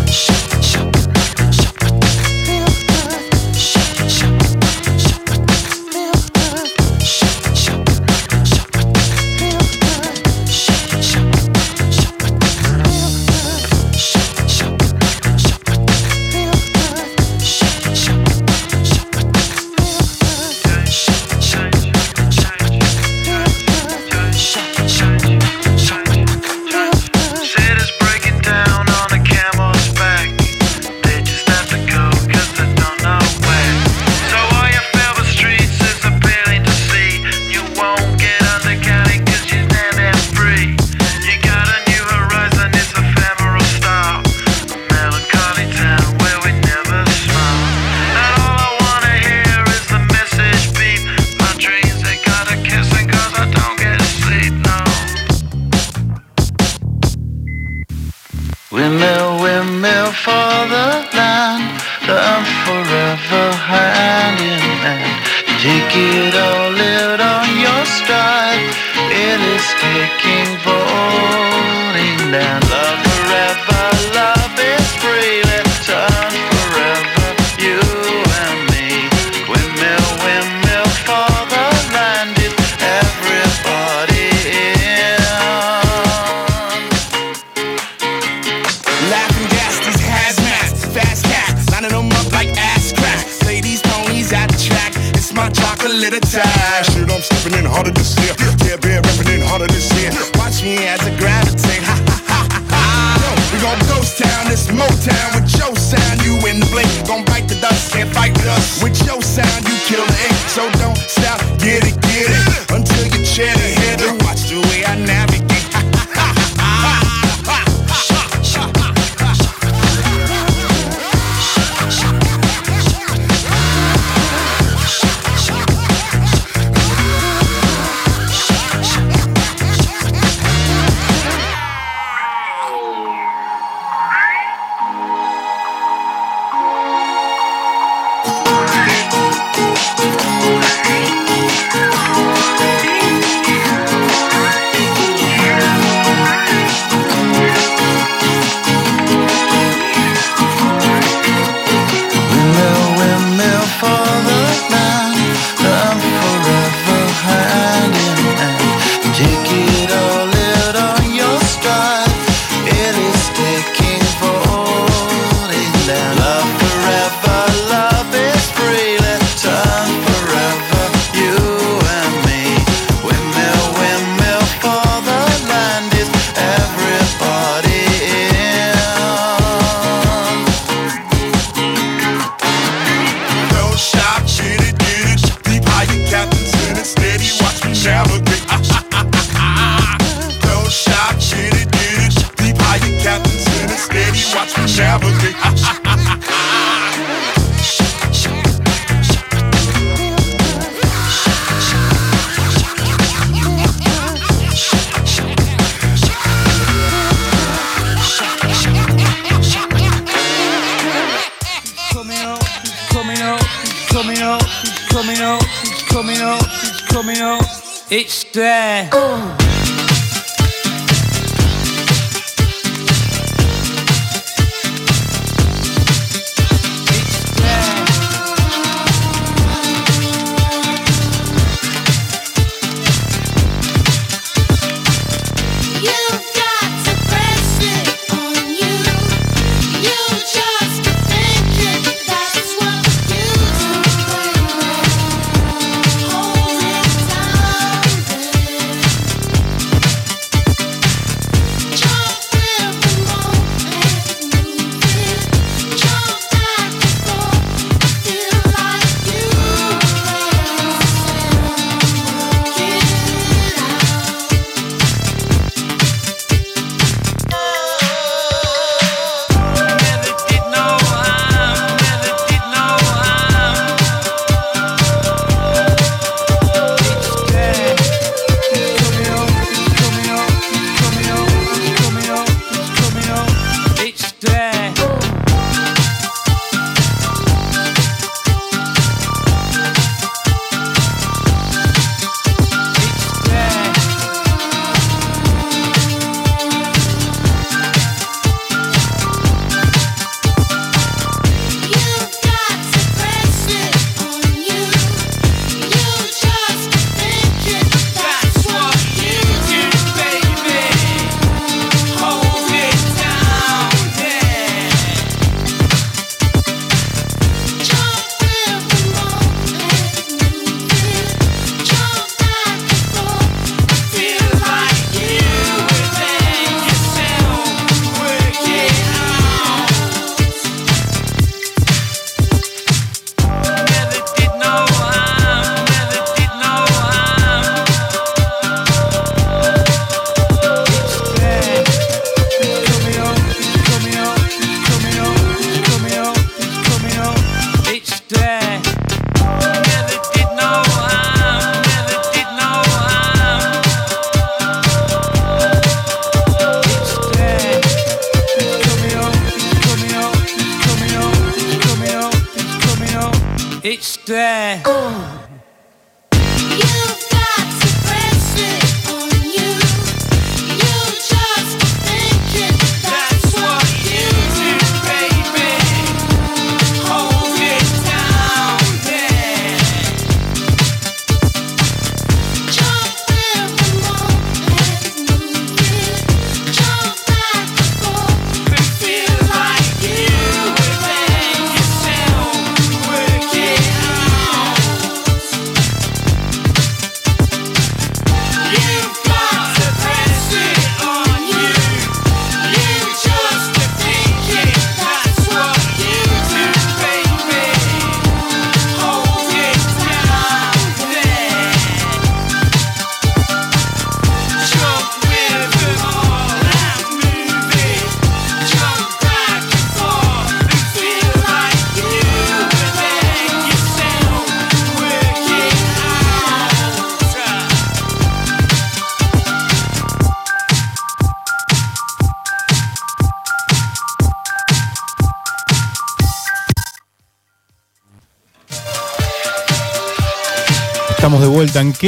[217.89, 218.89] it's there.
[218.93, 219.47] You've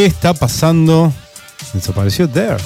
[0.10, 1.14] está pasando?
[1.74, 2.62] Desapareció Dare.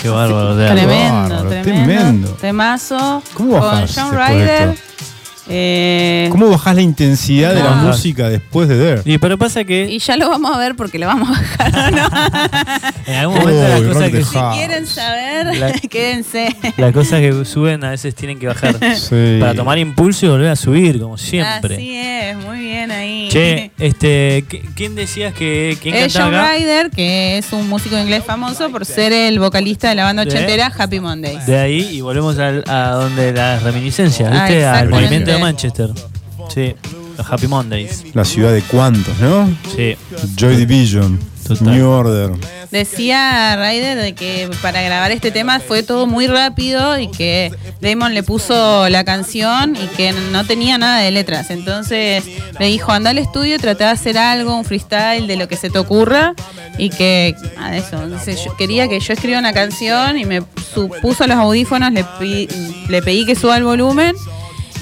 [0.00, 1.62] Qué bárbaro, de Tremendo, bárbaro, tremendo.
[1.86, 2.28] tremendo.
[2.40, 3.22] Temazo.
[3.34, 4.74] ¿Cómo Con bajás John de Ryder.
[5.52, 7.84] Eh, ¿Cómo bajás la intensidad de la Bajás.
[7.84, 9.02] música después de Dare?
[9.04, 11.92] Y pero pasa que y ya lo vamos a ver porque lo vamos a bajar.
[11.92, 12.08] ¿no?
[13.06, 16.54] en algún momento las cosas que, si quieren saber, La- quédense.
[16.76, 19.38] las cosas que suben a veces tienen que bajar Sí.
[19.40, 21.74] para tomar impulso y volver a subir, como siempre.
[21.74, 21.99] Así es.
[23.30, 26.52] Che, este, ¿qui- ¿quién decías que quién Es cantaba John acá?
[26.56, 30.30] Ryder, que es un músico inglés famoso por ser el vocalista de la banda De-
[30.30, 31.46] ochentera Happy Mondays.
[31.46, 34.64] De ahí y volvemos al- a donde las reminiscencias, Ah, ¿viste?
[34.64, 35.90] al movimiento de Manchester.
[36.52, 36.74] Sí,
[37.16, 38.04] los Happy Mondays.
[38.14, 39.48] La ciudad de cuantos, ¿no?
[39.76, 39.94] Sí.
[40.36, 41.70] Joy Division, Total.
[41.76, 42.30] New Order.
[42.70, 48.14] Decía Ryder de que para grabar este tema fue todo muy rápido y que Damon
[48.14, 51.50] le puso la canción y que no tenía nada de letras.
[51.50, 52.22] Entonces
[52.60, 55.68] le dijo, anda al estudio, trata de hacer algo, un freestyle de lo que se
[55.68, 56.34] te ocurra
[56.78, 58.00] y que a eso.
[58.02, 62.48] Entonces, yo quería que yo escriba una canción y me puso los audífonos, le, pi-
[62.88, 64.14] le pedí que suba el volumen.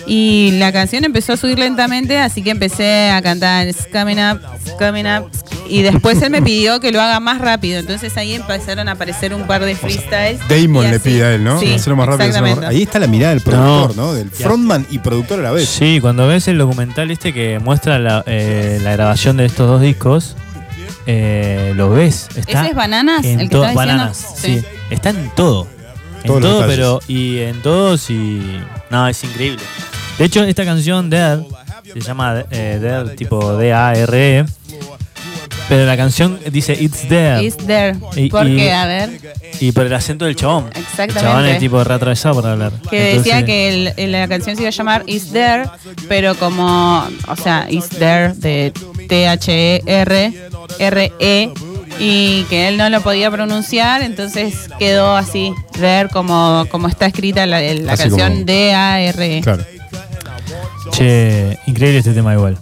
[0.06, 4.40] Y la canción empezó a subir lentamente, así que empecé a cantar It's coming up,
[4.64, 5.30] it's coming up.
[5.68, 7.78] Y después él me pidió que lo haga más rápido.
[7.78, 10.40] Entonces ahí empezaron a aparecer un par de freestyles.
[10.48, 11.60] Damon le pide a él, ¿no?
[11.60, 12.30] Sí, Hacerlo más rápido.
[12.30, 12.64] hacerlo más.
[12.70, 14.06] Ahí está la mirada del productor, ¿no?
[14.06, 14.14] No.
[14.14, 15.68] Del frontman y productor a la vez.
[15.68, 19.80] Sí, cuando ves el documental este que muestra la, eh, la grabación de estos dos
[19.80, 20.36] discos,
[21.06, 22.28] eh, lo ves.
[22.34, 23.24] Está ¿Ese es Bananas?
[23.24, 23.56] en ¿El que?
[23.56, 24.60] Bananas, Sí.
[24.60, 24.64] sí.
[24.90, 25.66] Está en todo.
[26.22, 27.00] En Todos todo, pero.
[27.08, 28.42] Y en todos y.
[28.90, 29.62] No, es increíble.
[30.18, 31.40] De hecho, esta canción, Dead,
[31.92, 34.44] se llama eh, Dead tipo D-A-R-E.
[35.68, 37.44] Pero la canción dice It's There.
[37.44, 37.94] It's there.
[38.16, 38.72] Y- ¿Por y- qué?
[38.72, 39.20] A ver.
[39.60, 40.68] Y por el acento del chabón.
[40.68, 41.18] Exactamente.
[41.18, 42.72] El chabón es tipo reatravesado para hablar.
[42.90, 45.64] Que decía que el- el- la canción se iba a llamar Is There,
[46.08, 48.72] pero como, o sea, Is There de
[49.08, 50.32] T-H-E-R,
[50.78, 51.50] R-E,
[52.00, 57.44] y que él no lo podía pronunciar, entonces quedó así, There, como, como está escrita
[57.46, 57.60] la,
[57.96, 59.40] canción como- D-A-R-E.
[59.42, 59.64] Claro.
[60.92, 62.56] Che, increíble este tema igual.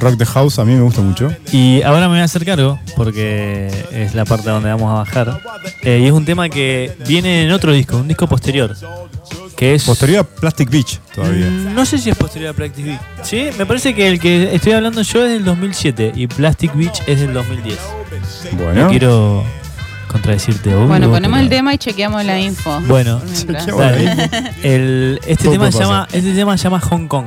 [0.00, 1.30] Rock the House a mí me gusta mucho.
[1.52, 5.40] Y ahora me voy a hacer cargo, porque es la parte donde vamos a bajar.
[5.82, 8.74] Eh, y es un tema que viene en otro disco, un disco posterior.
[9.56, 9.84] Que es.
[9.84, 11.46] Posterior a Plastic Beach todavía.
[11.46, 13.00] Mm, No sé si es posterior a Plastic Beach.
[13.22, 17.02] Sí, me parece que el que estoy hablando yo es del 2007 y Plastic Beach
[17.06, 17.78] es del 2010.
[18.52, 18.84] Bueno.
[18.84, 19.44] No quiero
[20.10, 20.74] contradecirte.
[20.74, 22.80] obvio, Bueno, ponemos pero- el tema y chequeamos la info.
[22.88, 23.20] Bueno.
[23.34, 24.30] Chequeamos dale.
[24.62, 27.26] El- este, Todo tema se llama, este tema se llama Hong Kong.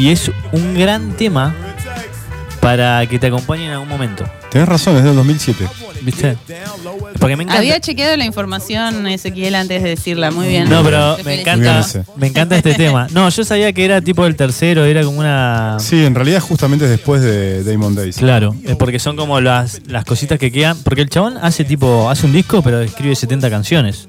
[0.00, 1.54] Y es un gran tema
[2.62, 4.24] para que te acompañe en algún momento.
[4.50, 5.68] Tenés razón, es del 2007.
[6.02, 6.36] ¿Viste?
[7.18, 7.58] Porque me encanta.
[7.58, 10.30] Había chequeado la información, Ezequiel, antes de decirla.
[10.30, 10.68] Muy bien.
[10.68, 11.86] No, pero Te me encanta,
[12.16, 13.08] me encanta este tema.
[13.12, 15.76] No, yo sabía que era tipo el tercero, era como una.
[15.80, 18.16] Sí, en realidad justamente es después de Damon Days.
[18.16, 20.78] Claro, es porque son como las, las cositas que quedan.
[20.82, 24.06] Porque el chabón hace tipo, hace un disco, pero escribe 70 canciones.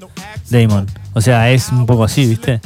[0.50, 0.86] Damon.
[1.14, 2.60] O sea, es un poco así, ¿viste?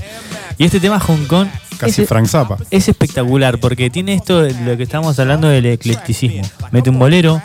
[0.59, 1.49] Y este tema Hong Kong
[1.79, 2.57] Casi es, Frank Zappa.
[2.71, 6.43] es espectacular porque tiene esto de lo que estamos hablando del eclecticismo.
[6.71, 7.43] Mete un bolero,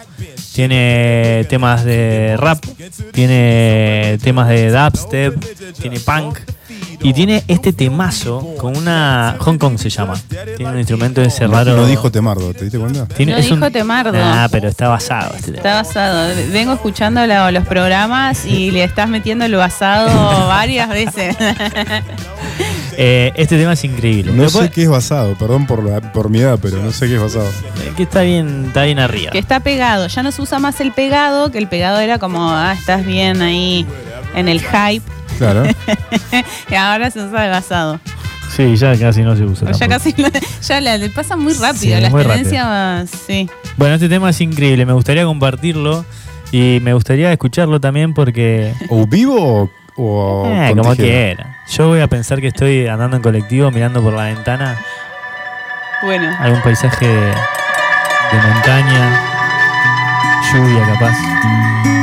[0.54, 2.64] tiene temas de rap,
[3.12, 5.36] tiene temas de dubstep,
[5.80, 6.40] tiene punk
[7.04, 10.14] y tiene este temazo con una Hong Kong se llama.
[10.58, 11.76] Tiene un instrumento ese raro.
[11.76, 13.08] no dijo Temardo, ¿te diste cuenta?
[13.08, 14.18] Tiene- No es un- dijo Temardo.
[14.22, 15.58] Ah, pero está basado este tema.
[15.58, 16.36] Está basado.
[16.52, 21.36] Vengo escuchando la- los programas y le estás metiendo el basado varias veces.
[22.98, 24.32] Eh, este tema es increíble.
[24.34, 27.08] No sé puede- qué es basado, perdón por, la- por mi edad, pero no sé
[27.08, 27.46] qué es basado.
[27.48, 29.32] eh, que está bien, está bien arriba.
[29.32, 30.08] que está pegado.
[30.08, 33.42] Ya no se usa más el pegado, que el pegado era como, ah, estás bien
[33.42, 33.86] ahí
[34.36, 35.04] en el hype.
[35.38, 35.64] Claro.
[36.70, 38.00] y ahora se usa el basado.
[38.56, 39.72] Sí, ya casi no se usa.
[39.72, 39.90] Ya tampoco.
[40.32, 41.98] casi, ya la- le pasa muy rápido.
[42.00, 43.50] Sí, muy tendencias, sí.
[43.78, 44.86] Bueno, este tema es increíble.
[44.86, 46.04] Me gustaría compartirlo
[46.52, 48.74] y me gustaría escucharlo también porque.
[48.90, 49.72] ¿O vivo
[50.04, 51.44] o, Eh, con como tijera?
[51.44, 51.56] quiera.
[51.68, 54.78] Yo voy a pensar que estoy andando en colectivo mirando por la ventana
[56.04, 56.36] Bueno.
[56.40, 59.22] algún paisaje de, de montaña,
[60.52, 62.01] lluvia capaz.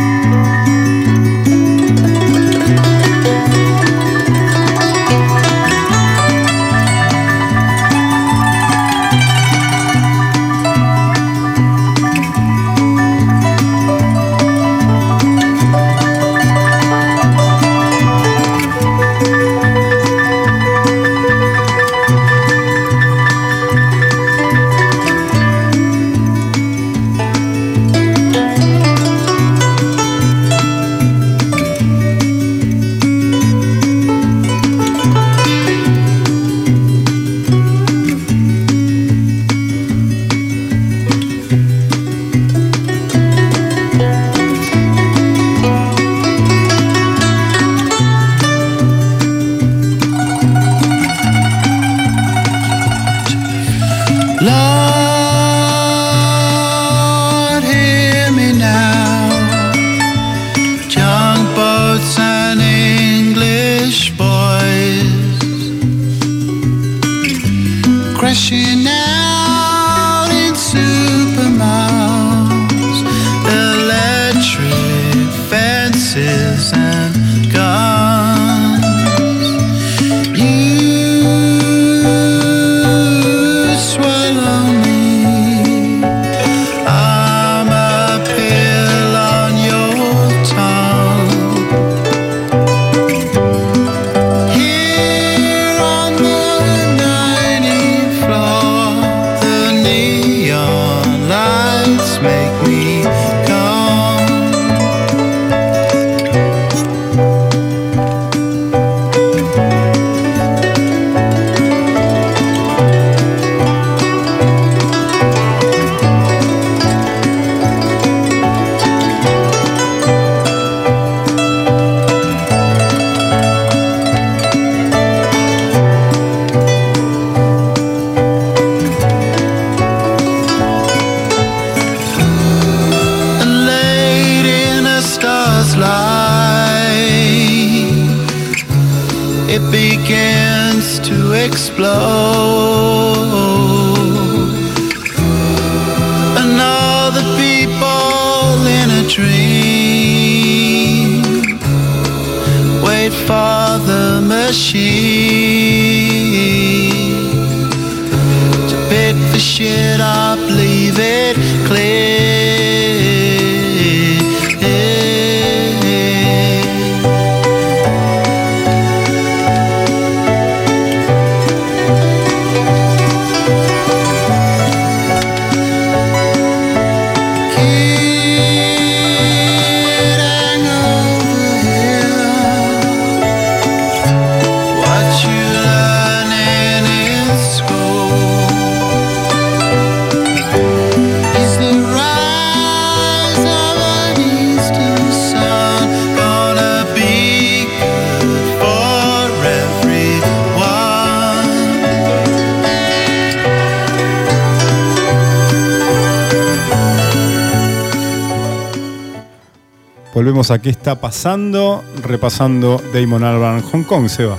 [210.51, 214.37] A qué está pasando, repasando Damon Albarn, Hong Kong, Seba.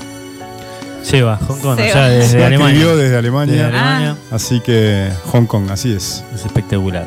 [1.03, 1.89] Seba, Hong Kong, Seba.
[1.89, 2.73] o sea, desde Se Alemania.
[2.73, 4.15] escribió desde Alemania, Desde Alemania.
[4.31, 6.23] así que Hong Kong, así es.
[6.33, 7.05] Es espectacular.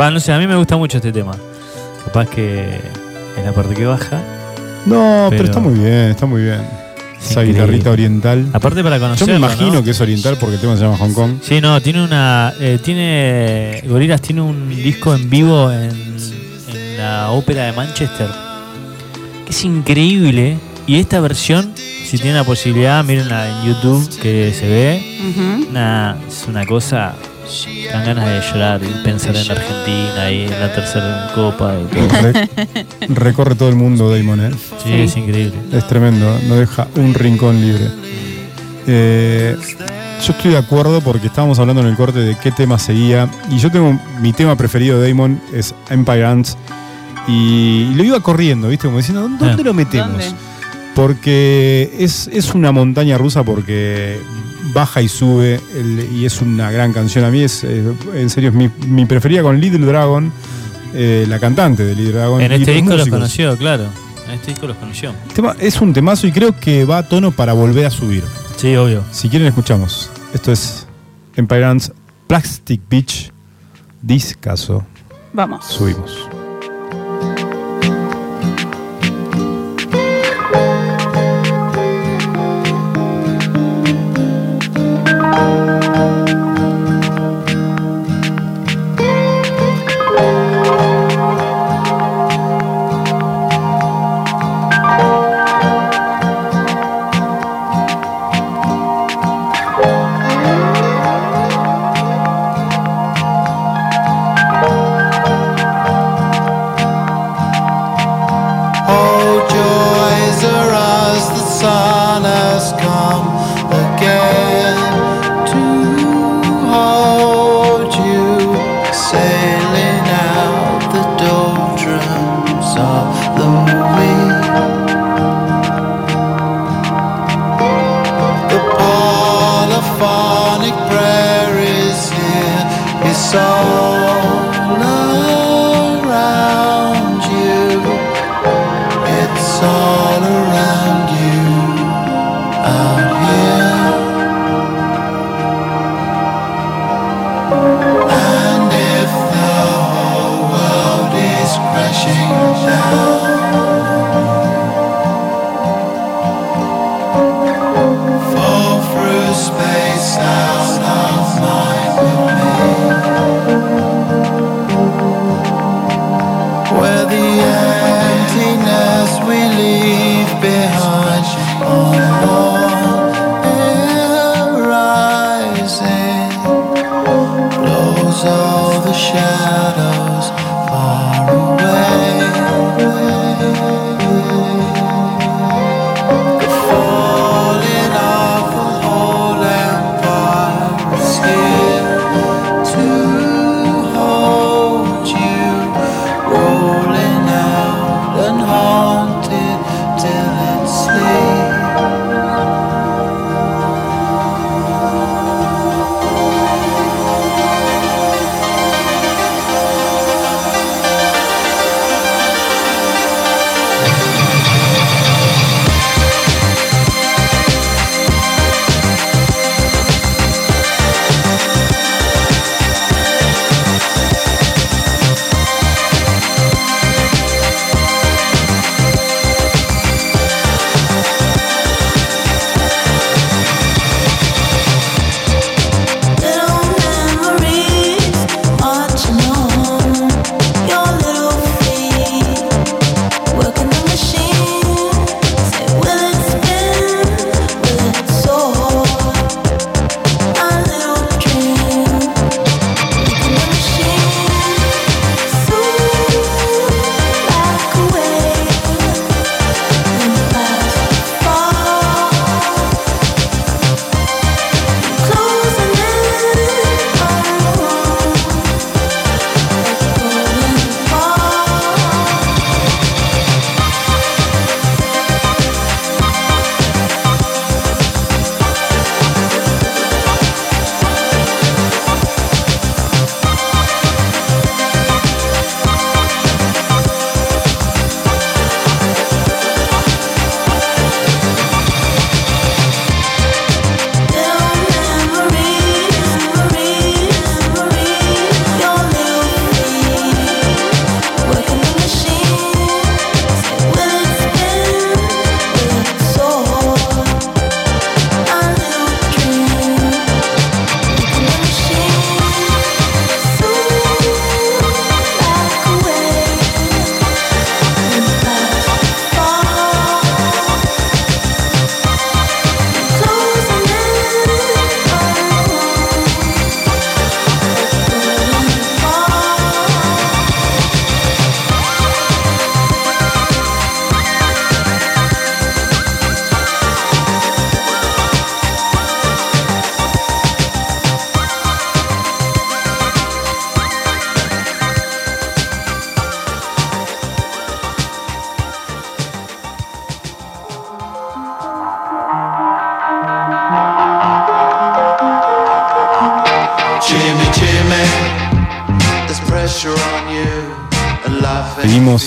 [0.00, 1.32] Va, no sé, a mí me gusta mucho este tema.
[2.04, 2.80] Capaz que
[3.36, 4.20] en la parte que baja.
[4.86, 6.60] No, pero, Pero- está muy bien, está muy bien.
[7.22, 7.52] Es Esa increíble.
[7.76, 8.46] guitarrita oriental.
[8.52, 9.84] Aparte para Yo conocerlo, me imagino ¿no?
[9.84, 11.32] que es oriental porque el tema se llama Hong Kong.
[11.42, 12.52] Sí, no, tiene una.
[12.58, 13.82] eh, tiene.
[13.86, 16.09] Gorilas tiene un disco en vivo en
[17.20, 18.28] la ópera de Manchester.
[19.44, 20.56] Que es increíble.
[20.86, 25.20] Y esta versión, si tienen la posibilidad, mírenla en YouTube que se ve.
[25.30, 25.68] Ujú.
[25.70, 27.14] Una, es una cosa.
[27.92, 32.08] Dan ganas de llorar y pensar en Argentina y en la tercera copa y todo.
[32.22, 32.48] Re-
[33.08, 34.50] recorre todo el mundo Damon, ¿eh?
[34.84, 35.54] Sí, es increíble.
[35.72, 37.88] Es tremendo, no deja un rincón libre.
[38.86, 39.56] Eh,
[40.24, 43.28] yo estoy de acuerdo porque estábamos hablando en el corte de qué tema seguía.
[43.50, 46.56] Y yo tengo mi tema preferido de Damon es Empire Ants.
[47.30, 48.86] Y lo iba corriendo, ¿viste?
[48.86, 49.64] Como diciendo, ¿dónde Ah.
[49.64, 50.10] lo metemos?
[50.10, 50.32] ¿Dónde?
[50.94, 54.18] Porque es, es una montaña rusa porque
[54.74, 57.24] baja y sube el- y es una gran canción.
[57.24, 60.32] A mí es, en serio, es mi, mi preferida con Little Dragon,
[60.92, 62.40] eh, la cantante de Little Dragon.
[62.40, 63.84] En este disco los conoció, claro.
[64.26, 65.12] En este disco los conoció.
[65.34, 68.24] Tema- es un temazo y creo que va a tono para volver a subir.
[68.56, 69.02] Sí, obvio.
[69.12, 70.10] Si quieren, escuchamos.
[70.34, 70.86] Esto es
[71.36, 71.66] Empire
[72.26, 73.32] Plastic Beach.
[74.02, 74.84] Discaso.
[75.32, 75.64] Vamos.
[75.66, 76.29] Subimos.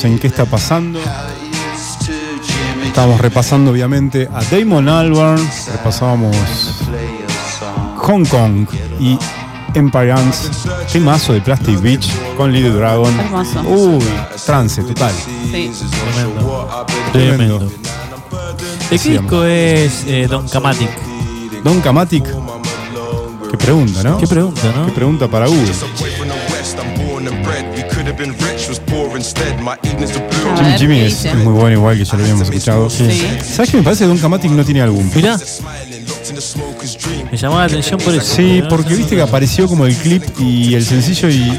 [0.03, 0.99] En qué está pasando.
[2.85, 6.35] Estábamos repasando obviamente a Damon Albarn, repasábamos
[7.97, 8.67] Hong Kong
[8.99, 9.17] y
[9.73, 10.51] Empire Ants,
[10.91, 13.17] temazo de Plastic Beach con Little Dragon.
[13.17, 13.61] Hermoso.
[13.61, 14.03] Uy,
[14.45, 15.13] trance total.
[15.49, 15.71] Sí.
[17.13, 17.59] Tremendo.
[18.89, 20.89] ¿De qué disco es eh, Don Kamatic?
[21.63, 22.25] Don Kamatic.
[23.49, 24.17] Qué pregunta, ¿no?
[24.17, 24.85] Qué pregunta, ¿no?
[24.87, 25.71] Qué pregunta para Google.
[30.07, 32.89] Jimmy Jimmy ¿qué es, muy bueno, igual que ya lo habíamos escuchado.
[32.89, 33.05] Sí.
[33.53, 35.09] ¿Sabes qué me parece que Don Kamatic no tiene álbum?
[35.15, 35.37] Mirá.
[37.31, 38.35] Me llamó la atención por eso.
[38.35, 38.69] Sí, ¿no?
[38.69, 41.57] porque viste que apareció como el clip y el sencillo y.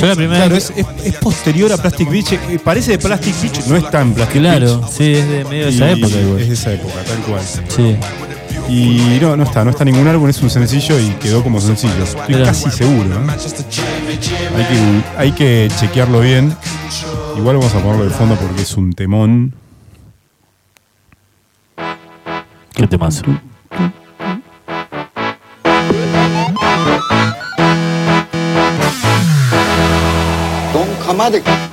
[0.00, 2.32] Yo la primera Claro, vez es, es- es posterior a Plastic Beach.
[2.32, 4.90] eh, Parece de Plastic Beach, no es tan Plastic Claro, Beach.
[4.96, 6.40] sí, es de medio de esa Y época igual.
[6.40, 7.40] Es de esa época, tal cual.
[7.74, 7.96] Sí.
[8.68, 12.04] Y no, no está, no está ningún álbum, es un sencillo y quedó como sencillo.
[12.04, 12.44] Estoy Mirá.
[12.46, 13.08] casi seguro.
[13.08, 13.26] ¿eh?
[14.56, 16.54] Hay, que, hay que chequearlo bien.
[17.38, 19.54] Igual vamos a ponerlo de fondo porque es un temón.
[22.74, 23.22] Qué temazo.
[30.72, 31.67] Don Kamatic.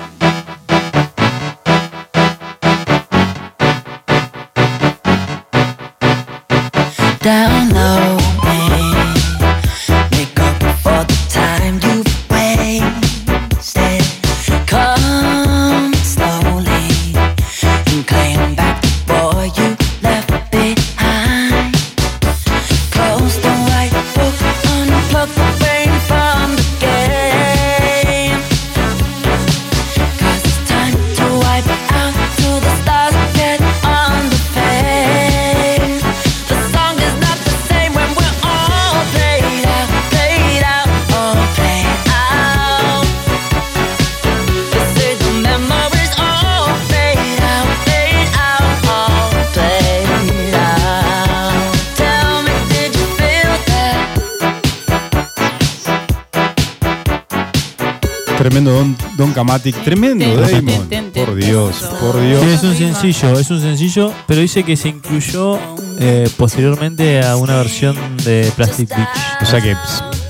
[59.18, 60.88] Don, Kamatic, tremendo Damon.
[61.14, 62.44] Por Dios, por Sí, Dios.
[62.44, 65.58] es un sencillo, es un sencillo, pero dice que se incluyó
[66.00, 69.08] eh, posteriormente a una versión de Plastic Beach.
[69.42, 69.74] O sea que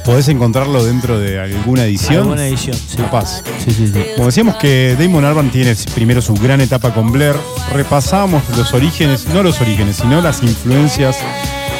[0.03, 2.17] podés encontrarlo dentro de alguna edición.
[2.17, 2.97] Alguna edición, sí.
[2.97, 3.41] Capaz.
[3.63, 4.03] Sí, sí, sí.
[4.15, 7.35] Como decíamos que Damon Albarn tiene primero su gran etapa con Blair,
[7.73, 11.17] repasamos los orígenes, no los orígenes, sino las influencias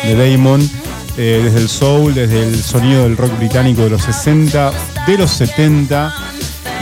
[0.03, 0.68] de Damon,
[1.18, 4.72] eh, desde el soul, desde el sonido del rock británico de los 60,
[5.06, 6.14] de los 70,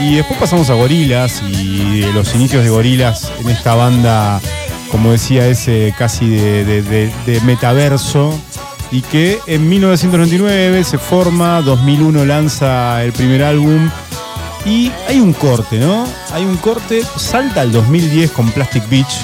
[0.00, 4.40] y después pasamos a Gorilas y los inicios de Gorilas en esta banda,
[4.90, 8.38] como decía ese, casi de, metaverso,
[8.90, 13.90] y que en 1999 se forma, 2001 lanza el primer álbum,
[14.66, 16.06] y hay un corte, ¿no?
[16.32, 19.20] Hay un corte, salta al 2010 con Plastic Beach,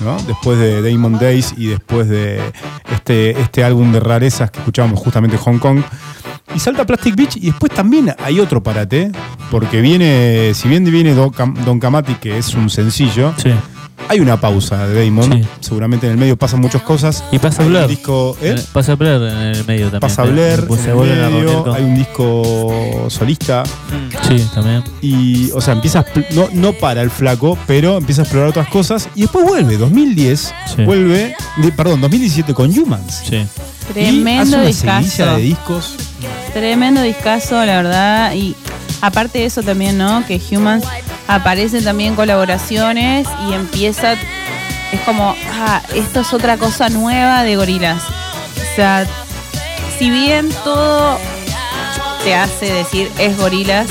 [0.00, 0.16] ¿no?
[0.22, 2.40] Después de Damon Days y después de
[2.92, 5.82] este, este álbum de rarezas que escuchábamos justamente Hong Kong.
[6.54, 9.12] Y salta Plastic Beach y después también hay otro parate,
[9.50, 11.32] porque viene, si bien viene Don,
[11.64, 13.50] Don Camati, que es un sencillo, Sí.
[14.08, 15.32] Hay una pausa de Damon.
[15.32, 15.48] Sí.
[15.60, 17.22] Seguramente en el medio pasan muchas cosas.
[17.30, 17.88] Y pasa Hay un Blair.
[17.88, 18.54] disco, ¿eh?
[18.58, 20.00] Eh, Pasa Blair en el medio también.
[20.00, 23.62] Pasa Blair, pues en se el a medio, hay un disco solista.
[24.28, 24.82] Sí, también.
[25.00, 28.50] Y, o sea, empieza a expl- no, no para el flaco, pero empieza a explorar
[28.50, 29.08] otras cosas.
[29.14, 30.84] Y después vuelve, 2010, Sí.
[30.84, 33.22] vuelve, de- perdón, 2017 con Humans.
[33.28, 33.36] Sí.
[33.36, 35.26] y hace Tremendo una discazo.
[35.36, 35.96] de discos.
[36.52, 38.34] Tremendo discazo, la verdad.
[38.34, 38.54] Y
[39.00, 40.24] aparte de eso también, ¿no?
[40.26, 40.84] Que Humans
[41.30, 44.14] aparecen también colaboraciones y empieza.
[44.92, 48.02] Es como, ah, esto es otra cosa nueva de gorilas.
[48.02, 49.06] O sea,
[49.98, 51.18] si bien todo
[52.24, 53.86] te hace decir es gorilas,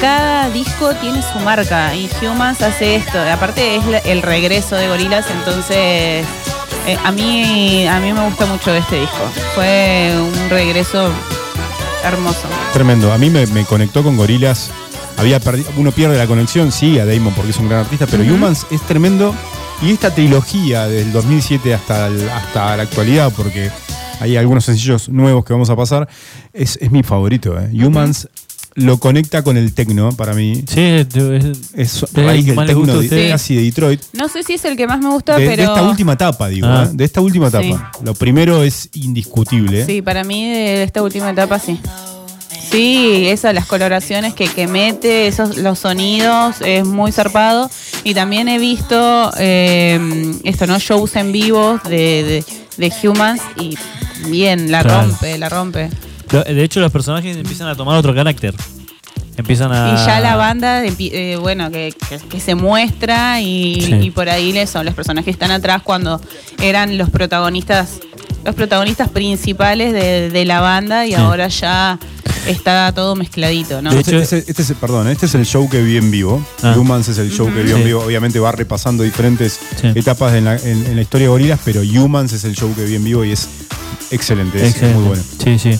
[0.00, 3.18] cada disco tiene su marca y Humans hace esto.
[3.20, 6.24] Aparte es el regreso de gorilas, entonces
[6.86, 9.30] eh, a mí a mí me gusta mucho este disco.
[9.56, 11.10] Fue un regreso
[12.04, 12.46] hermoso.
[12.72, 13.12] Tremendo.
[13.12, 14.70] A mí me, me conectó con Gorilas.
[15.22, 18.22] Había perdi- uno pierde la conexión, sí, a Damon porque es un gran artista, pero.
[18.24, 19.34] Humans es tremendo.
[19.80, 23.70] Y esta trilogía del 2007 hasta, el- hasta la actualidad, porque
[24.20, 26.08] hay algunos sencillos nuevos que vamos a pasar,
[26.52, 27.58] es, es mi favorito.
[27.58, 27.68] ¿eh?
[27.84, 28.28] Humans
[28.74, 30.64] lo conecta con el tecno para mí.
[30.68, 31.06] Sí, es,
[31.74, 34.00] Es que le tecno de- casi de Detroit.
[34.14, 36.48] No sé si es el que más me gusta, De, de pero esta última etapa,
[36.48, 36.84] digo, Ah.
[36.86, 36.90] ¿eh?
[36.94, 37.64] de esta última etapa.
[37.64, 38.04] Sí.
[38.04, 39.84] Lo primero es indiscutible.
[39.84, 41.78] sí, para mí de esta última etapa sí.
[42.72, 47.70] Sí, esas las coloraciones que, que mete, esos los sonidos, es muy zarpado.
[48.02, 50.00] Y también he visto eh,
[50.44, 50.78] esto, ¿no?
[50.78, 52.44] Shows en vivo de,
[52.78, 53.76] de, de Humans y
[54.28, 55.02] bien, la Claro.
[55.08, 55.90] rompe, la rompe.
[56.46, 58.54] De hecho, los personajes empiezan a tomar otro carácter.
[59.36, 59.92] Empiezan a.
[59.92, 63.94] Y ya la banda, eh, bueno, que, que- que se muestra y, Sí.
[64.06, 66.20] y por ahí le son los personajes que están atrás cuando
[66.62, 68.00] eran los protagonistas,
[68.44, 71.14] los protagonistas principales de, de la banda y Sí.
[71.16, 71.98] ahora ya
[72.46, 73.92] está todo mezcladito, ¿no?
[73.92, 76.44] este, este- este es, perdón, este es el show que vi en vivo.
[76.62, 76.74] Ah.
[76.78, 77.82] Humans es el show que vi en Sí.
[77.84, 78.02] vivo.
[78.02, 82.32] Obviamente va repasando diferentes etapas en la, en- en la historia de Gorilas, pero Humans
[82.32, 83.48] es el show que vi en vivo y es
[84.10, 84.98] excelente, es Excelente.
[84.98, 85.22] muy bueno.
[85.42, 85.78] Sí, sí.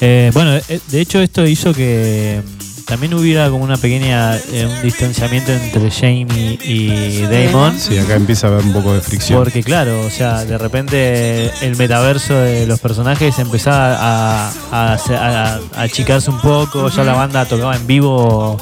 [0.00, 2.40] Eh, bueno, eh, de hecho esto hizo que
[2.88, 7.78] también hubiera como una pequeña eh, un distanciamiento entre Jamie y Damon.
[7.78, 9.38] Sí, acá empieza a haber un poco de fricción.
[9.38, 15.54] Porque claro, o sea, de repente el metaverso de los personajes empezaba a, a, a-
[15.76, 18.58] a achicarse un poco, ya la banda tocaba en vivo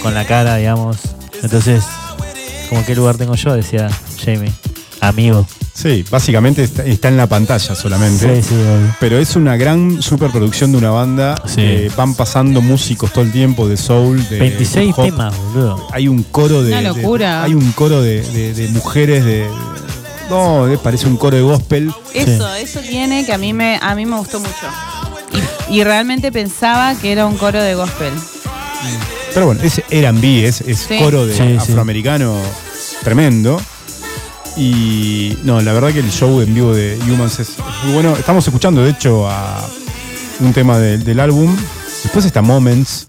[0.00, 0.98] con la cara, digamos.
[1.42, 1.82] Entonces,
[2.68, 3.88] como qué lugar tengo yo, decía
[4.24, 4.52] Jamie,
[5.08, 5.46] amigo.
[5.72, 8.42] Sí, básicamente está, está en la pantalla solamente.
[8.42, 8.94] Sí, sí, obvio.
[9.00, 11.34] Pero es una gran superproducción de una banda.
[11.46, 11.60] Sí.
[11.62, 15.04] Eh, van pasando músicos todo el tiempo de soul, de 26 hip hop.
[15.06, 15.88] temas, boludo.
[15.92, 16.70] Hay un coro de.
[16.72, 17.42] Una de- locura.
[17.42, 19.48] hay un coro de, de- de mujeres de.
[20.30, 21.92] No, eh, parece un coro de gospel.
[22.14, 24.52] Eso, eso tiene que a mí me, a mí me gustó mucho.
[25.68, 28.12] Y, y realmente pensaba que era un coro de gospel.
[29.34, 30.98] Pero bueno, es R&B, es, es Sí.
[30.98, 31.56] coro de Sí, sí.
[31.70, 32.36] afroamericano
[33.02, 33.60] tremendo.
[34.56, 38.14] Y no, la verdad que el show en vivo de Humans es muy bueno.
[38.16, 39.64] Estamos escuchando, de hecho, a
[40.40, 41.54] un tema de- del álbum.
[42.02, 43.08] Después está Moments.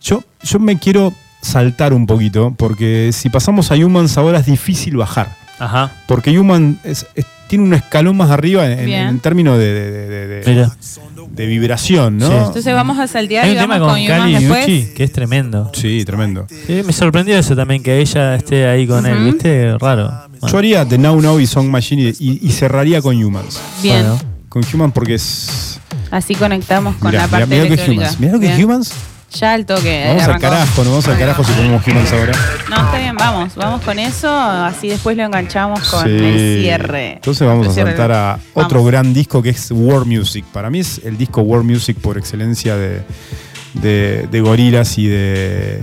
[0.00, 1.12] Yo, yo me quiero
[1.42, 5.36] saltar un poquito, porque si pasamos a Humans ahora es difícil bajar.
[5.58, 5.92] Ajá.
[6.08, 9.08] Porque Human es- es- tiene un escalón más arriba en, en- Bien.
[9.08, 10.68] en términos de, de- de-
[11.36, 12.46] de- vibración, ¿no?
[12.46, 14.66] Entonces vamos a saltear Hay y un tema vamos con con Kali Humans después.
[14.66, 15.70] Yuchi que es tremendo.
[15.74, 16.46] Sí, tremendo.
[16.66, 19.24] Sí, me sorprendió eso también, que ella esté ahí con él.
[19.32, 19.76] ¿viste?
[19.78, 20.10] Raro.
[20.50, 23.60] Yo haría The Now Now y Song Machine y, y cerraría con Humans.
[23.82, 24.02] Bien.
[24.02, 24.20] Bueno.
[24.48, 25.78] Con Humans porque es.
[26.10, 27.90] Así conectamos con Mirá, la parte mirá, mirá lo que.
[27.92, 28.20] Humans.
[28.20, 28.64] Mirá lo que es.
[28.64, 28.92] Humans.
[29.34, 30.04] Ya al toque.
[30.08, 32.32] Vamos al carajo, no vamos al carajo si ponemos Humans ahora.
[32.68, 33.54] No, está bien, vamos.
[33.54, 36.10] Vamos con eso, así después lo enganchamos con Sí.
[36.10, 37.12] el cierre.
[37.14, 37.90] Entonces vamos El a cierre.
[37.92, 38.86] saltar a otro Vamos.
[38.90, 40.44] gran disco que es War Music.
[40.52, 43.02] Para mí es el disco War Music por excelencia de,
[43.72, 45.78] de, de gorilas y de.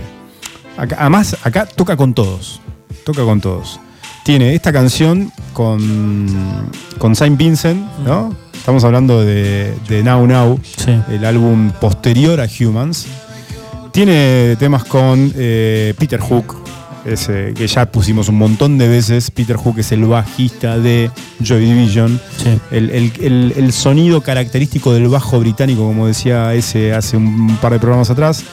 [0.77, 2.61] acá- además, acá toca con todos.
[3.03, 3.79] Toca con todos.
[4.23, 6.27] Tiene esta canción con,
[6.97, 8.35] con Saint Vincent, ¿no?
[8.53, 10.91] Estamos hablando de, de Now Now, Sí.
[11.09, 13.07] el álbum posterior a Humans.
[13.91, 16.57] Tiene temas con eh, Peter Hook,
[17.05, 19.31] ese, que ya pusimos un montón de veces.
[19.31, 21.09] Peter Hook es el bajista de
[21.41, 22.19] Joy Division.
[22.37, 22.59] Sí.
[22.69, 27.71] El, el- el- el sonido característico del bajo británico, como decía ese hace un par
[27.71, 28.43] de programas atrás.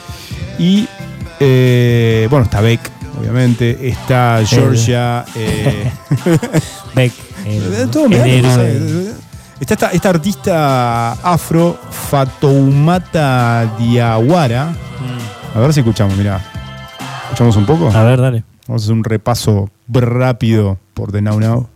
[0.59, 0.87] Y
[1.41, 2.81] eh, bueno, está Beck,
[3.19, 3.89] obviamente.
[3.89, 5.25] Está Georgia.
[5.35, 5.91] eh,
[6.95, 7.13] Beck.
[7.45, 8.09] eh, el- todo.
[8.11, 9.15] ¿sabes?
[9.61, 14.75] Está esta, esta artista afro, Fatoumata Diawara.
[15.55, 16.41] A ver si escuchamos, mirá.
[17.25, 17.91] ¿Escuchamos un poco?
[17.91, 18.45] A ver, dale.
[18.69, 21.69] Vamos a hacer un repaso rápido por The Now Now.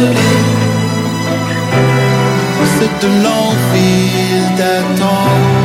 [0.00, 0.30] isolé.
[2.78, 3.56] Cette langue
[4.56, 5.59] d'attente.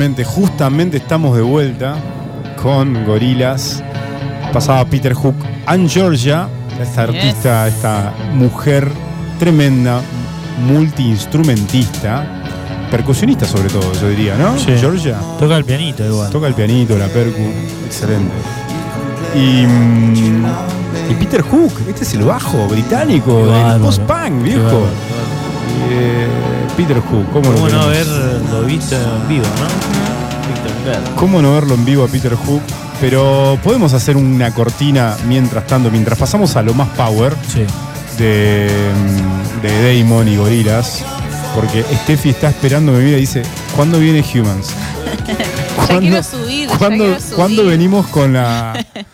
[0.00, 1.94] Justamente estamos de vuelta
[2.62, 3.82] con Gorilas.
[4.50, 5.34] Pasaba Peter Hook
[5.66, 6.48] and Georgia,
[6.80, 8.90] esta artista, esta mujer
[9.38, 10.00] tremenda,
[10.66, 12.24] multiinstrumentista,
[12.90, 14.58] percusionista sobre todo, yo diría, ¿no?
[14.58, 14.72] Sí.
[14.80, 15.18] Georgia.
[15.38, 16.30] Toca el pianito igual.
[16.30, 17.42] Toca el pianito, la percu,
[17.84, 18.32] excelente.
[19.34, 20.46] Y mm,
[21.10, 24.62] Y Peter Hook, este es el bajo británico del post-punk, Qué viejo.
[24.64, 24.86] bárbaro,
[25.90, 26.26] Eh,
[26.76, 28.08] Peter Hook, ¿cómo, ¿Cómo lo no queremos?
[28.16, 31.16] haberlo visto en vivo, no?
[31.16, 32.62] ¿Cómo no verlo en vivo a Peter Hook?
[33.00, 37.64] Pero podemos hacer una cortina mientras tanto, mientras pasamos a lo más power Sí.
[38.18, 41.02] de, mm, de Damon y Gorilas.
[41.54, 43.42] Porque Steffi está esperando mi vida y dice,
[43.76, 44.68] ¿cuándo viene Humans?
[45.88, 47.34] Ya quiero subir, ya ¿Cuándo, quiero subir.
[47.34, 48.74] cuándo venimos con la...?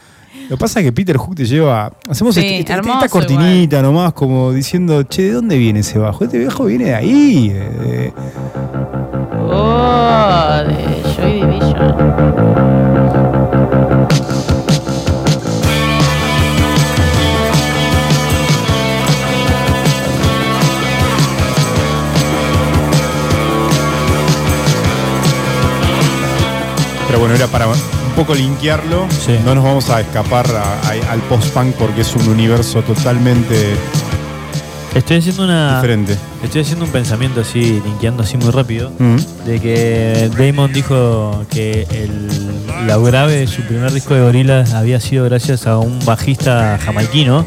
[0.49, 1.92] Lo que pasa es que Peter Hook te lleva...
[2.08, 6.25] Hacemos Sí, este- este- esta cortinita nomás como diciendo, che, ¿de dónde viene ese bajo?
[6.25, 7.49] Este viejo viene de ahí.
[7.49, 8.12] de- de-
[9.49, 12.97] Oh, de Joy Division.
[27.07, 27.66] Pero bueno, era para
[28.16, 29.06] poco linkearlo.
[29.10, 29.36] Sí.
[29.44, 33.74] No nos vamos a escapar a- a- al post-punk porque es un universo totalmente
[34.94, 35.74] Estoy haciendo una.
[35.76, 36.16] diferente.
[36.42, 38.90] Estoy haciendo un pensamiento así, linkeando así muy rápido.
[38.98, 39.16] Mm.
[39.44, 44.98] De que Damon dijo que el, la grave de su primer disco de Gorillaz había
[45.00, 47.44] sido gracias a un bajista jamaiquino.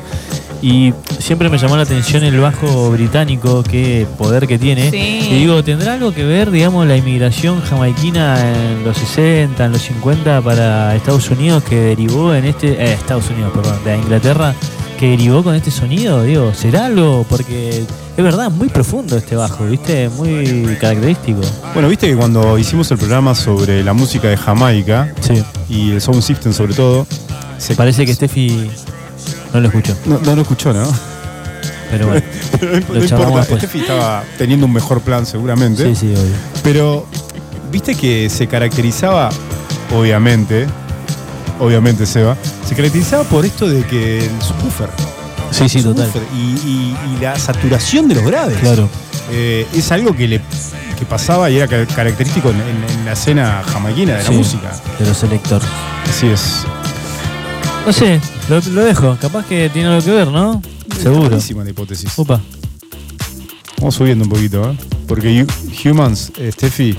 [0.62, 4.92] Y siempre me llamó la atención el bajo británico, qué poder que tiene.
[4.92, 5.28] Sí.
[5.32, 9.82] Y digo, ¿tendrá algo que ver, digamos, la inmigración jamaiquina en los 60, en los
[9.82, 12.74] 50 para Estados Unidos que derivó en este.
[12.74, 14.54] Eh, Estados Unidos, perdón, de Inglaterra,
[15.00, 16.24] que derivó con este sonido?
[16.24, 17.26] Digo, ¿será algo?
[17.30, 17.86] Porque
[18.18, 20.10] es verdad, muy profundo este bajo, ¿viste?
[20.10, 21.40] Muy característico.
[21.74, 25.42] Bueno, viste que cuando hicimos el programa sobre la música de Jamaica Sí.
[25.70, 27.08] y el sound system sobre todo,
[27.58, 28.70] se Parece que Steffi
[29.54, 29.96] no lo escuchó.
[30.06, 30.84] No, no lo escuchó, ¿no?
[31.92, 32.22] Pero bueno.
[32.60, 33.60] Pero no, importa, después.
[33.62, 35.84] Steffi estaba teniendo un mejor plan seguramente.
[35.88, 36.36] Sí, sí, obvio.
[36.64, 37.06] Pero,
[37.72, 39.30] viste que se caracterizaba,
[39.96, 40.68] obviamente,
[41.60, 42.36] obviamente Seba,
[42.68, 44.90] se caracterizaba por esto de que el subwoofer.
[45.52, 46.10] Sí, sí, total.
[46.36, 48.58] Y, y- y la saturación de los graves.
[48.60, 48.88] Claro.
[49.32, 50.42] Eh, es algo que le
[50.98, 54.72] que pasaba y era ca- característico en, en- en la escena jamaiquina de la música.
[55.00, 55.62] De los selector.
[56.08, 56.66] Así es.
[57.90, 59.18] No sé, lo, lo dejo.
[59.20, 60.62] Capaz que tiene algo que ver, ¿no?
[61.02, 61.22] Seguro.
[61.28, 62.12] Buenísima la hipótesis.
[62.20, 62.40] Upa.
[63.80, 64.78] Vamos subiendo un poquito, ¿eh?
[65.08, 66.94] Porque Hu- Humans, eh, Steffi.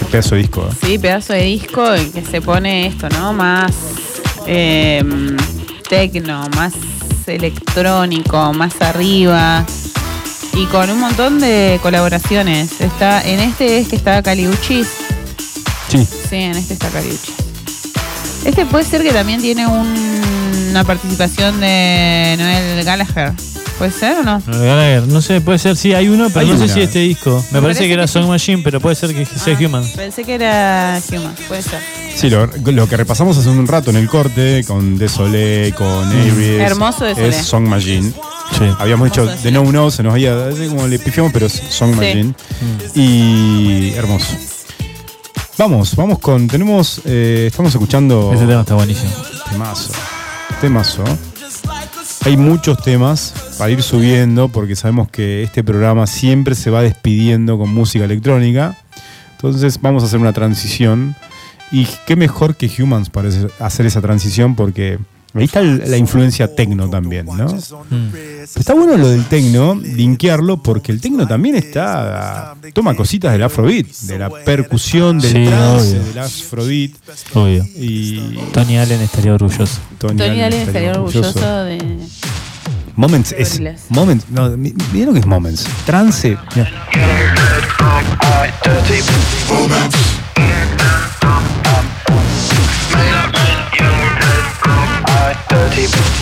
[0.00, 0.74] Qué pedazo de disco, ¿eh?
[0.84, 3.32] Sí, pedazo de disco en que se pone esto, ¿no?
[3.32, 3.70] Más
[4.48, 5.00] eh,
[5.88, 6.72] tecno, más
[7.28, 9.64] electrónico, más arriba.
[10.54, 12.80] Y con un montón de colaboraciones.
[12.80, 14.88] Está, en este es que está Caliuchis.
[15.86, 16.04] Sí.
[16.04, 17.45] Sí, en este está Caliuchis.
[18.46, 20.16] Este puede ser que también tiene un-
[20.70, 23.32] una participación de Noel Gallagher.
[23.78, 24.42] ¿Puede ser o no?
[24.46, 26.72] No, Gallagher, no sé, puede ser, sí, hay uno, pero Hay no sé una.
[26.74, 27.30] si este disco.
[27.30, 28.12] Me, Me parece, parece que era que sí.
[28.14, 29.84] Song Machine, pero puede ser que sea Human.
[29.96, 31.80] Pensé que era Human, puede ser.
[32.14, 36.60] Sí, lo, lo que repasamos hace un rato en el corte con Desolé, con Aries.
[36.62, 37.28] Hermoso Desolé.
[37.28, 38.10] Es Song Machine.
[38.58, 38.64] Sí.
[38.78, 40.46] Habíamos dicho Hermoso de No No, se nos había.
[40.46, 41.96] así como le pifiamos, pero es Song Sí.
[42.00, 42.34] Machine.
[42.94, 44.26] Y hermoso.
[45.58, 46.48] Vamos, vamos con.
[46.48, 47.00] Tenemos.
[47.06, 48.30] eh, estamos escuchando.
[48.34, 49.10] Este tema está buenísimo.
[49.50, 49.92] Temazo.
[50.60, 51.04] Temazo.
[52.26, 57.56] Hay muchos temas para ir subiendo porque sabemos que este programa siempre se va despidiendo
[57.56, 58.76] con música electrónica.
[59.32, 61.16] Entonces vamos a hacer una transición.
[61.72, 64.98] Y qué mejor que Humans para hacer esa transición porque
[65.40, 67.46] ahí está la influencia tecno también, ¿no?
[67.46, 68.08] Mm.
[68.42, 72.54] Está bueno lo del tecno, linkearlo, porque el tecno también está.
[72.72, 76.02] toma cositas del afrobeat, de la percusión, del Sí, trance, obvio.
[76.04, 76.90] del afrobeat.
[77.34, 77.64] Obvio.
[77.76, 79.78] Y Tony Allen estaría orgulloso.
[79.98, 81.98] Tony, Tony Allen estaría orgulloso de.
[82.96, 83.60] Moments es.
[83.90, 84.24] Moments.
[84.30, 85.66] No, mi- mira lo que es Moments.
[85.84, 86.38] Trance.
[86.54, 86.70] mira.
[95.76, 96.15] people.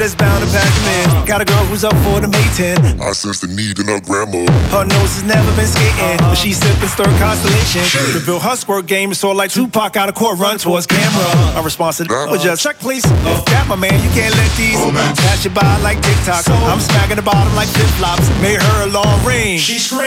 [0.00, 1.26] That's bound to pack 'em in.
[1.26, 3.00] Got a girl who's up for the Mayton.
[3.00, 4.48] I sense the need in her grandma.
[4.72, 7.84] Her nose has never been skating, but she's sipping stir constellation.
[8.14, 11.28] Reveal her squirt game is sort of like Tupac out of court, run towards camera.
[11.56, 13.04] Our response to that was just check, please.
[13.04, 14.80] If that, my man, you can't let these
[15.20, 16.48] pass you by like TikTok.
[16.48, 18.26] I'm smacking the bottom like flip flops.
[18.40, 19.60] Made her a long ring.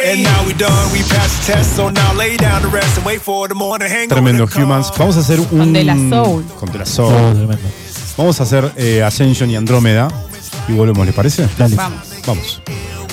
[0.10, 3.06] And now we done, we passed the test, so now lay down to rest and
[3.06, 4.92] wait for the morning hang Tremendo Humans.
[4.98, 5.48] Vamos a hacer un.
[5.48, 6.44] Con De La Soul.
[6.60, 7.14] Con De La Soul.
[7.14, 7.93] Oh, tremendo.
[8.18, 10.08] Vamos a hacer eh, Ascension y Andrómeda.
[10.68, 11.48] Y volvemos, ¿les parece?
[11.58, 11.76] Dale.
[11.76, 12.08] Vamos.
[12.26, 12.62] Vamos.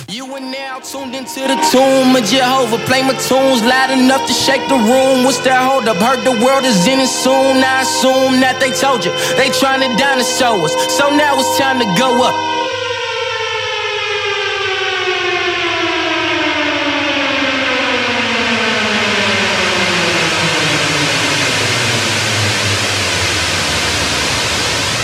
[0.09, 2.79] You are now tuned into the tomb of Jehovah.
[2.87, 5.25] Play my tunes loud enough to shake the room.
[5.25, 5.97] What's that hold up?
[5.97, 7.63] Heard the world is in it soon.
[7.63, 10.75] I assume that they told you they trying to dinosaur us.
[10.97, 12.50] So now it's time to go up.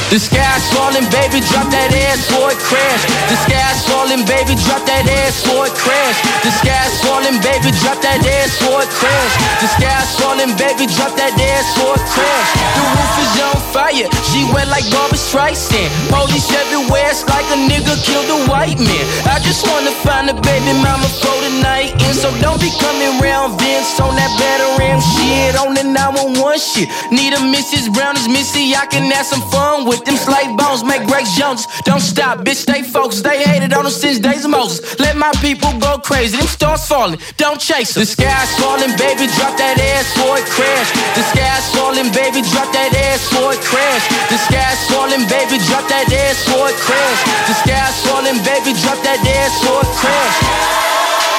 [0.07, 3.03] The sky's falling, baby, drop that ass for it crash.
[3.27, 6.23] The sky's falling, baby, drop that ass for it crash.
[6.47, 9.35] The sky's falling, baby, drop that ass for it crash.
[9.59, 12.51] The sky's falling, baby, drop that ass for it crash.
[12.55, 15.91] The roof is on fire, she wet like Barbara Streisand.
[16.07, 19.05] Police everywhere, it's like a nigga killed a white man.
[19.27, 23.19] I just wanna find a baby mama for the night, and so don't be coming
[23.19, 26.87] round Vince on that better ram shit on the 911 shit.
[27.11, 27.91] Need a Mrs.
[27.91, 31.67] Brown is Missy, I can have some fun with them slave bones, make Grace Jones.
[31.85, 33.25] Don't stop, bitch, stay focused.
[33.25, 34.99] They hated on us since days of Moses.
[34.99, 38.03] Let my people go crazy, them stars falling, don't chase them.
[38.03, 40.91] The sky's falling, baby, drop that ass for it crash.
[41.17, 44.05] The sky's falling, baby, drop that ass for it crash.
[44.29, 47.21] The sky's falling, baby, drop that ass for it crash.
[47.49, 50.37] The sky's falling, baby, drop that ass for it crash.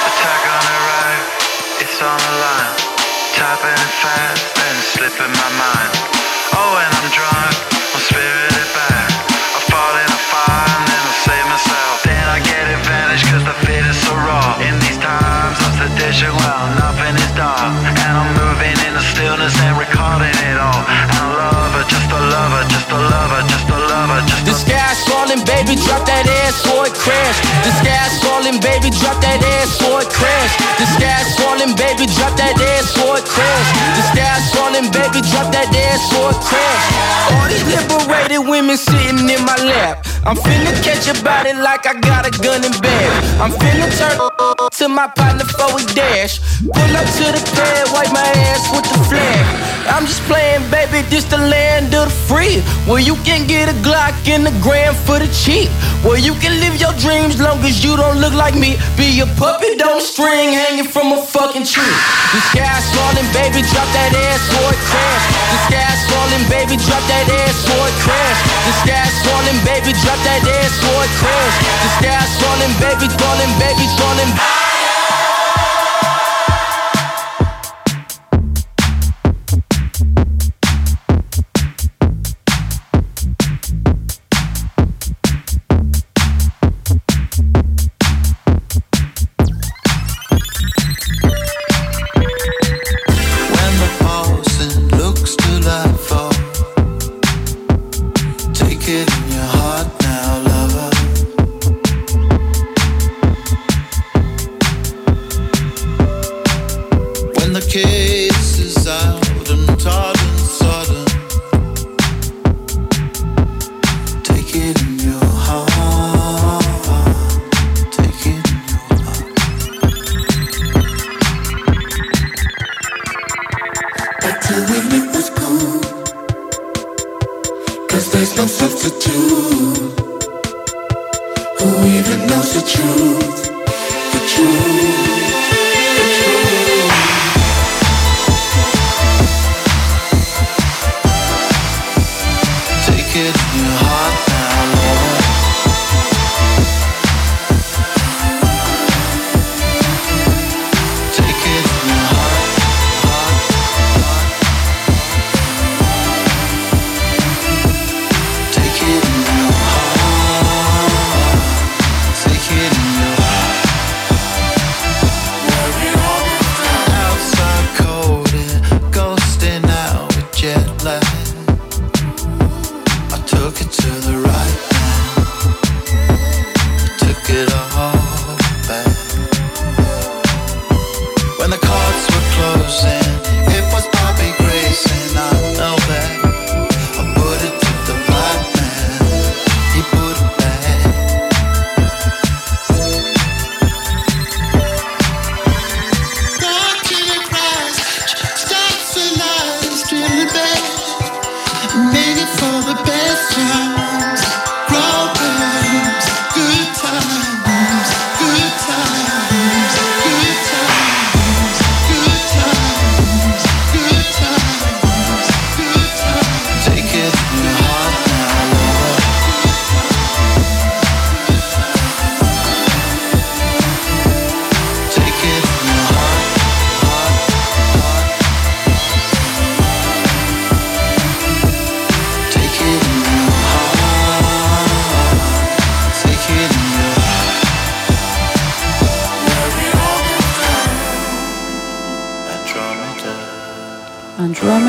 [0.08, 1.24] Attack on the right,
[1.84, 2.74] it's on the line.
[3.38, 6.17] Tapping fast, then slipping my mind.
[25.68, 27.38] Baby, drop that ass for it crash.
[27.64, 30.52] The sky's falling, baby, drop that ass for it crash.
[30.80, 32.67] The sky's falling, baby, drop that ass
[35.98, 37.08] ass for crash.
[37.34, 40.06] All these liberated women sitting in my lap.
[40.24, 43.10] I'm finna catch a body like I got a gun in bed.
[43.40, 44.16] I'm finna turn
[44.70, 46.40] to my partner for a dash.
[46.60, 49.78] Pull up to the pad, wipe my ass with the flag.
[49.88, 52.60] I'm just playing, baby, this the land of the free.
[52.84, 55.70] Where you can get a Glock in the gram for the cheap.
[56.04, 58.76] Where you can live your dreams long as you don't look like me.
[58.96, 61.96] Be a puppet on a string hanging from a fucking tree.
[62.34, 65.24] The sky's falling, baby, drop that ass for it crash.
[65.72, 68.40] The sky's falling, baby, drop that ass for it crash.
[68.68, 71.56] The sky's falling, baby, drop that ass for it crash.
[71.64, 74.77] The sky's falling, baby, falling, baby, falling.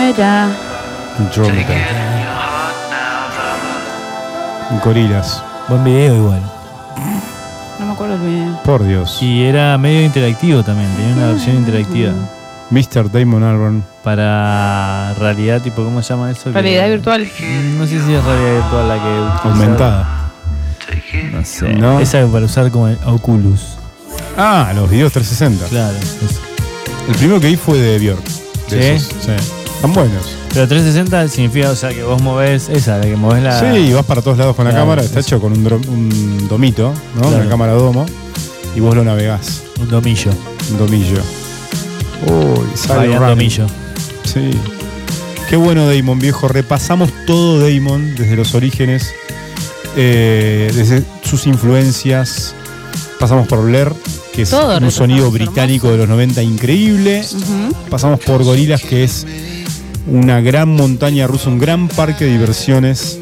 [0.09, 1.77] Andromeda.
[4.83, 5.43] Gorilas.
[5.67, 6.41] Buen video igual.
[7.79, 8.63] No me acuerdo el video.
[8.63, 9.19] Por Dios.
[9.21, 12.11] Y era medio interactivo también, tenía una versión interactiva.
[12.71, 13.11] Mr.
[13.11, 13.83] Damon Albarn.
[14.03, 16.45] Para realidad, tipo, ¿cómo se llama eso?
[16.45, 17.29] Que- Realidad virtual.
[17.77, 20.31] No sé si es realidad virtual la que Aumentada.
[21.33, 21.69] No sé.
[21.73, 21.99] No.
[21.99, 23.77] Esa para usar como el Oculus.
[24.37, 25.67] Ah, los videos 360.
[25.69, 25.95] Claro.
[27.09, 28.23] El primero que vi fue de Björk.
[28.69, 29.05] De ¿Sí?
[29.05, 29.31] esos, sí.
[29.79, 30.35] Están buenos.
[30.53, 33.57] Pero 360 significa, o sea, que vos movés esa, de que movés la.
[33.59, 35.01] Sí, vas para todos lados con la Claro, cámara.
[35.03, 37.21] Está hecho con un, dro- un domito, ¿no?
[37.21, 37.37] Claro.
[37.37, 38.05] Una cámara domo.
[38.75, 39.63] Y vos lo navegás.
[39.79, 40.31] Un domillo.
[40.71, 41.21] Un domillo.
[42.27, 43.29] Uy, Fabián Run.
[43.29, 43.67] Domillo.
[44.25, 44.51] Sí.
[45.49, 46.47] Qué bueno Damon, viejo.
[46.49, 49.11] Repasamos todo Damon desde los orígenes,
[49.95, 52.53] eh, desde sus influencias.
[53.17, 53.91] Pasamos por Blair,
[54.33, 57.23] que es Todo un repasamos, sonido británico de los 90 increíble.
[57.89, 59.25] Pasamos por Gorilas, que es
[60.11, 63.19] una gran montaña rusa, un gran parque de diversiones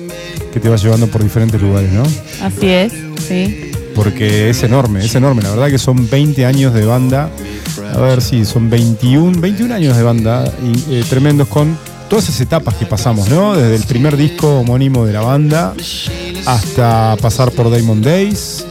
[0.53, 2.03] que te va llevando por diferentes lugares, ¿no?
[2.41, 2.93] Así es,
[3.27, 3.71] sí.
[3.93, 5.41] Porque es enorme, es enorme.
[5.41, 7.29] La verdad que son 20 años de banda.
[7.93, 11.77] A ver si son 21, 21 años de banda y, eh, tremendos con
[12.09, 13.55] todas esas etapas que pasamos, ¿no?
[13.55, 15.73] Desde el primer disco homónimo de la banda
[16.45, 18.65] hasta pasar por Diamond Days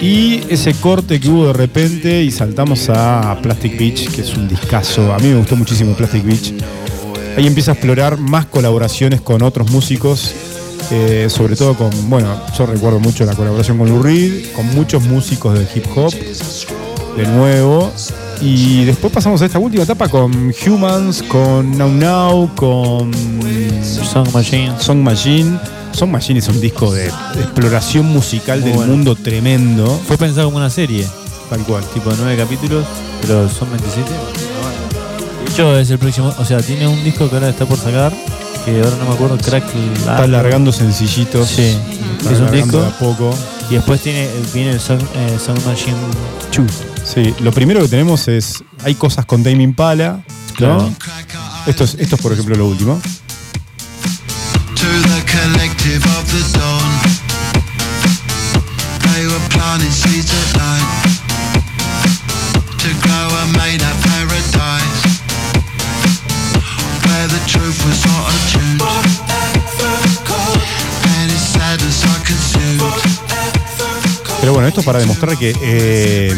[0.00, 4.48] y ese corte que hubo de repente y saltamos a Plastic Beach, que es un
[4.48, 5.12] discazo.
[5.12, 6.54] A mí me gustó muchísimo Plastic Beach.
[7.36, 10.32] Ahí empieza a explorar más colaboraciones con otros músicos,
[10.90, 15.02] eh, sobre todo con, bueno, yo recuerdo mucho la colaboración con Lou Reed, con muchos
[15.04, 16.12] músicos de hip hop,
[17.16, 17.92] de nuevo.
[18.40, 23.10] Y después pasamos a esta última etapa con Humans, con Now Now, con
[23.82, 24.72] Song Machine.
[24.78, 25.58] Song Machine.
[25.92, 28.92] Song Machine es un disco de, de exploración musical del Bueno.
[28.92, 30.00] mundo tremendo.
[30.06, 31.04] Fue pensado como una serie.
[31.50, 31.82] Tal cual.
[31.92, 32.84] Tipo nueve capítulos,
[33.22, 34.08] pero son 27.
[35.58, 36.32] Es el próximo.
[36.38, 38.12] O sea, tiene un disco que ahora está por sacar.
[38.64, 39.64] Que ahora no me acuerdo, Crack.
[39.96, 41.48] Está largando sencillitos.
[41.48, 41.76] Sí,
[42.18, 42.80] Está es un disco.
[42.80, 43.34] de a poco.
[43.68, 45.96] Y después tiene, viene el Song, eh, Machine
[46.56, 46.66] 2.
[47.04, 48.62] Sí, lo primero que tenemos es.
[48.84, 50.22] Hay cosas con Tame Impala.
[50.60, 50.94] ¿no?
[51.66, 53.00] Esto, es, esto es, por ejemplo, lo último.
[54.76, 56.58] to the collective of the
[74.40, 76.34] Pero bueno, esto es para demostrar que eh,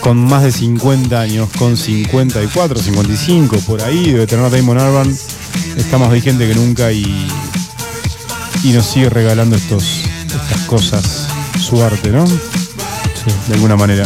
[0.00, 5.16] con más de 50 años, con 54, 55, por ahí, debe tener Damon Albarn,
[5.76, 7.28] está más vigente que nunca y,
[8.62, 9.84] y nos sigue regalando estos,
[10.26, 11.26] estas cosas,
[11.60, 12.24] su arte, ¿no?
[12.24, 14.04] De alguna manera.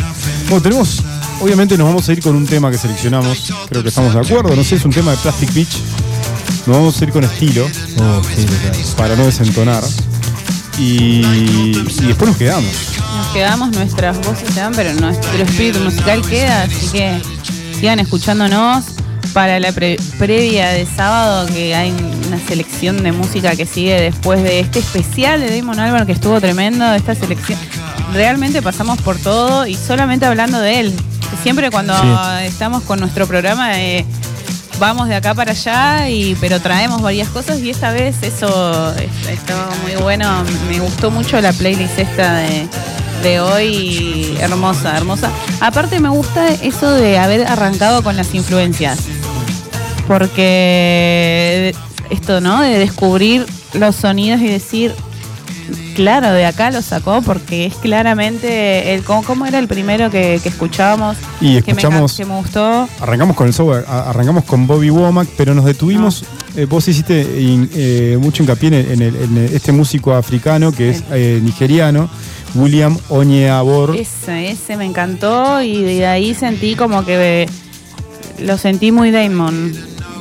[0.48, 1.02] Bueno, tenemos,
[1.42, 4.54] obviamente nos vamos a ir con un tema que seleccionamos, creo que estamos de acuerdo,
[4.56, 5.76] no sé, es un tema de Plastic Beach,
[6.66, 7.66] nos vamos a ir con estilo,
[8.96, 9.82] para no desentonar.
[10.78, 12.70] Y, y después nos quedamos.
[13.16, 17.20] Nos quedamos, nuestras voces se dan, pero nuestro espíritu musical queda, así que
[17.78, 18.84] sigan escuchándonos
[19.34, 21.92] para la pre- previa de sábado, que hay
[22.28, 26.40] una selección de música que sigue después de este especial de Damon Albarn que estuvo
[26.40, 27.58] tremendo, esta selección.
[28.12, 30.94] Realmente pasamos por todo y solamente hablando de él.
[31.42, 32.08] Siempre cuando Sí.
[32.44, 34.04] estamos con nuestro programa eh,
[34.78, 39.28] vamos de acá para allá, y, pero traemos varias cosas y esta vez eso es-
[39.28, 40.44] estaba muy bueno.
[40.68, 42.66] Me gustó mucho la playlist esta de,
[43.22, 45.30] de hoy, hermosa, hermosa.
[45.60, 48.98] Aparte me gusta eso de haber arrancado con las influencias,
[50.08, 51.74] porque
[52.10, 52.60] esto, ¿no?
[52.60, 54.94] De descubrir los sonidos y decir,
[55.94, 60.40] claro, de acá lo sacó porque es claramente el cómo, cómo era el primero que,
[60.42, 62.88] que escuchábamos Y que, me, escuchamos- que me gustó.
[63.00, 66.24] Arrancamos con el software, arrancamos con Bobby Womack, pero nos detuvimos.
[66.56, 70.70] eh, vos hiciste in- eh, mucho hincapié en, el- en el- en este músico africano
[70.72, 72.10] que es eh, nigeriano,
[72.54, 73.96] William Onyeabor.
[73.96, 77.48] Ese, ese me encantó y de ahí sentí como que
[78.40, 79.72] lo sentí muy Damon.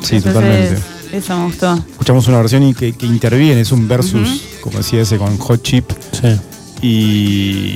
[0.02, 0.80] Sí, totalmente.
[1.12, 1.74] Eso me gustó.
[1.92, 5.62] Escuchamos una versión y que, que interviene, es un versus, como decía ese, con Hot
[5.62, 5.86] Chip.
[6.82, 7.76] Y.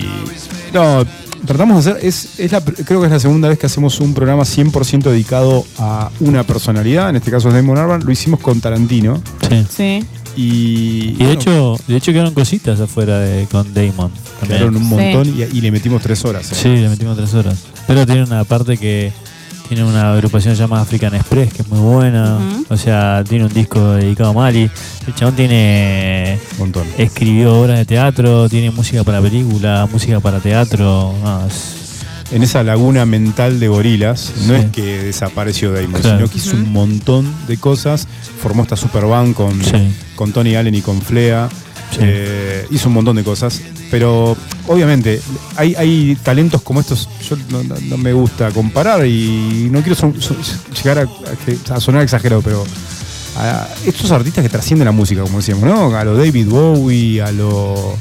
[0.73, 1.05] No,
[1.45, 2.05] tratamos de hacer.
[2.05, 5.65] Es, es la, creo que es la segunda vez que hacemos un programa 100% dedicado
[5.77, 7.09] a una personalidad.
[7.09, 8.03] En este caso es Damon Albarn.
[8.05, 9.21] Lo hicimos con Tarantino.
[9.49, 9.65] Sí.
[9.69, 10.05] Sí.
[10.35, 10.41] Y.
[10.41, 14.11] Y de bueno, hecho, de hecho quedaron cositas afuera de, con Damon.
[14.39, 14.59] también.
[14.59, 16.51] quedaron un montón y, y le metimos tres horas.
[16.51, 16.55] eh.
[16.55, 17.57] Sí, le metimos tres horas.
[17.87, 19.13] Pero tiene una parte que
[19.67, 22.39] tiene una agrupación llamada African Express, que es muy buena.
[22.69, 24.69] O sea, tiene un disco dedicado a Mali.
[25.07, 26.39] El chabón tiene.
[26.59, 26.85] montón.
[26.97, 31.13] Escribió obras de teatro, tiene música para película, música para teatro.
[31.23, 31.81] No, es-
[32.31, 36.17] en esa laguna mental de gorilas, no es que desapareció Damon, Claro.
[36.17, 38.07] sino que hizo un montón de cosas.
[38.41, 39.93] Formó esta super band con, Sí.
[40.15, 41.49] con Tony Allen y con Flea.
[41.99, 43.61] Eh, hizo un montón de cosas.
[43.91, 44.35] Pero
[44.67, 45.21] obviamente,
[45.55, 47.07] hay, hay talentos como estos.
[47.29, 50.37] Yo no, no- no me gusta comparar y no quiero son- son-
[50.83, 52.63] llegar a, a que- a sonar exagerado, pero.
[53.37, 55.93] a estos artistas que trascienden la música, como decíamos, ¿no?
[55.95, 57.95] A lo David Bowie, a lo.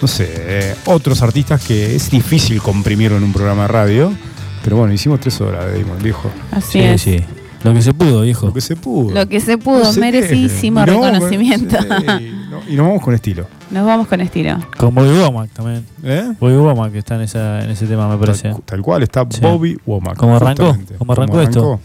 [0.00, 4.12] No sé, otros artistas que es difícil comprimirlo en un programa de radio.
[4.64, 6.30] Pero bueno, hicimos tres horas de Damon, viejo.
[6.52, 7.02] Así Sí, es.
[7.02, 7.20] sí.
[7.64, 8.46] Lo que se pudo, viejo.
[8.46, 9.10] Lo que se pudo.
[9.14, 11.76] Lo que se pudo, No merecidísimo reconocimiento.
[12.50, 13.46] No, y nos vamos con estilo.
[13.70, 14.58] Nos vamos con estilo.
[14.76, 15.86] Con Bobby Womack también.
[16.02, 16.32] ¿Eh?
[16.40, 18.50] Bobby Womack que está en, esa, en ese tema, me parece.
[18.50, 19.40] Tal, tal cual está Sí.
[19.40, 20.16] Bobby Womack.
[20.16, 20.76] ¿Cómo arrancó?
[20.98, 21.80] ¿Cómo arrancó esto?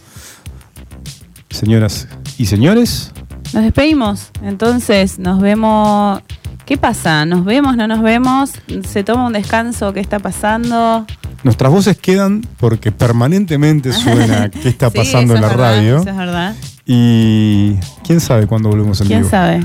[1.50, 3.12] Señoras y señores,
[3.54, 4.32] Nos despedimos.
[4.44, 6.22] Entonces, nos vemos.
[6.66, 7.26] ¿Qué pasa?
[7.26, 7.78] ¿Nos vemos?
[7.78, 8.54] ¿No nos vemos?
[8.88, 9.94] ¿Se toma un descanso?
[9.94, 11.06] ¿Qué está pasando?
[11.44, 15.76] nuestras voces quedan porque permanentemente suena qué está Sí, pasando eso en la es verdad,
[15.76, 15.98] radio.
[16.00, 16.56] Eso es verdad.
[16.88, 19.30] Y quién sabe cuándo volvemos en ¿Quién vivo.
[19.30, 19.64] sabe?